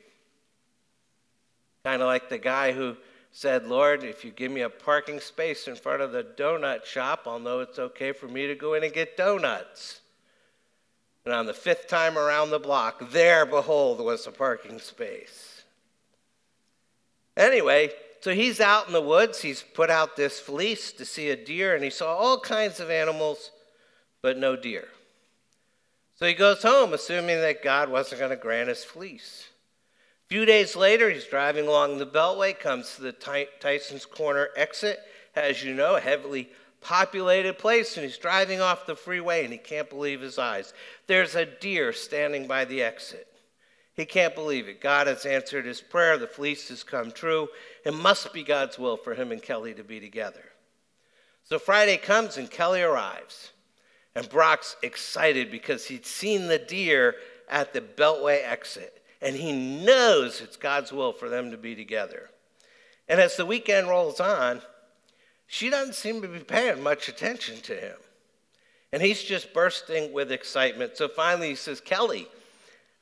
Kind 1.84 2.02
of 2.02 2.08
like 2.08 2.28
the 2.28 2.40
guy 2.40 2.72
who 2.72 2.98
said, 3.32 3.68
Lord, 3.68 4.04
if 4.04 4.26
you 4.26 4.32
give 4.32 4.52
me 4.52 4.62
a 4.62 4.70
parking 4.72 5.20
space 5.20 5.68
in 5.68 5.76
front 5.76 6.02
of 6.02 6.12
the 6.12 6.24
donut 6.24 6.86
shop, 6.86 7.28
I'll 7.28 7.38
know 7.38 7.60
it's 7.60 7.78
okay 7.78 8.14
for 8.14 8.28
me 8.28 8.48
to 8.48 8.56
go 8.56 8.74
in 8.74 8.84
and 8.84 8.92
get 8.92 9.16
donuts. 9.16 10.02
And 11.26 11.34
on 11.34 11.46
the 11.46 11.54
fifth 11.54 11.88
time 11.88 12.18
around 12.18 12.50
the 12.50 12.60
block, 12.60 13.12
there, 13.12 13.46
behold, 13.46 14.00
was 14.00 14.26
a 14.26 14.32
parking 14.32 14.80
space. 14.80 15.64
Anyway, 17.36 17.92
so 18.22 18.34
he's 18.34 18.60
out 18.60 18.88
in 18.88 18.94
the 18.94 19.02
woods. 19.02 19.42
He's 19.42 19.62
put 19.62 19.90
out 19.90 20.16
this 20.16 20.40
fleece 20.40 20.92
to 20.94 21.06
see 21.06 21.30
a 21.30 21.36
deer, 21.36 21.76
and 21.76 21.84
he 21.84 21.90
saw 21.90 22.16
all 22.16 22.40
kinds 22.40 22.80
of 22.80 22.90
animals, 22.90 23.52
but 24.22 24.38
no 24.38 24.56
deer. 24.56 24.88
So 26.16 26.26
he 26.26 26.34
goes 26.34 26.62
home, 26.62 26.94
assuming 26.94 27.40
that 27.40 27.64
God 27.64 27.90
wasn't 27.90 28.20
going 28.20 28.32
to 28.32 28.36
grant 28.36 28.68
his 28.68 28.84
fleece. 28.84 29.48
A 30.26 30.28
few 30.28 30.46
days 30.46 30.76
later, 30.76 31.10
he's 31.10 31.26
driving 31.26 31.66
along 31.66 31.98
the 31.98 32.06
Beltway, 32.06 32.60
comes 32.60 32.96
to 32.96 33.02
the 33.02 33.48
Tyson's 33.60 34.06
Corner 34.06 34.50
exit. 34.56 35.00
As 35.36 35.64
you 35.64 35.74
know, 35.74 35.96
heavily 35.96 36.50
populated 36.82 37.58
place, 37.58 37.96
and 37.98 38.06
he's 38.06 38.18
driving 38.18 38.62
off 38.62 38.86
the 38.86 38.96
freeway, 38.96 39.44
and 39.44 39.52
he 39.52 39.60
can't 39.60 39.90
believe 39.90 40.22
his 40.22 40.40
eyes. 40.40 40.74
There's 41.08 41.36
a 41.36 41.46
deer 41.46 41.94
standing 41.94 42.48
by 42.48 42.66
the 42.66 42.82
exit. 42.82 43.28
He 43.96 44.06
can't 44.06 44.36
believe 44.36 44.68
it. 44.68 44.80
God 44.80 45.08
has 45.08 45.26
answered 45.26 45.66
his 45.66 45.82
prayer. 45.82 46.18
The 46.18 46.28
fleece 46.28 46.70
has 46.70 46.84
come 46.84 47.12
true. 47.12 47.50
It 47.86 47.94
must 47.94 48.32
be 48.32 48.44
God's 48.44 48.80
will 48.80 48.96
for 48.96 49.14
him 49.14 49.32
and 49.32 49.42
Kelly 49.42 49.74
to 49.74 49.84
be 49.84 50.00
together. 50.00 50.46
So 51.44 51.60
Friday 51.60 51.98
comes, 51.98 52.38
and 52.38 52.50
Kelly 52.50 52.82
arrives. 52.82 53.52
And 54.16 54.30
Brock's 54.30 54.76
excited 54.82 55.52
because 55.52 55.86
he'd 55.86 56.06
seen 56.06 56.48
the 56.48 56.60
deer 56.60 57.16
at 57.50 57.74
the 57.74 57.82
Beltway 57.82 58.44
exit, 58.44 59.02
and 59.22 59.36
he 59.36 59.52
knows 59.52 60.42
it's 60.42 60.56
God's 60.58 60.92
will 60.92 61.12
for 61.12 61.30
them 61.30 61.52
to 61.52 61.58
be 61.58 61.76
together. 61.76 62.30
And 63.08 63.20
as 63.20 63.36
the 63.36 63.46
weekend 63.46 63.90
rolls 63.90 64.20
on, 64.20 64.62
she 65.52 65.72
doesn't 65.72 65.96
seem 65.96 66.22
to 66.22 66.28
be 66.28 66.40
paying 66.40 66.84
much 66.84 67.10
attention 67.10 67.60
to 67.62 67.74
him. 67.74 67.98
And 68.94 69.02
he's 69.02 69.24
just 69.24 69.52
bursting 69.52 70.14
with 70.14 70.32
excitement. 70.32 70.96
So 70.96 71.08
finally 71.08 71.50
he 71.50 71.56
says, 71.56 71.82
Kelly, 71.82 72.28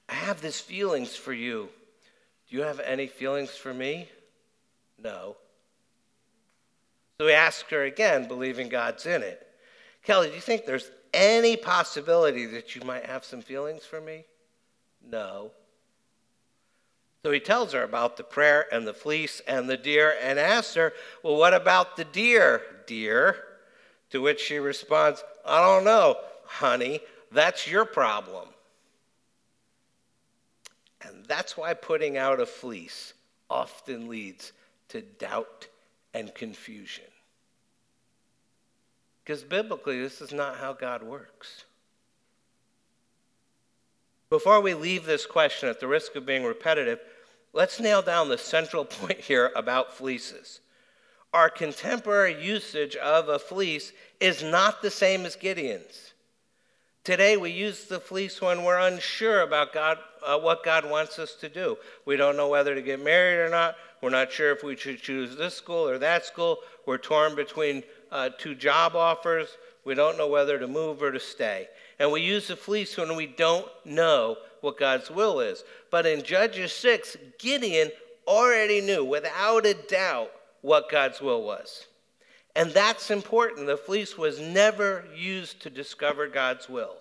I 0.07 0.13
have 0.13 0.39
these 0.39 0.61
feelings 0.61 1.13
for 1.13 1.33
you. 1.33 1.67
Do 2.49 2.55
you 2.55 2.63
have 2.63 2.79
any 2.79 3.07
feelings 3.07 3.49
for 3.49 3.73
me? 3.73 4.07
No. 4.97 5.35
So 7.19 7.27
he 7.27 7.33
asks 7.33 7.69
her 7.69 7.83
again, 7.83 8.29
believing 8.29 8.69
God's 8.69 9.05
in 9.05 9.23
it. 9.23 9.45
Kelly, 10.03 10.29
do 10.29 10.35
you 10.35 10.39
think 10.39 10.65
there's 10.65 10.89
any 11.13 11.57
possibility 11.57 12.45
that 12.45 12.77
you 12.77 12.81
might 12.83 13.05
have 13.05 13.25
some 13.25 13.41
feelings 13.41 13.83
for 13.83 13.99
me? 13.99 14.23
No. 15.05 15.51
So 17.27 17.33
he 17.33 17.41
tells 17.41 17.73
her 17.73 17.83
about 17.83 18.15
the 18.15 18.23
prayer 18.23 18.67
and 18.71 18.87
the 18.87 18.93
fleece 18.93 19.41
and 19.49 19.69
the 19.69 19.75
deer 19.75 20.15
and 20.21 20.39
asks 20.39 20.75
her, 20.75 20.93
Well, 21.23 21.35
what 21.35 21.53
about 21.53 21.97
the 21.97 22.05
deer, 22.05 22.61
dear? 22.85 23.43
To 24.11 24.21
which 24.21 24.39
she 24.39 24.59
responds, 24.59 25.21
I 25.45 25.59
don't 25.61 25.83
know, 25.83 26.15
honey. 26.45 27.01
That's 27.33 27.67
your 27.67 27.83
problem. 27.83 28.47
And 31.01 31.25
that's 31.25 31.57
why 31.57 31.73
putting 31.73 32.17
out 32.17 32.39
a 32.39 32.45
fleece 32.45 33.13
often 33.49 34.07
leads 34.07 34.53
to 34.87 35.01
doubt 35.01 35.67
and 36.13 36.33
confusion. 36.33 37.03
Because 39.25 39.43
biblically, 39.43 39.99
this 39.99 40.21
is 40.21 40.31
not 40.31 40.55
how 40.55 40.71
God 40.71 41.03
works. 41.03 41.65
Before 44.29 44.61
we 44.61 44.73
leave 44.73 45.05
this 45.05 45.25
question, 45.25 45.67
at 45.67 45.81
the 45.81 45.87
risk 45.87 46.15
of 46.15 46.25
being 46.25 46.45
repetitive, 46.45 47.01
let's 47.57 47.79
nail 47.79 48.03
down 48.03 48.29
the 48.29 48.37
central 48.37 48.85
point 48.99 49.19
here 49.19 49.51
about 49.55 49.91
fleeces. 49.91 50.61
Our 51.33 51.49
contemporary 51.49 52.41
usage 52.41 52.95
of 52.95 53.27
a 53.29 53.39
fleece 53.39 53.91
is 54.19 54.43
not 54.43 54.81
the 54.81 54.91
same 54.91 55.25
as 55.25 55.35
Gideon's. 55.35 56.13
Today, 57.03 57.35
we 57.35 57.51
use 57.51 57.85
the 57.85 57.99
fleece 57.99 58.41
when 58.41 58.63
we're 58.63 58.79
unsure 58.79 59.41
about 59.41 59.73
God, 59.73 59.97
uh, 60.25 60.37
what 60.37 60.63
God 60.63 60.89
wants 60.89 61.19
us 61.19 61.33
to 61.35 61.49
do. 61.49 61.77
We 62.05 62.15
don't 62.15 62.37
know 62.37 62.49
whether 62.49 62.75
to 62.75 62.81
get 62.81 63.03
married 63.03 63.39
or 63.39 63.49
not. 63.49 63.75
We're 64.01 64.09
not 64.09 64.31
sure 64.31 64.51
if 64.51 64.63
we 64.63 64.75
should 64.75 65.01
choose 65.01 65.35
this 65.35 65.55
school 65.55 65.87
or 65.87 65.97
that 65.97 66.25
school. 66.25 66.59
We're 66.85 66.97
torn 66.97 67.35
between 67.35 67.83
uh, 68.11 68.29
two 68.37 68.55
job 68.55 68.95
offers. 68.95 69.47
We 69.85 69.95
don't 69.95 70.17
know 70.17 70.27
whether 70.27 70.59
to 70.59 70.67
move 70.67 71.01
or 71.01 71.11
to 71.11 71.19
stay. 71.19 71.69
And 71.99 72.11
we 72.11 72.21
use 72.21 72.47
the 72.47 72.55
fleece 72.55 72.95
when 72.97 73.15
we 73.15 73.25
don't 73.25 73.67
know 73.85 74.37
what 74.61 74.77
God's 74.77 75.09
will 75.09 75.39
is. 75.39 75.63
But 75.89 76.05
in 76.05 76.23
Judges 76.23 76.71
6, 76.73 77.17
Gideon 77.39 77.91
already 78.27 78.81
knew 78.81 79.03
without 79.03 79.65
a 79.65 79.73
doubt 79.73 80.31
what 80.61 80.91
God's 80.91 81.21
will 81.21 81.43
was. 81.43 81.87
And 82.55 82.71
that's 82.71 83.11
important. 83.11 83.67
The 83.67 83.77
fleece 83.77 84.17
was 84.17 84.39
never 84.39 85.05
used 85.15 85.61
to 85.61 85.69
discover 85.69 86.27
God's 86.27 86.67
will. 86.67 86.95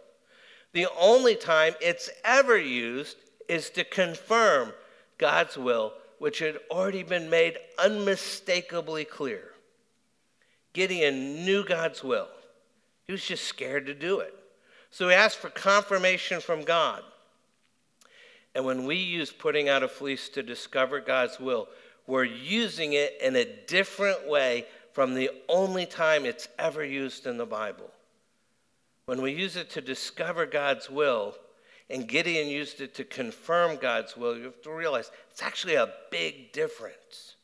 The 0.72 0.86
only 0.98 1.34
time 1.34 1.74
it's 1.80 2.10
ever 2.24 2.58
used 2.58 3.16
is 3.48 3.70
to 3.70 3.84
confirm 3.84 4.72
God's 5.16 5.56
will, 5.56 5.94
which 6.18 6.40
had 6.40 6.58
already 6.70 7.02
been 7.02 7.30
made 7.30 7.56
unmistakably 7.78 9.06
clear. 9.06 9.52
Gideon 10.74 11.46
knew 11.46 11.64
God's 11.64 12.04
will. 12.04 12.28
He 13.06 13.12
was 13.12 13.24
just 13.24 13.44
scared 13.44 13.86
to 13.86 13.94
do 13.94 14.20
it. 14.20 14.35
So 14.96 15.08
we 15.08 15.12
ask 15.12 15.36
for 15.36 15.50
confirmation 15.50 16.40
from 16.40 16.62
God. 16.62 17.02
And 18.54 18.64
when 18.64 18.86
we 18.86 18.96
use 18.96 19.30
putting 19.30 19.68
out 19.68 19.82
a 19.82 19.88
fleece 19.88 20.30
to 20.30 20.42
discover 20.42 21.00
God's 21.00 21.38
will, 21.38 21.68
we're 22.06 22.24
using 22.24 22.94
it 22.94 23.18
in 23.20 23.36
a 23.36 23.44
different 23.66 24.26
way 24.26 24.64
from 24.94 25.12
the 25.12 25.28
only 25.50 25.84
time 25.84 26.24
it's 26.24 26.48
ever 26.58 26.82
used 26.82 27.26
in 27.26 27.36
the 27.36 27.44
Bible. 27.44 27.90
When 29.04 29.20
we 29.20 29.32
use 29.32 29.56
it 29.56 29.68
to 29.72 29.82
discover 29.82 30.46
God's 30.46 30.88
will, 30.88 31.34
and 31.90 32.08
Gideon 32.08 32.48
used 32.48 32.80
it 32.80 32.94
to 32.94 33.04
confirm 33.04 33.76
God's 33.76 34.16
will, 34.16 34.34
you 34.34 34.44
have 34.44 34.62
to 34.62 34.70
realize 34.70 35.10
it's 35.30 35.42
actually 35.42 35.74
a 35.74 35.92
big 36.10 36.52
difference. 36.52 37.34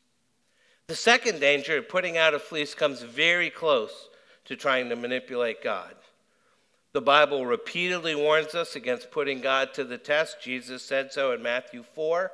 The 0.87 0.97
second 0.97 1.41
danger 1.41 1.77
of 1.77 1.91
putting 1.91 2.17
out 2.17 2.33
a 2.33 2.39
fleece 2.39 2.75
comes 2.75 3.03
very 3.03 3.51
close 3.51 4.09
to 4.47 4.57
trying 4.57 4.89
to 4.89 4.97
manipulate 4.97 5.63
God. 5.63 5.95
The 6.93 7.01
Bible 7.01 7.47
repeatedly 7.47 8.15
warns 8.15 8.55
us 8.55 8.77
against 8.77 9.11
putting 9.11 9.41
God 9.41 9.73
to 9.75 9.85
the 9.85 9.97
test. 9.97 10.43
Jesus 10.43 10.83
said 10.83 11.13
so 11.13 11.33
in 11.33 11.43
Matthew 11.43 11.83
4. 11.95 12.31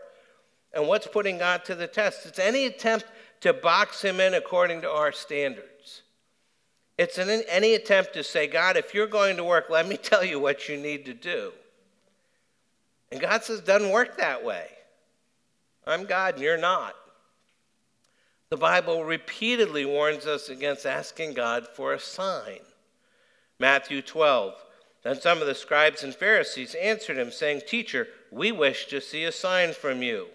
And 0.72 0.88
what's 0.88 1.06
putting 1.06 1.38
God 1.38 1.64
to 1.66 1.74
the 1.74 1.86
test? 1.86 2.26
It's 2.26 2.38
any 2.38 2.66
attempt 2.66 3.06
to 3.40 3.52
box 3.52 4.02
him 4.02 4.18
in 4.18 4.34
according 4.34 4.82
to 4.82 4.90
our 4.90 5.12
standards. 5.12 6.02
It's 6.98 7.18
an, 7.18 7.28
any 7.48 7.74
attempt 7.74 8.14
to 8.14 8.24
say, 8.24 8.48
God, 8.48 8.76
if 8.76 8.92
you're 8.92 9.06
going 9.06 9.36
to 9.36 9.44
work, 9.44 9.70
let 9.70 9.86
me 9.88 9.96
tell 10.02 10.24
you 10.24 10.40
what 10.40 10.68
you 10.68 10.76
need 10.76 11.04
to 11.06 11.14
do. 11.14 11.52
And 13.12 13.20
God 13.20 13.44
says, 13.44 13.60
doesn't 13.60 13.90
work 13.90 14.18
that 14.18 14.44
way. 14.44 14.66
I'm 15.86 16.04
God 16.04 16.34
and 16.34 16.42
you're 16.42 16.58
not. 16.58 16.94
The 18.50 18.56
Bible 18.56 19.04
repeatedly 19.04 19.86
warns 19.86 20.26
us 20.26 20.48
against 20.48 20.84
asking 20.84 21.34
God 21.34 21.66
for 21.68 21.94
a 21.94 22.00
sign. 22.00 22.58
Matthew 23.58 24.02
12. 24.02 24.54
Then 25.02 25.20
some 25.20 25.40
of 25.40 25.46
the 25.46 25.54
scribes 25.54 26.02
and 26.02 26.14
Pharisees 26.14 26.74
answered 26.74 27.16
him, 27.16 27.30
saying, 27.30 27.62
Teacher, 27.66 28.08
we 28.30 28.52
wish 28.52 28.86
to 28.86 29.00
see 29.00 29.24
a 29.24 29.32
sign 29.32 29.72
from 29.72 30.02
you. 30.02 30.28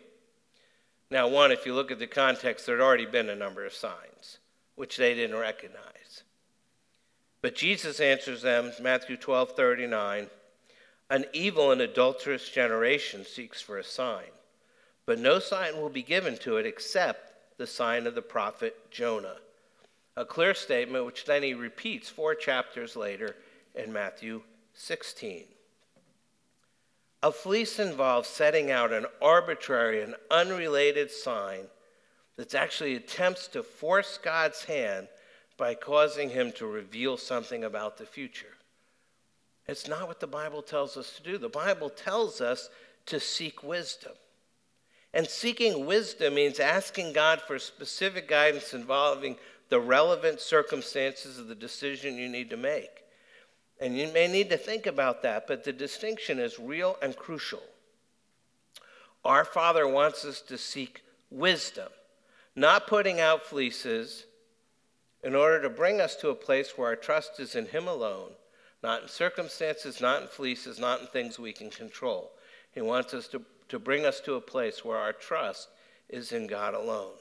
Now, 1.11 1.27
one, 1.27 1.51
if 1.51 1.65
you 1.65 1.73
look 1.73 1.91
at 1.91 1.99
the 1.99 2.07
context, 2.07 2.65
there 2.65 2.77
had 2.77 2.83
already 2.83 3.05
been 3.05 3.29
a 3.29 3.35
number 3.35 3.65
of 3.65 3.73
signs, 3.73 4.39
which 4.75 4.97
they 4.97 5.13
didn't 5.13 5.37
recognize. 5.37 6.23
But 7.41 7.55
Jesus 7.55 7.99
answers 7.99 8.41
them, 8.41 8.71
Matthew 8.81 9.17
12, 9.17 9.51
39, 9.51 10.27
An 11.09 11.25
evil 11.33 11.71
and 11.71 11.81
adulterous 11.81 12.49
generation 12.49 13.25
seeks 13.25 13.61
for 13.61 13.77
a 13.77 13.83
sign, 13.83 14.31
but 15.05 15.19
no 15.19 15.39
sign 15.39 15.75
will 15.75 15.89
be 15.89 16.03
given 16.03 16.37
to 16.37 16.57
it 16.57 16.65
except 16.65 17.57
the 17.57 17.67
sign 17.67 18.07
of 18.07 18.15
the 18.15 18.21
prophet 18.21 18.89
Jonah. 18.89 19.37
A 20.15 20.25
clear 20.25 20.53
statement 20.53 21.05
which 21.05 21.25
then 21.25 21.43
he 21.43 21.53
repeats 21.53 22.09
four 22.09 22.35
chapters 22.35 22.95
later 22.95 23.35
in 23.73 23.91
Matthew 23.91 24.43
16. 24.73 25.45
A 27.23 27.31
fleece 27.31 27.79
involves 27.79 28.27
setting 28.27 28.69
out 28.69 28.91
an 28.91 29.05
arbitrary 29.21 30.03
and 30.03 30.15
unrelated 30.29 31.09
sign 31.09 31.65
that 32.35 32.53
actually 32.53 32.95
attempts 32.95 33.47
to 33.47 33.63
force 33.63 34.19
God's 34.21 34.65
hand 34.65 35.07
by 35.57 35.73
causing 35.73 36.29
him 36.29 36.51
to 36.53 36.65
reveal 36.65 37.17
something 37.17 37.63
about 37.63 37.97
the 37.97 38.05
future. 38.05 38.57
It's 39.67 39.87
not 39.87 40.07
what 40.07 40.19
the 40.19 40.27
Bible 40.27 40.61
tells 40.61 40.97
us 40.97 41.15
to 41.15 41.23
do. 41.23 41.37
The 41.37 41.49
Bible 41.49 41.89
tells 41.89 42.41
us 42.41 42.69
to 43.05 43.19
seek 43.19 43.63
wisdom. 43.63 44.13
And 45.13 45.27
seeking 45.27 45.85
wisdom 45.85 46.35
means 46.35 46.59
asking 46.59 47.13
God 47.13 47.39
for 47.41 47.59
specific 47.59 48.27
guidance 48.27 48.73
involving 48.73 49.37
the 49.73 49.79
relevant 49.79 50.39
circumstances 50.39 51.39
of 51.39 51.47
the 51.47 51.55
decision 51.55 52.15
you 52.15 52.29
need 52.29 52.51
to 52.51 52.55
make. 52.55 53.05
And 53.81 53.97
you 53.97 54.07
may 54.13 54.27
need 54.27 54.51
to 54.51 54.57
think 54.57 54.85
about 54.85 55.23
that, 55.23 55.47
but 55.47 55.63
the 55.63 55.73
distinction 55.73 56.37
is 56.37 56.59
real 56.59 56.95
and 57.01 57.15
crucial. 57.15 57.63
Our 59.25 59.43
Father 59.43 59.87
wants 59.87 60.25
us 60.25 60.41
to 60.41 60.59
seek 60.59 61.01
wisdom, 61.31 61.87
not 62.55 62.85
putting 62.85 63.19
out 63.19 63.47
fleeces 63.47 64.27
in 65.23 65.33
order 65.33 65.59
to 65.63 65.71
bring 65.71 65.99
us 65.99 66.15
to 66.17 66.29
a 66.29 66.35
place 66.35 66.77
where 66.77 66.89
our 66.89 66.95
trust 66.95 67.39
is 67.39 67.55
in 67.55 67.65
Him 67.65 67.87
alone, 67.87 68.29
not 68.83 69.01
in 69.01 69.09
circumstances, 69.09 69.99
not 69.99 70.21
in 70.21 70.27
fleeces, 70.27 70.77
not 70.77 71.01
in 71.01 71.07
things 71.07 71.39
we 71.39 71.51
can 71.51 71.71
control. 71.71 72.29
He 72.75 72.81
wants 72.81 73.15
us 73.15 73.27
to, 73.29 73.41
to 73.69 73.79
bring 73.79 74.05
us 74.05 74.19
to 74.19 74.35
a 74.35 74.39
place 74.39 74.85
where 74.85 74.99
our 74.99 75.13
trust 75.13 75.69
is 76.09 76.31
in 76.31 76.45
God 76.45 76.75
alone. 76.75 77.15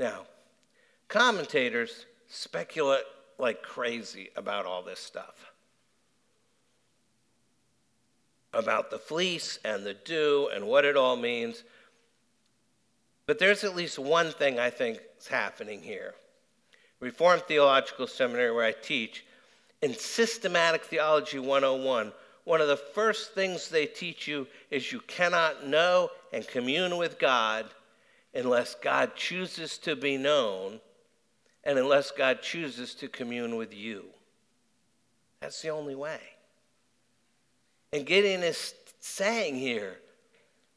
Now, 0.00 0.22
commentators 1.08 2.06
speculate 2.26 3.04
like 3.38 3.62
crazy 3.62 4.30
about 4.34 4.66
all 4.66 4.82
this 4.82 4.98
stuff 4.98 5.52
about 8.52 8.90
the 8.90 8.98
fleece 8.98 9.58
and 9.64 9.84
the 9.84 9.94
dew 9.94 10.50
and 10.52 10.66
what 10.66 10.84
it 10.84 10.96
all 10.96 11.16
means. 11.16 11.62
But 13.26 13.38
there's 13.38 13.62
at 13.62 13.76
least 13.76 13.98
one 13.98 14.32
thing 14.32 14.58
I 14.58 14.70
think 14.70 14.98
is 15.18 15.28
happening 15.28 15.82
here. 15.82 16.14
Reformed 16.98 17.42
Theological 17.42 18.06
Seminary, 18.06 18.50
where 18.50 18.64
I 18.64 18.72
teach, 18.72 19.24
in 19.82 19.94
Systematic 19.94 20.84
Theology 20.84 21.38
101, 21.38 22.12
one 22.44 22.60
of 22.60 22.68
the 22.68 22.76
first 22.76 23.34
things 23.34 23.68
they 23.68 23.86
teach 23.86 24.26
you 24.26 24.46
is 24.70 24.90
you 24.90 25.00
cannot 25.06 25.66
know 25.66 26.10
and 26.32 26.46
commune 26.46 26.96
with 26.96 27.18
God 27.18 27.66
unless 28.34 28.74
God 28.74 29.16
chooses 29.16 29.78
to 29.78 29.96
be 29.96 30.16
known 30.16 30.80
and 31.64 31.78
unless 31.78 32.10
God 32.10 32.42
chooses 32.42 32.94
to 32.96 33.08
commune 33.08 33.56
with 33.56 33.74
you. 33.74 34.04
That's 35.40 35.60
the 35.62 35.70
only 35.70 35.94
way. 35.94 36.20
And 37.92 38.06
Gideon 38.06 38.42
is 38.42 38.74
saying 39.00 39.56
here, 39.56 39.96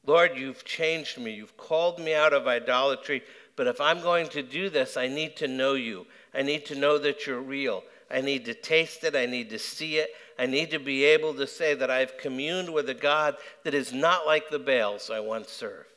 Lord, 0.06 0.32
you've 0.36 0.66
changed 0.66 1.18
me. 1.18 1.32
You've 1.32 1.56
called 1.56 2.00
me 2.00 2.14
out 2.14 2.34
of 2.34 2.48
idolatry. 2.48 3.24
But 3.56 3.68
if 3.68 3.80
I'm 3.80 4.02
going 4.02 4.28
to 4.30 4.42
do 4.42 4.70
this, 4.70 4.98
I 4.98 5.08
need 5.08 5.36
to 5.38 5.48
know 5.48 5.74
you. 5.74 6.08
I 6.34 6.42
need 6.42 6.66
to 6.68 6.76
know 6.76 6.98
that 6.98 7.26
you're 7.28 7.40
real. 7.40 7.84
I 8.10 8.22
need 8.22 8.46
to 8.46 8.54
taste 8.54 9.04
it. 9.04 9.16
I 9.16 9.26
need 9.26 9.50
to 9.52 9.60
see 9.60 9.98
it. 9.98 10.10
I 10.38 10.46
need 10.46 10.72
to 10.72 10.80
be 10.80 11.04
able 11.06 11.34
to 11.36 11.48
say 11.48 11.74
that 11.76 11.92
I've 11.92 12.18
communed 12.18 12.74
with 12.74 12.90
a 12.90 12.94
God 12.94 13.38
that 13.64 13.74
is 13.74 13.94
not 13.94 14.26
like 14.26 14.50
the 14.50 14.60
Baals 14.60 15.10
I 15.10 15.20
once 15.20 15.50
served. 15.50 15.93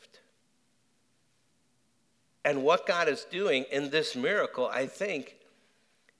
And 2.47 2.63
what 2.63 2.87
God 2.87 3.09
is 3.09 3.25
doing 3.25 3.65
in 3.73 3.89
this 3.89 4.15
miracle, 4.15 4.69
I 4.71 4.87
think, 4.87 5.35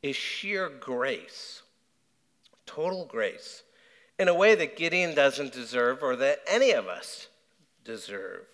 is 0.03 0.17
sheer 0.17 0.67
grace, 0.67 1.61
total 2.65 3.05
grace, 3.05 3.63
in 4.19 4.27
a 4.27 4.33
way 4.33 4.53
that 4.53 4.75
Gideon 4.75 5.15
doesn't 5.15 5.53
deserve 5.53 6.03
or 6.03 6.17
that 6.17 6.39
any 6.45 6.71
of 6.71 6.87
us 6.89 7.29
deserve. 7.85 8.45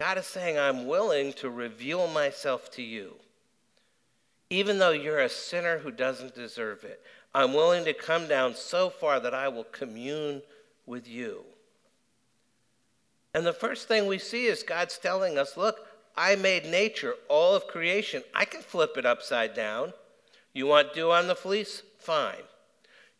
God 0.00 0.18
is 0.18 0.26
saying, 0.26 0.58
I'm 0.58 0.88
willing 0.88 1.34
to 1.34 1.48
reveal 1.48 2.08
myself 2.08 2.68
to 2.72 2.82
you. 2.82 3.14
Even 4.50 4.80
though 4.80 4.90
you're 4.90 5.20
a 5.20 5.28
sinner 5.28 5.78
who 5.78 5.92
doesn't 5.92 6.34
deserve 6.34 6.82
it, 6.82 7.00
I'm 7.32 7.54
willing 7.54 7.84
to 7.84 7.94
come 7.94 8.26
down 8.26 8.56
so 8.56 8.90
far 8.90 9.20
that 9.20 9.34
I 9.34 9.46
will 9.46 9.62
commune 9.62 10.42
with 10.84 11.06
you. 11.06 11.44
And 13.34 13.46
the 13.46 13.52
first 13.52 13.86
thing 13.86 14.08
we 14.08 14.18
see 14.18 14.46
is 14.46 14.64
God's 14.64 14.98
telling 14.98 15.38
us, 15.38 15.56
look, 15.56 15.86
I 16.16 16.36
made 16.36 16.66
nature, 16.66 17.14
all 17.28 17.54
of 17.54 17.66
creation. 17.66 18.22
I 18.34 18.44
can 18.44 18.62
flip 18.62 18.96
it 18.96 19.06
upside 19.06 19.54
down. 19.54 19.92
You 20.52 20.66
want 20.66 20.94
dew 20.94 21.10
on 21.10 21.28
the 21.28 21.34
fleece? 21.34 21.82
Fine. 21.98 22.42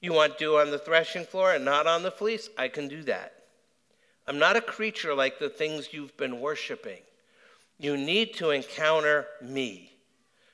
You 0.01 0.13
want 0.13 0.39
dew 0.39 0.59
on 0.59 0.71
the 0.71 0.79
threshing 0.79 1.25
floor 1.25 1.53
and 1.53 1.65
not 1.65 1.87
on 1.87 2.03
the 2.03 2.11
fleece? 2.11 2.49
I 2.57 2.69
can 2.69 2.89
do 2.89 3.03
that. 3.05 3.35
I'm 4.27 4.39
not 4.39 4.57
a 4.57 4.61
creature 4.61 5.15
like 5.15 5.39
the 5.39 5.49
things 5.49 5.93
you've 5.93 6.17
been 6.17 6.41
worshiping. 6.41 7.01
You 7.79 7.97
need 7.97 8.35
to 8.35 8.51
encounter 8.51 9.27
me. 9.43 9.93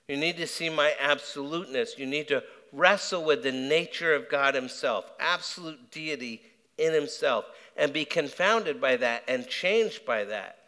You 0.09 0.16
need 0.16 0.37
to 0.37 0.47
see 0.47 0.68
my 0.68 0.95
absoluteness. 1.01 1.99
You 1.99 2.07
need 2.07 2.28
to 2.28 2.43
wrestle 2.72 3.24
with 3.24 3.43
the 3.43 3.53
nature 3.53 4.14
of 4.14 4.28
God 4.28 4.55
Himself, 4.55 5.11
absolute 5.18 5.91
deity 5.91 6.43
in 6.78 6.93
Himself, 6.93 7.47
and 7.76 7.93
be 7.93 8.05
confounded 8.05 8.80
by 8.80 8.97
that 8.97 9.24
and 9.26 9.49
changed 9.49 10.05
by 10.05 10.24
that. 10.24 10.59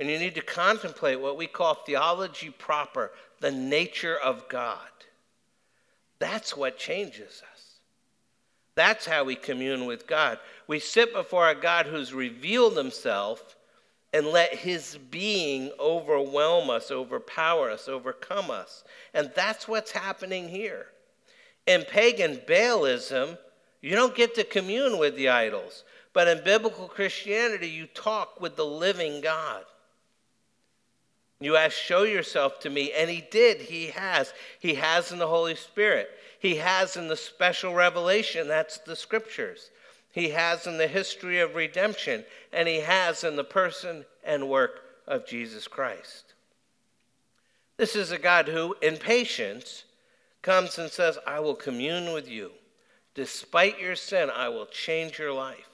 And 0.00 0.08
you 0.08 0.18
need 0.18 0.34
to 0.36 0.42
contemplate 0.42 1.20
what 1.20 1.36
we 1.36 1.46
call 1.46 1.74
theology 1.74 2.50
proper, 2.50 3.10
the 3.40 3.50
nature 3.50 4.16
of 4.16 4.48
God. 4.48 4.78
That's 6.18 6.56
what 6.56 6.78
changes 6.78 7.42
us. 7.52 7.58
That's 8.74 9.06
how 9.06 9.24
we 9.24 9.34
commune 9.34 9.86
with 9.86 10.06
God. 10.06 10.38
We 10.68 10.78
sit 10.78 11.12
before 11.12 11.48
a 11.48 11.54
God 11.54 11.86
who's 11.86 12.14
revealed 12.14 12.76
himself 12.76 13.56
and 14.12 14.26
let 14.28 14.54
his 14.54 14.98
being 15.10 15.70
overwhelm 15.78 16.70
us, 16.70 16.90
overpower 16.90 17.70
us, 17.70 17.88
overcome 17.88 18.50
us. 18.50 18.84
And 19.14 19.30
that's 19.34 19.66
what's 19.66 19.90
happening 19.90 20.48
here. 20.48 20.86
In 21.66 21.82
pagan 21.82 22.40
Baalism, 22.46 23.36
you 23.80 23.94
don't 23.94 24.14
get 24.14 24.34
to 24.36 24.44
commune 24.44 24.98
with 24.98 25.16
the 25.16 25.28
idols. 25.28 25.84
But 26.12 26.28
in 26.28 26.42
biblical 26.42 26.88
Christianity, 26.88 27.68
you 27.68 27.86
talk 27.86 28.40
with 28.40 28.56
the 28.56 28.64
living 28.64 29.20
God. 29.20 29.64
You 31.40 31.56
ask, 31.56 31.76
Show 31.76 32.02
yourself 32.02 32.60
to 32.60 32.70
me. 32.70 32.92
And 32.92 33.08
he 33.10 33.24
did. 33.30 33.60
He 33.62 33.88
has. 33.88 34.32
He 34.58 34.74
has 34.74 35.12
in 35.12 35.18
the 35.18 35.26
Holy 35.26 35.54
Spirit. 35.54 36.10
He 36.38 36.56
has 36.56 36.96
in 36.96 37.08
the 37.08 37.16
special 37.16 37.74
revelation. 37.74 38.48
That's 38.48 38.78
the 38.78 38.96
scriptures. 38.96 39.70
He 40.12 40.30
has 40.30 40.66
in 40.66 40.78
the 40.78 40.88
history 40.88 41.40
of 41.40 41.54
redemption. 41.54 42.24
And 42.52 42.68
he 42.68 42.80
has 42.80 43.24
in 43.24 43.36
the 43.36 43.44
person 43.44 44.04
and 44.24 44.48
work 44.48 44.80
of 45.06 45.26
Jesus 45.26 45.68
Christ. 45.68 46.34
This 47.76 47.94
is 47.94 48.10
a 48.10 48.18
God 48.18 48.48
who, 48.48 48.74
in 48.82 48.96
patience, 48.96 49.84
comes 50.42 50.78
and 50.78 50.90
says, 50.90 51.18
I 51.26 51.40
will 51.40 51.54
commune 51.54 52.12
with 52.12 52.28
you. 52.28 52.50
Despite 53.14 53.80
your 53.80 53.96
sin, 53.96 54.30
I 54.34 54.48
will 54.48 54.66
change 54.66 55.18
your 55.18 55.32
life. 55.32 55.68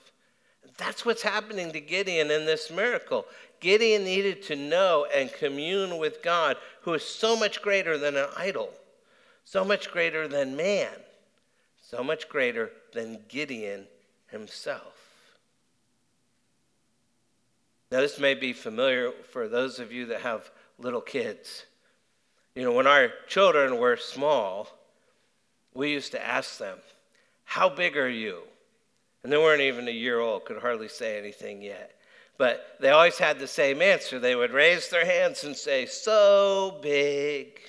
That's 0.77 1.05
what's 1.05 1.23
happening 1.23 1.73
to 1.73 1.81
Gideon 1.81 2.31
in 2.31 2.47
this 2.47 2.71
miracle. 2.71 3.27
Gideon 3.65 4.05
needed 4.05 4.43
to 4.43 4.57
know 4.57 5.07
and 5.07 5.33
commune 5.33 5.97
with 5.97 6.23
God, 6.23 6.59
who 6.83 6.93
is 6.93 7.03
so 7.03 7.35
much 7.35 7.63
greater 7.63 7.97
than 7.97 8.15
an 8.15 8.29
idol, 8.37 8.69
so 9.47 9.65
much 9.65 9.91
greater 9.91 10.29
than 10.29 10.55
man, 10.55 10.93
so 11.81 12.05
much 12.05 12.29
greater 12.29 12.71
than 12.93 13.21
Gideon 13.27 13.87
himself. 14.31 14.93
Now, 17.91 18.01
this 18.01 18.21
may 18.21 18.35
be 18.35 18.53
familiar 18.53 19.13
for 19.33 19.49
those 19.49 19.79
of 19.79 19.91
you 19.91 20.05
that 20.07 20.21
have 20.21 20.51
little 20.79 21.01
kids. 21.01 21.65
You 22.55 22.65
know, 22.65 22.73
when 22.73 22.87
our 22.87 23.13
children 23.29 23.79
were 23.79 23.97
small, 23.97 24.69
we 25.73 25.91
used 25.91 26.13
to 26.13 26.23
ask 26.23 26.59
them, 26.59 26.77
How 27.45 27.71
big 27.71 27.97
are 27.97 28.11
you? 28.11 28.43
And 29.23 29.33
they 29.33 29.39
weren't 29.39 29.63
even 29.63 29.89
a 29.89 29.91
year 29.91 30.21
old, 30.21 30.45
could 30.45 30.59
hardly 30.59 30.89
say 30.89 31.17
anything 31.19 31.63
yet. 31.63 31.94
But 32.37 32.77
they 32.81 32.91
always 32.91 33.19
had 33.19 33.39
the 33.39 33.47
same 33.47 33.81
answer. 33.81 34.19
They 34.19 34.35
would 34.35 34.53
raise 34.53 34.89
their 34.89 35.07
hands 35.07 35.45
and 35.45 35.57
say, 35.57 35.87
So 35.87 36.79
big. 36.83 37.61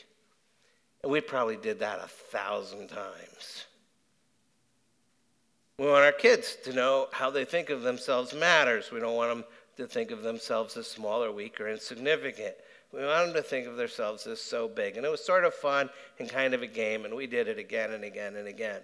And 1.04 1.12
we 1.12 1.22
probably 1.22 1.58
did 1.58 1.80
that 1.80 2.00
a 2.04 2.08
thousand 2.08 2.88
times. 2.88 3.66
We 5.78 5.86
want 5.86 6.06
our 6.06 6.12
kids 6.12 6.58
to 6.64 6.74
know 6.74 7.10
how 7.12 7.30
they 7.30 7.46
think 7.46 7.70
of 7.70 7.82
themselves 7.82 8.34
matters. 8.34 8.92
We 8.92 9.00
don't 9.00 9.16
want 9.16 9.30
them 9.30 9.44
to 9.78 9.88
think 9.88 10.12
of 10.12 10.24
themselves 10.24 10.78
as 10.78 10.88
small 10.88 11.24
or 11.24 11.32
weak 11.32 11.60
or 11.60 11.68
insignificant. 11.68 12.56
We 12.94 13.06
want 13.06 13.28
them 13.28 13.36
to 13.36 13.48
think 13.48 13.68
of 13.68 13.76
themselves 13.76 14.26
as 14.26 14.40
so 14.40 14.70
big. 14.70 14.96
And 14.96 15.06
it 15.06 15.10
was 15.10 15.24
sort 15.24 15.44
of 15.44 15.54
fun 15.54 15.90
and 16.18 16.30
kind 16.30 16.54
of 16.54 16.62
a 16.62 16.68
game, 16.68 17.04
and 17.04 17.14
we 17.14 17.28
did 17.28 17.48
it 17.50 17.60
again 17.60 17.92
and 17.92 18.06
again 18.06 18.38
and 18.38 18.48
again. 18.48 18.82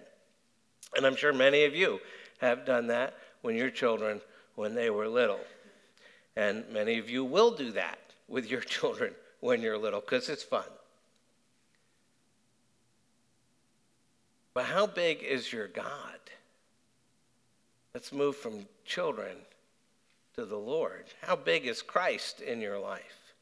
And 0.96 1.06
I'm 1.06 1.16
sure 1.16 1.32
many 1.32 1.64
of 1.64 1.74
you 1.74 1.98
have 2.40 2.66
done 2.66 2.88
that 2.88 3.14
when 3.40 3.56
your 3.56 3.70
children, 3.70 4.20
when 4.54 4.74
they 4.74 4.90
were 4.90 5.08
little. 5.08 5.40
And 6.36 6.64
many 6.70 6.98
of 6.98 7.10
you 7.10 7.24
will 7.24 7.50
do 7.54 7.72
that 7.72 7.98
with 8.28 8.50
your 8.50 8.60
children 8.76 9.14
when 9.40 9.60
you're 9.60 9.78
little 9.78 10.00
because 10.00 10.28
it's 10.28 10.42
fun. 10.42 10.64
But 14.54 14.66
how 14.66 14.86
big 14.86 15.22
is 15.22 15.52
your 15.52 15.68
God? 15.68 16.18
Let's 17.94 18.12
move 18.12 18.36
from 18.36 18.66
children 18.84 19.36
to 20.34 20.44
the 20.44 20.56
Lord. 20.56 21.04
How 21.22 21.36
big 21.36 21.66
is 21.66 21.82
Christ 21.82 22.40
in 22.40 22.60
your 22.60 22.78
life? 22.78 23.34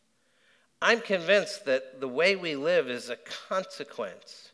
I'm 0.83 1.01
convinced 1.01 1.67
that 1.67 2.01
the 2.01 2.09
way 2.09 2.37
we 2.37 2.57
live 2.57 2.89
is 2.89 3.11
a 3.11 3.19
consequence 3.49 4.51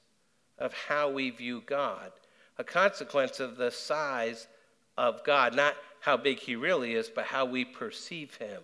of 0.58 0.72
how 0.72 1.10
we 1.10 1.30
view 1.30 1.62
God, 1.64 2.10
a 2.58 2.64
consequence 2.64 3.38
of 3.38 3.56
the 3.56 3.70
size 3.70 4.48
of 4.98 5.22
God, 5.24 5.54
not 5.54 5.76
how 6.06 6.16
big 6.16 6.38
he 6.38 6.54
really 6.54 6.94
is, 6.94 7.08
but 7.08 7.24
how 7.24 7.44
we 7.44 7.64
perceive 7.64 8.36
him. 8.36 8.62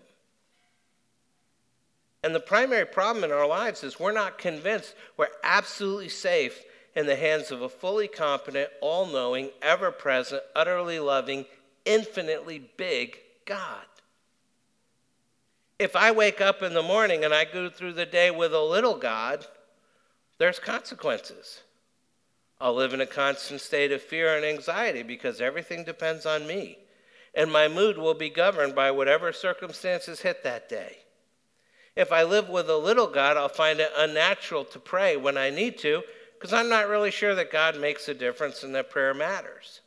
And 2.23 2.33
the 2.33 2.39
primary 2.39 2.87
problem 2.87 3.25
in 3.25 3.33
our 3.33 3.49
lives 3.49 3.83
is 3.83 3.99
we're 3.99 4.13
not 4.13 4.39
convinced 4.39 4.95
we're 5.17 5.27
absolutely 5.43 6.09
safe 6.09 6.63
in 6.95 7.07
the 7.07 7.17
hands 7.17 7.51
of 7.51 7.61
a 7.61 7.69
fully 7.69 8.07
competent, 8.07 8.71
all 8.81 9.07
knowing, 9.07 9.51
ever 9.61 9.91
present, 9.91 10.41
utterly 10.55 11.01
loving, 11.01 11.45
infinitely 11.85 12.71
big 12.77 13.19
God. 13.45 13.87
If 15.81 15.97
I 15.97 16.13
wake 16.13 16.41
up 16.41 16.63
in 16.63 16.75
the 16.75 16.81
morning 16.83 17.25
and 17.25 17.35
I 17.35 17.45
go 17.45 17.69
through 17.69 17.95
the 17.95 18.07
day 18.07 18.31
with 18.31 18.55
a 18.55 18.63
little 18.63 18.97
God, 18.97 19.45
there's 20.39 20.61
consequences. 20.61 21.63
I'll 22.61 22.75
live 22.75 22.95
in 22.95 23.01
a 23.01 23.07
constant 23.07 23.61
state 23.61 23.91
of 23.91 24.01
fear 24.01 24.37
and 24.37 24.45
anxiety 24.45 25.03
because 25.03 25.41
everything 25.41 25.83
depends 25.83 26.25
on 26.25 26.47
me. 26.47 26.79
And 27.35 27.51
my 27.51 27.69
mood 27.69 27.97
will 27.97 28.15
be 28.15 28.29
governed 28.29 28.75
by 28.75 28.91
whatever 28.91 29.33
circumstances 29.33 30.21
hit 30.21 30.43
that 30.45 30.69
day. 30.69 30.99
If 31.97 32.13
I 32.13 32.23
live 32.23 32.49
with 32.49 32.71
a 32.71 32.77
little 32.77 33.07
God, 33.07 33.37
I'll 33.37 33.49
find 33.49 33.81
it 33.81 33.91
unnatural 33.97 34.65
to 34.67 34.79
pray 34.79 35.17
when 35.17 35.37
I 35.37 35.51
need 35.51 35.79
to 35.79 36.03
because 36.39 36.53
I'm 36.53 36.69
not 36.69 36.89
really 36.89 37.11
sure 37.11 37.35
that 37.35 37.53
God 37.53 37.79
makes 37.79 38.09
a 38.09 38.15
difference 38.15 38.63
and 38.63 38.75
that 38.75 38.91
prayer 38.91 39.15
matters. 39.15 39.81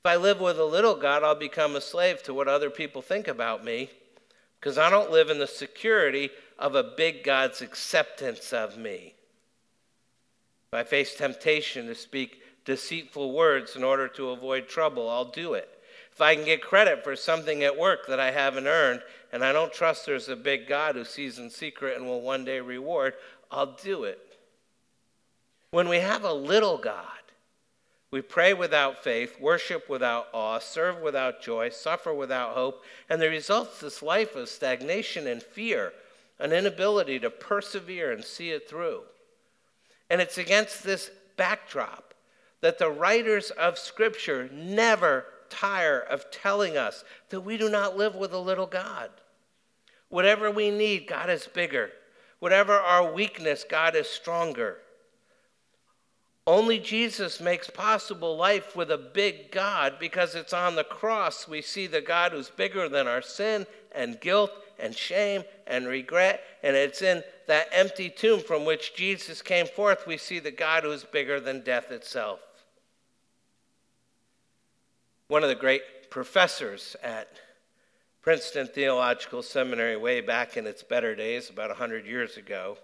If 0.00 0.06
I 0.06 0.16
live 0.16 0.40
with 0.40 0.58
a 0.58 0.64
little 0.64 0.94
God, 0.94 1.22
I'll 1.22 1.34
become 1.34 1.76
a 1.76 1.80
slave 1.80 2.22
to 2.24 2.34
what 2.34 2.48
other 2.48 2.70
people 2.70 3.02
think 3.02 3.26
about 3.26 3.64
me 3.64 3.90
because 4.60 4.78
I 4.78 4.90
don't 4.90 5.10
live 5.10 5.30
in 5.30 5.38
the 5.38 5.46
security 5.46 6.30
of 6.58 6.74
a 6.74 6.82
big 6.82 7.24
God's 7.24 7.62
acceptance 7.62 8.52
of 8.52 8.76
me. 8.76 9.14
If 10.72 10.78
I 10.78 10.84
face 10.84 11.14
temptation 11.14 11.86
to 11.86 11.94
speak 11.94 12.42
deceitful 12.64 13.32
words 13.32 13.76
in 13.76 13.82
order 13.82 14.08
to 14.08 14.30
avoid 14.30 14.68
trouble, 14.68 15.08
I'll 15.08 15.24
do 15.24 15.54
it. 15.54 15.77
If 16.18 16.22
I 16.22 16.34
can 16.34 16.44
get 16.44 16.60
credit 16.62 17.04
for 17.04 17.14
something 17.14 17.62
at 17.62 17.78
work 17.78 18.08
that 18.08 18.18
I 18.18 18.32
haven't 18.32 18.66
earned, 18.66 19.02
and 19.30 19.44
I 19.44 19.52
don't 19.52 19.72
trust 19.72 20.04
there's 20.04 20.28
a 20.28 20.34
big 20.34 20.66
God 20.66 20.96
who 20.96 21.04
sees 21.04 21.38
in 21.38 21.48
secret 21.48 21.96
and 21.96 22.06
will 22.06 22.22
one 22.22 22.44
day 22.44 22.58
reward, 22.58 23.14
I'll 23.52 23.76
do 23.80 24.02
it. 24.02 24.18
When 25.70 25.88
we 25.88 25.98
have 25.98 26.24
a 26.24 26.32
little 26.32 26.76
God, 26.76 27.04
we 28.10 28.20
pray 28.20 28.52
without 28.52 29.04
faith, 29.04 29.40
worship 29.40 29.88
without 29.88 30.26
awe, 30.32 30.58
serve 30.58 31.00
without 31.00 31.40
joy, 31.40 31.68
suffer 31.68 32.12
without 32.12 32.54
hope, 32.54 32.82
and 33.08 33.22
the 33.22 33.28
result 33.28 33.74
is 33.74 33.80
this 33.80 34.02
life 34.02 34.34
of 34.34 34.48
stagnation 34.48 35.28
and 35.28 35.40
fear, 35.40 35.92
an 36.40 36.50
inability 36.52 37.20
to 37.20 37.30
persevere 37.30 38.10
and 38.10 38.24
see 38.24 38.50
it 38.50 38.68
through. 38.68 39.02
And 40.10 40.20
it's 40.20 40.36
against 40.36 40.82
this 40.82 41.12
backdrop 41.36 42.12
that 42.60 42.78
the 42.78 42.90
writers 42.90 43.50
of 43.50 43.78
Scripture 43.78 44.50
never 44.52 45.24
tire 45.50 46.00
of 46.00 46.30
telling 46.30 46.76
us 46.76 47.04
that 47.30 47.40
we 47.40 47.56
do 47.56 47.68
not 47.68 47.96
live 47.96 48.14
with 48.14 48.32
a 48.32 48.38
little 48.38 48.66
God. 48.66 49.10
Whatever 50.08 50.50
we 50.50 50.70
need, 50.70 51.06
God 51.06 51.30
is 51.30 51.46
bigger. 51.46 51.90
Whatever 52.38 52.72
our 52.72 53.12
weakness, 53.12 53.64
God 53.68 53.96
is 53.96 54.08
stronger. 54.08 54.78
Only 56.46 56.78
Jesus 56.78 57.40
makes 57.40 57.68
possible 57.68 58.34
life 58.34 58.74
with 58.74 58.90
a 58.90 58.96
big 58.96 59.50
God 59.50 59.98
because 60.00 60.34
it's 60.34 60.54
on 60.54 60.76
the 60.76 60.84
cross 60.84 61.46
we 61.46 61.60
see 61.60 61.86
the 61.86 62.00
God 62.00 62.32
who's 62.32 62.48
bigger 62.48 62.88
than 62.88 63.06
our 63.06 63.20
sin 63.20 63.66
and 63.92 64.18
guilt 64.18 64.50
and 64.78 64.94
shame 64.94 65.42
and 65.66 65.86
regret. 65.86 66.42
And 66.62 66.74
it's 66.74 67.02
in 67.02 67.22
that 67.48 67.68
empty 67.70 68.08
tomb 68.08 68.40
from 68.40 68.64
which 68.64 68.94
Jesus 68.94 69.42
came 69.42 69.66
forth 69.66 70.06
we 70.06 70.16
see 70.16 70.38
the 70.38 70.50
God 70.50 70.84
who 70.84 70.92
is 70.92 71.04
bigger 71.04 71.38
than 71.38 71.60
death 71.60 71.90
itself. 71.90 72.40
One 75.28 75.42
of 75.42 75.50
the 75.50 75.54
great 75.54 76.10
professors 76.10 76.96
at 77.02 77.28
Princeton 78.22 78.66
Theological 78.66 79.42
Seminary, 79.42 79.94
way 79.94 80.22
back 80.22 80.56
in 80.56 80.66
its 80.66 80.82
better 80.82 81.14
days, 81.14 81.50
about 81.50 81.68
100 81.68 82.06
years 82.06 82.38
ago, 82.38 82.78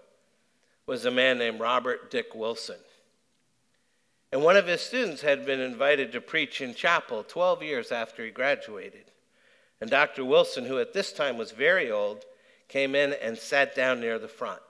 was 0.85 1.05
a 1.05 1.11
man 1.11 1.39
named 1.39 1.59
Robert 1.59 2.11
Dick 2.11 2.35
Wilson. 2.35 2.77
And 4.31 4.43
one 4.43 4.57
of 4.57 4.67
his 4.67 4.81
students 4.81 5.23
had 5.23 5.43
been 5.43 5.59
invited 5.59 6.11
to 6.11 6.21
preach 6.21 6.61
in 6.61 6.75
chapel 6.75 7.23
12 7.23 7.63
years 7.63 7.91
after 7.91 8.23
he 8.23 8.29
graduated. 8.29 9.05
And 9.81 9.89
Dr. 9.89 10.23
Wilson, 10.23 10.65
who 10.65 10.77
at 10.77 10.93
this 10.93 11.11
time 11.11 11.39
was 11.39 11.49
very 11.49 11.89
old, 11.89 12.25
came 12.67 12.93
in 12.93 13.13
and 13.13 13.39
sat 13.39 13.73
down 13.73 13.99
near 13.99 14.19
the 14.19 14.27
front. 14.27 14.61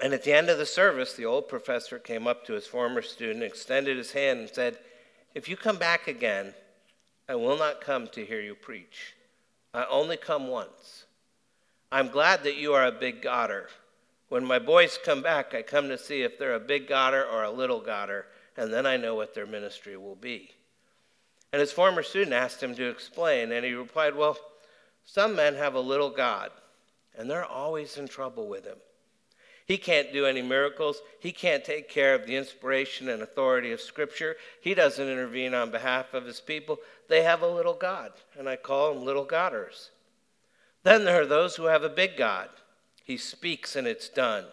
And 0.00 0.14
at 0.14 0.22
the 0.22 0.32
end 0.32 0.48
of 0.48 0.58
the 0.58 0.66
service, 0.66 1.14
the 1.14 1.26
old 1.26 1.48
professor 1.48 1.98
came 1.98 2.28
up 2.28 2.46
to 2.46 2.52
his 2.52 2.68
former 2.68 3.02
student, 3.02 3.42
extended 3.42 3.96
his 3.96 4.12
hand, 4.12 4.38
and 4.38 4.48
said, 4.48 4.78
If 5.34 5.48
you 5.48 5.56
come 5.56 5.78
back 5.78 6.08
again, 6.08 6.54
I 7.28 7.34
will 7.36 7.56
not 7.56 7.80
come 7.80 8.08
to 8.08 8.24
hear 8.24 8.40
you 8.40 8.54
preach. 8.54 9.14
I 9.72 9.86
only 9.88 10.16
come 10.16 10.48
once. 10.48 11.06
I'm 11.90 12.08
glad 12.08 12.44
that 12.44 12.56
you 12.56 12.74
are 12.74 12.86
a 12.86 12.92
big 12.92 13.22
Godder. 13.22 13.66
When 14.28 14.44
my 14.44 14.58
boys 14.58 14.98
come 15.02 15.22
back, 15.22 15.54
I 15.54 15.62
come 15.62 15.88
to 15.88 15.98
see 15.98 16.22
if 16.22 16.38
they're 16.38 16.54
a 16.54 16.60
big 16.60 16.88
Godder 16.88 17.30
or 17.30 17.44
a 17.44 17.50
little 17.50 17.80
Godder, 17.80 18.24
and 18.56 18.72
then 18.72 18.86
I 18.86 18.96
know 18.96 19.14
what 19.14 19.34
their 19.34 19.46
ministry 19.46 19.96
will 19.96 20.16
be. 20.16 20.50
And 21.52 21.60
his 21.60 21.72
former 21.72 22.02
student 22.02 22.32
asked 22.32 22.62
him 22.62 22.74
to 22.74 22.88
explain, 22.88 23.52
and 23.52 23.64
he 23.64 23.72
replied, 23.72 24.14
Well, 24.14 24.38
some 25.04 25.36
men 25.36 25.54
have 25.54 25.74
a 25.74 25.80
little 25.80 26.10
God, 26.10 26.50
and 27.16 27.30
they're 27.30 27.44
always 27.44 27.96
in 27.98 28.08
trouble 28.08 28.48
with 28.48 28.64
him. 28.64 28.78
He 29.66 29.78
can't 29.78 30.12
do 30.12 30.26
any 30.26 30.42
miracles. 30.42 31.00
He 31.20 31.32
can't 31.32 31.64
take 31.64 31.88
care 31.88 32.14
of 32.14 32.26
the 32.26 32.36
inspiration 32.36 33.08
and 33.08 33.22
authority 33.22 33.72
of 33.72 33.80
Scripture. 33.80 34.36
He 34.60 34.74
doesn't 34.74 35.08
intervene 35.08 35.54
on 35.54 35.70
behalf 35.70 36.14
of 36.14 36.26
his 36.26 36.40
people. 36.40 36.78
They 37.08 37.22
have 37.22 37.42
a 37.42 37.48
little 37.48 37.74
God, 37.74 38.12
and 38.38 38.48
I 38.48 38.56
call 38.56 38.92
them 38.92 39.04
little 39.04 39.24
Godders. 39.24 39.90
Then 40.82 41.04
there 41.04 41.20
are 41.20 41.26
those 41.26 41.56
who 41.56 41.64
have 41.66 41.84
a 41.84 41.88
big 41.88 42.16
God. 42.16 42.48
He 43.04 43.16
speaks 43.16 43.76
and 43.76 43.86
it's 43.86 44.08
done. 44.08 44.46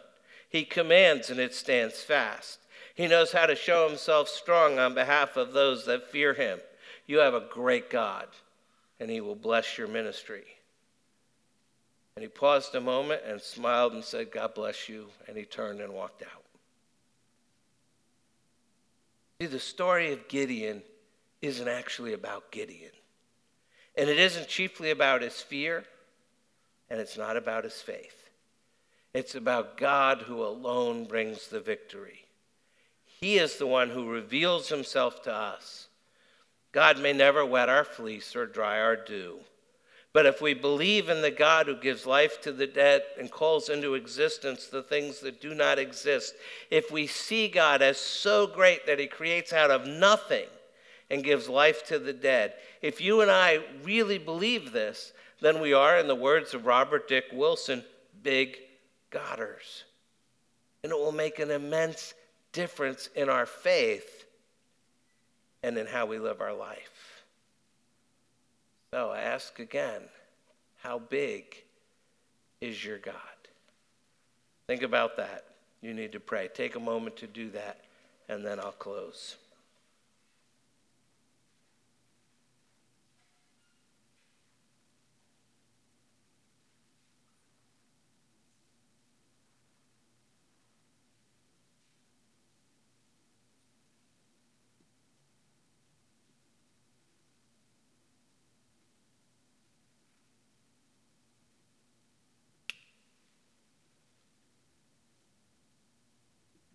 He 0.48 0.64
commands 0.64 1.30
and 1.30 1.40
it 1.40 1.54
stands 1.54 2.02
fast. 2.02 2.60
He 2.94 3.08
knows 3.08 3.32
how 3.32 3.46
to 3.46 3.56
show 3.56 3.88
himself 3.88 4.28
strong 4.28 4.78
on 4.78 4.94
behalf 4.94 5.38
of 5.38 5.54
those 5.54 5.86
that 5.86 6.12
fear 6.12 6.34
him. 6.34 6.60
You 7.08 7.20
have 7.20 7.34
a 7.34 7.48
great 7.50 7.90
God, 7.90 8.28
and 9.00 9.10
he 9.10 9.22
will 9.22 9.36
bless 9.36 9.78
your 9.78 9.88
ministry. 9.88 10.44
And 12.20 12.26
he 12.26 12.28
paused 12.28 12.76
a 12.76 12.82
moment 12.82 13.22
and 13.26 13.40
smiled 13.40 13.94
and 13.94 14.04
said, 14.04 14.30
God 14.30 14.54
bless 14.54 14.90
you. 14.90 15.08
And 15.30 15.38
he 15.38 15.46
turned 15.46 15.80
and 15.80 15.94
walked 15.94 16.22
out. 16.22 16.44
See, 19.40 19.48
the 19.48 19.58
story 19.58 20.12
of 20.12 20.28
Gideon 20.28 20.84
isn't 21.42 21.70
actually 21.70 22.12
about 22.12 22.52
Gideon. 22.52 22.92
And 23.98 24.10
it 24.10 24.20
isn't 24.20 24.50
chiefly 24.50 24.92
about 24.92 25.22
his 25.22 25.40
fear, 25.40 25.86
and 26.90 27.00
it's 27.00 27.18
not 27.18 27.38
about 27.38 27.64
his 27.64 27.82
faith. 27.82 28.30
It's 29.14 29.36
about 29.36 29.78
God 29.78 30.24
who 30.24 30.44
alone 30.44 31.06
brings 31.06 31.48
the 31.48 31.62
victory. 31.62 32.26
He 33.06 33.38
is 33.38 33.56
the 33.56 33.66
one 33.66 33.92
who 33.92 34.12
reveals 34.12 34.68
himself 34.68 35.24
to 35.24 35.34
us. 35.34 35.88
God 36.74 37.00
may 37.00 37.14
never 37.14 37.46
wet 37.46 37.70
our 37.70 37.86
fleece 37.86 38.36
or 38.36 38.46
dry 38.46 38.82
our 38.82 38.98
dew. 38.98 39.40
But 40.12 40.26
if 40.26 40.42
we 40.42 40.56
believe 40.56 41.08
in 41.08 41.22
the 41.22 41.32
God 41.32 41.68
who 41.68 41.76
gives 41.76 42.06
life 42.06 42.42
to 42.42 42.52
the 42.52 42.66
dead 42.66 43.04
and 43.20 43.30
calls 43.30 43.70
into 43.70 43.94
existence 43.94 44.66
the 44.66 44.82
things 44.82 45.20
that 45.20 45.40
do 45.40 45.54
not 45.54 45.78
exist, 45.78 46.34
if 46.72 46.92
we 46.92 47.06
see 47.06 47.48
God 47.48 47.84
as 47.84 47.98
so 47.98 48.48
great 48.48 48.88
that 48.88 49.00
he 49.00 49.06
creates 49.06 49.54
out 49.54 49.70
of 49.70 49.86
nothing 49.86 50.48
and 51.12 51.24
gives 51.24 51.48
life 51.48 51.86
to 51.88 52.00
the 52.00 52.14
dead, 52.14 52.54
if 52.82 53.00
you 53.00 53.22
and 53.22 53.30
I 53.30 53.60
really 53.84 54.18
believe 54.18 54.72
this, 54.72 55.14
then 55.42 55.62
we 55.62 55.74
are, 55.74 55.98
in 55.98 56.08
the 56.08 56.16
words 56.16 56.54
of 56.54 56.66
Robert 56.66 57.08
Dick 57.08 57.26
Wilson, 57.32 57.84
big 58.24 58.58
Godders. 59.12 59.86
And 60.84 60.92
it 60.92 60.98
will 60.98 61.12
make 61.12 61.40
an 61.40 61.52
immense 61.52 62.14
difference 62.52 63.10
in 63.16 63.30
our 63.30 63.46
faith 63.46 64.26
and 65.62 65.78
in 65.78 65.86
how 65.86 66.06
we 66.08 66.18
live 66.18 66.42
our 66.42 66.54
life. 66.54 66.99
So 68.94 69.12
I 69.12 69.20
ask 69.20 69.60
again 69.60 70.02
how 70.78 71.00
big 71.00 71.64
is 72.62 72.84
your 72.84 72.98
God? 72.98 73.16
Think 74.68 74.82
about 74.82 75.18
that. 75.18 75.46
You 75.82 75.94
need 75.94 76.12
to 76.14 76.20
pray. 76.20 76.48
Take 76.48 76.76
a 76.76 76.80
moment 76.80 77.16
to 77.18 77.28
do 77.28 77.50
that, 77.52 77.82
and 78.28 78.46
then 78.46 78.60
I'll 78.60 78.72
close. 78.72 79.38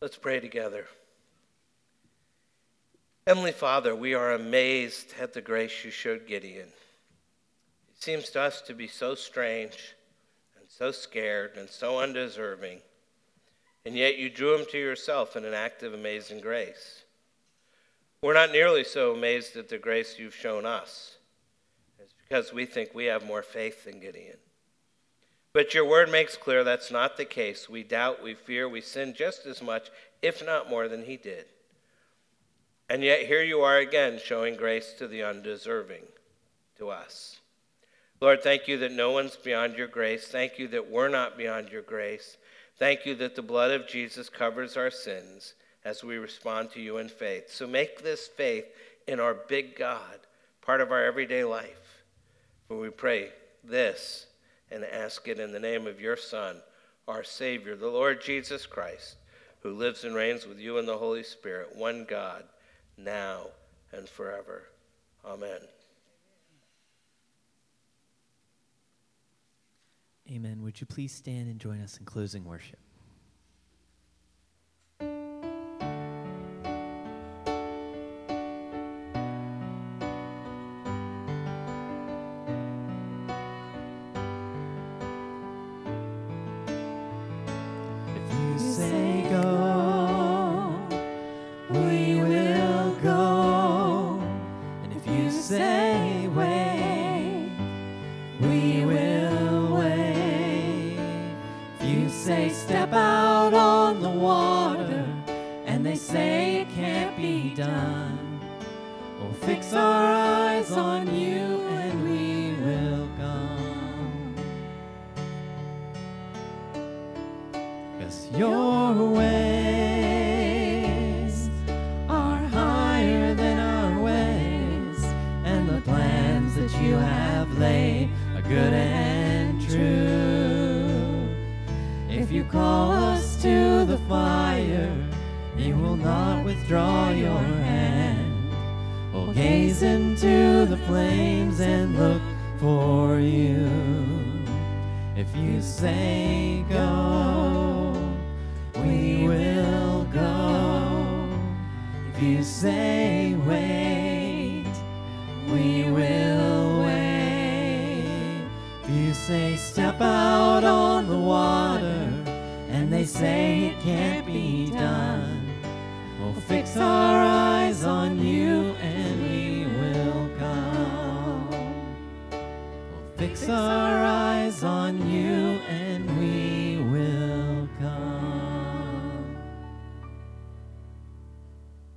Let's 0.04 0.18
pray 0.18 0.38
together. 0.38 0.84
Heavenly 3.26 3.52
Father, 3.52 3.96
we 3.96 4.12
are 4.12 4.34
amazed 4.34 5.14
at 5.18 5.32
the 5.32 5.40
grace 5.40 5.82
you 5.82 5.90
showed 5.90 6.26
Gideon. 6.26 6.68
It 7.88 8.02
seems 8.02 8.28
to 8.32 8.42
us 8.42 8.60
to 8.66 8.74
be 8.74 8.86
so 8.86 9.14
strange 9.14 9.94
and 10.60 10.68
so 10.68 10.90
scared 10.90 11.52
and 11.56 11.70
so 11.70 12.00
undeserving, 12.00 12.80
and 13.86 13.94
yet 13.94 14.18
you 14.18 14.28
drew 14.28 14.54
him 14.54 14.66
to 14.72 14.78
yourself 14.78 15.36
in 15.36 15.46
an 15.46 15.54
act 15.54 15.82
of 15.82 15.94
amazing 15.94 16.42
grace. 16.42 17.04
We're 18.20 18.34
not 18.34 18.52
nearly 18.52 18.84
so 18.84 19.14
amazed 19.14 19.56
at 19.56 19.70
the 19.70 19.78
grace 19.78 20.18
you've 20.18 20.36
shown 20.36 20.66
us. 20.66 21.16
It's 21.98 22.12
because 22.28 22.52
we 22.52 22.66
think 22.66 22.90
we 22.92 23.06
have 23.06 23.24
more 23.24 23.42
faith 23.42 23.86
than 23.86 24.00
Gideon. 24.00 24.36
But 25.54 25.72
your 25.72 25.84
word 25.86 26.10
makes 26.10 26.36
clear 26.36 26.64
that's 26.64 26.90
not 26.90 27.16
the 27.16 27.24
case. 27.24 27.68
We 27.68 27.84
doubt, 27.84 28.22
we 28.22 28.34
fear, 28.34 28.68
we 28.68 28.80
sin 28.80 29.14
just 29.16 29.46
as 29.46 29.62
much, 29.62 29.88
if 30.20 30.44
not 30.44 30.68
more, 30.68 30.88
than 30.88 31.04
he 31.04 31.16
did. 31.16 31.46
And 32.90 33.04
yet 33.04 33.20
here 33.20 33.42
you 33.42 33.60
are 33.60 33.78
again 33.78 34.20
showing 34.22 34.56
grace 34.56 34.92
to 34.98 35.06
the 35.06 35.22
undeserving, 35.22 36.02
to 36.78 36.90
us. 36.90 37.38
Lord, 38.20 38.42
thank 38.42 38.66
you 38.66 38.78
that 38.78 38.90
no 38.90 39.12
one's 39.12 39.36
beyond 39.36 39.76
your 39.76 39.86
grace. 39.86 40.26
Thank 40.26 40.58
you 40.58 40.66
that 40.68 40.90
we're 40.90 41.08
not 41.08 41.38
beyond 41.38 41.68
your 41.68 41.82
grace. 41.82 42.36
Thank 42.76 43.06
you 43.06 43.14
that 43.16 43.36
the 43.36 43.42
blood 43.42 43.70
of 43.70 43.86
Jesus 43.86 44.28
covers 44.28 44.76
our 44.76 44.90
sins 44.90 45.54
as 45.84 46.02
we 46.02 46.16
respond 46.16 46.72
to 46.72 46.80
you 46.80 46.98
in 46.98 47.08
faith. 47.08 47.52
So 47.52 47.68
make 47.68 48.02
this 48.02 48.26
faith 48.26 48.66
in 49.06 49.20
our 49.20 49.34
big 49.34 49.76
God 49.76 50.18
part 50.62 50.80
of 50.80 50.90
our 50.90 51.04
everyday 51.04 51.44
life. 51.44 52.02
For 52.66 52.76
we 52.76 52.90
pray 52.90 53.30
this 53.62 54.26
and 54.70 54.84
ask 54.84 55.28
it 55.28 55.38
in 55.38 55.52
the 55.52 55.60
name 55.60 55.86
of 55.86 56.00
your 56.00 56.16
Son, 56.16 56.56
our 57.06 57.24
Savior, 57.24 57.76
the 57.76 57.88
Lord 57.88 58.20
Jesus 58.22 58.66
Christ, 58.66 59.16
who 59.60 59.72
lives 59.72 60.04
and 60.04 60.14
reigns 60.14 60.46
with 60.46 60.58
you 60.58 60.78
in 60.78 60.86
the 60.86 60.98
Holy 60.98 61.22
Spirit, 61.22 61.76
one 61.76 62.04
God, 62.08 62.44
now 62.96 63.46
and 63.92 64.08
forever. 64.08 64.64
Amen. 65.24 65.60
Amen. 70.30 70.62
Would 70.62 70.80
you 70.80 70.86
please 70.86 71.12
stand 71.12 71.48
and 71.48 71.60
join 71.60 71.80
us 71.80 71.98
in 71.98 72.04
closing 72.06 72.44
worship? 72.44 72.78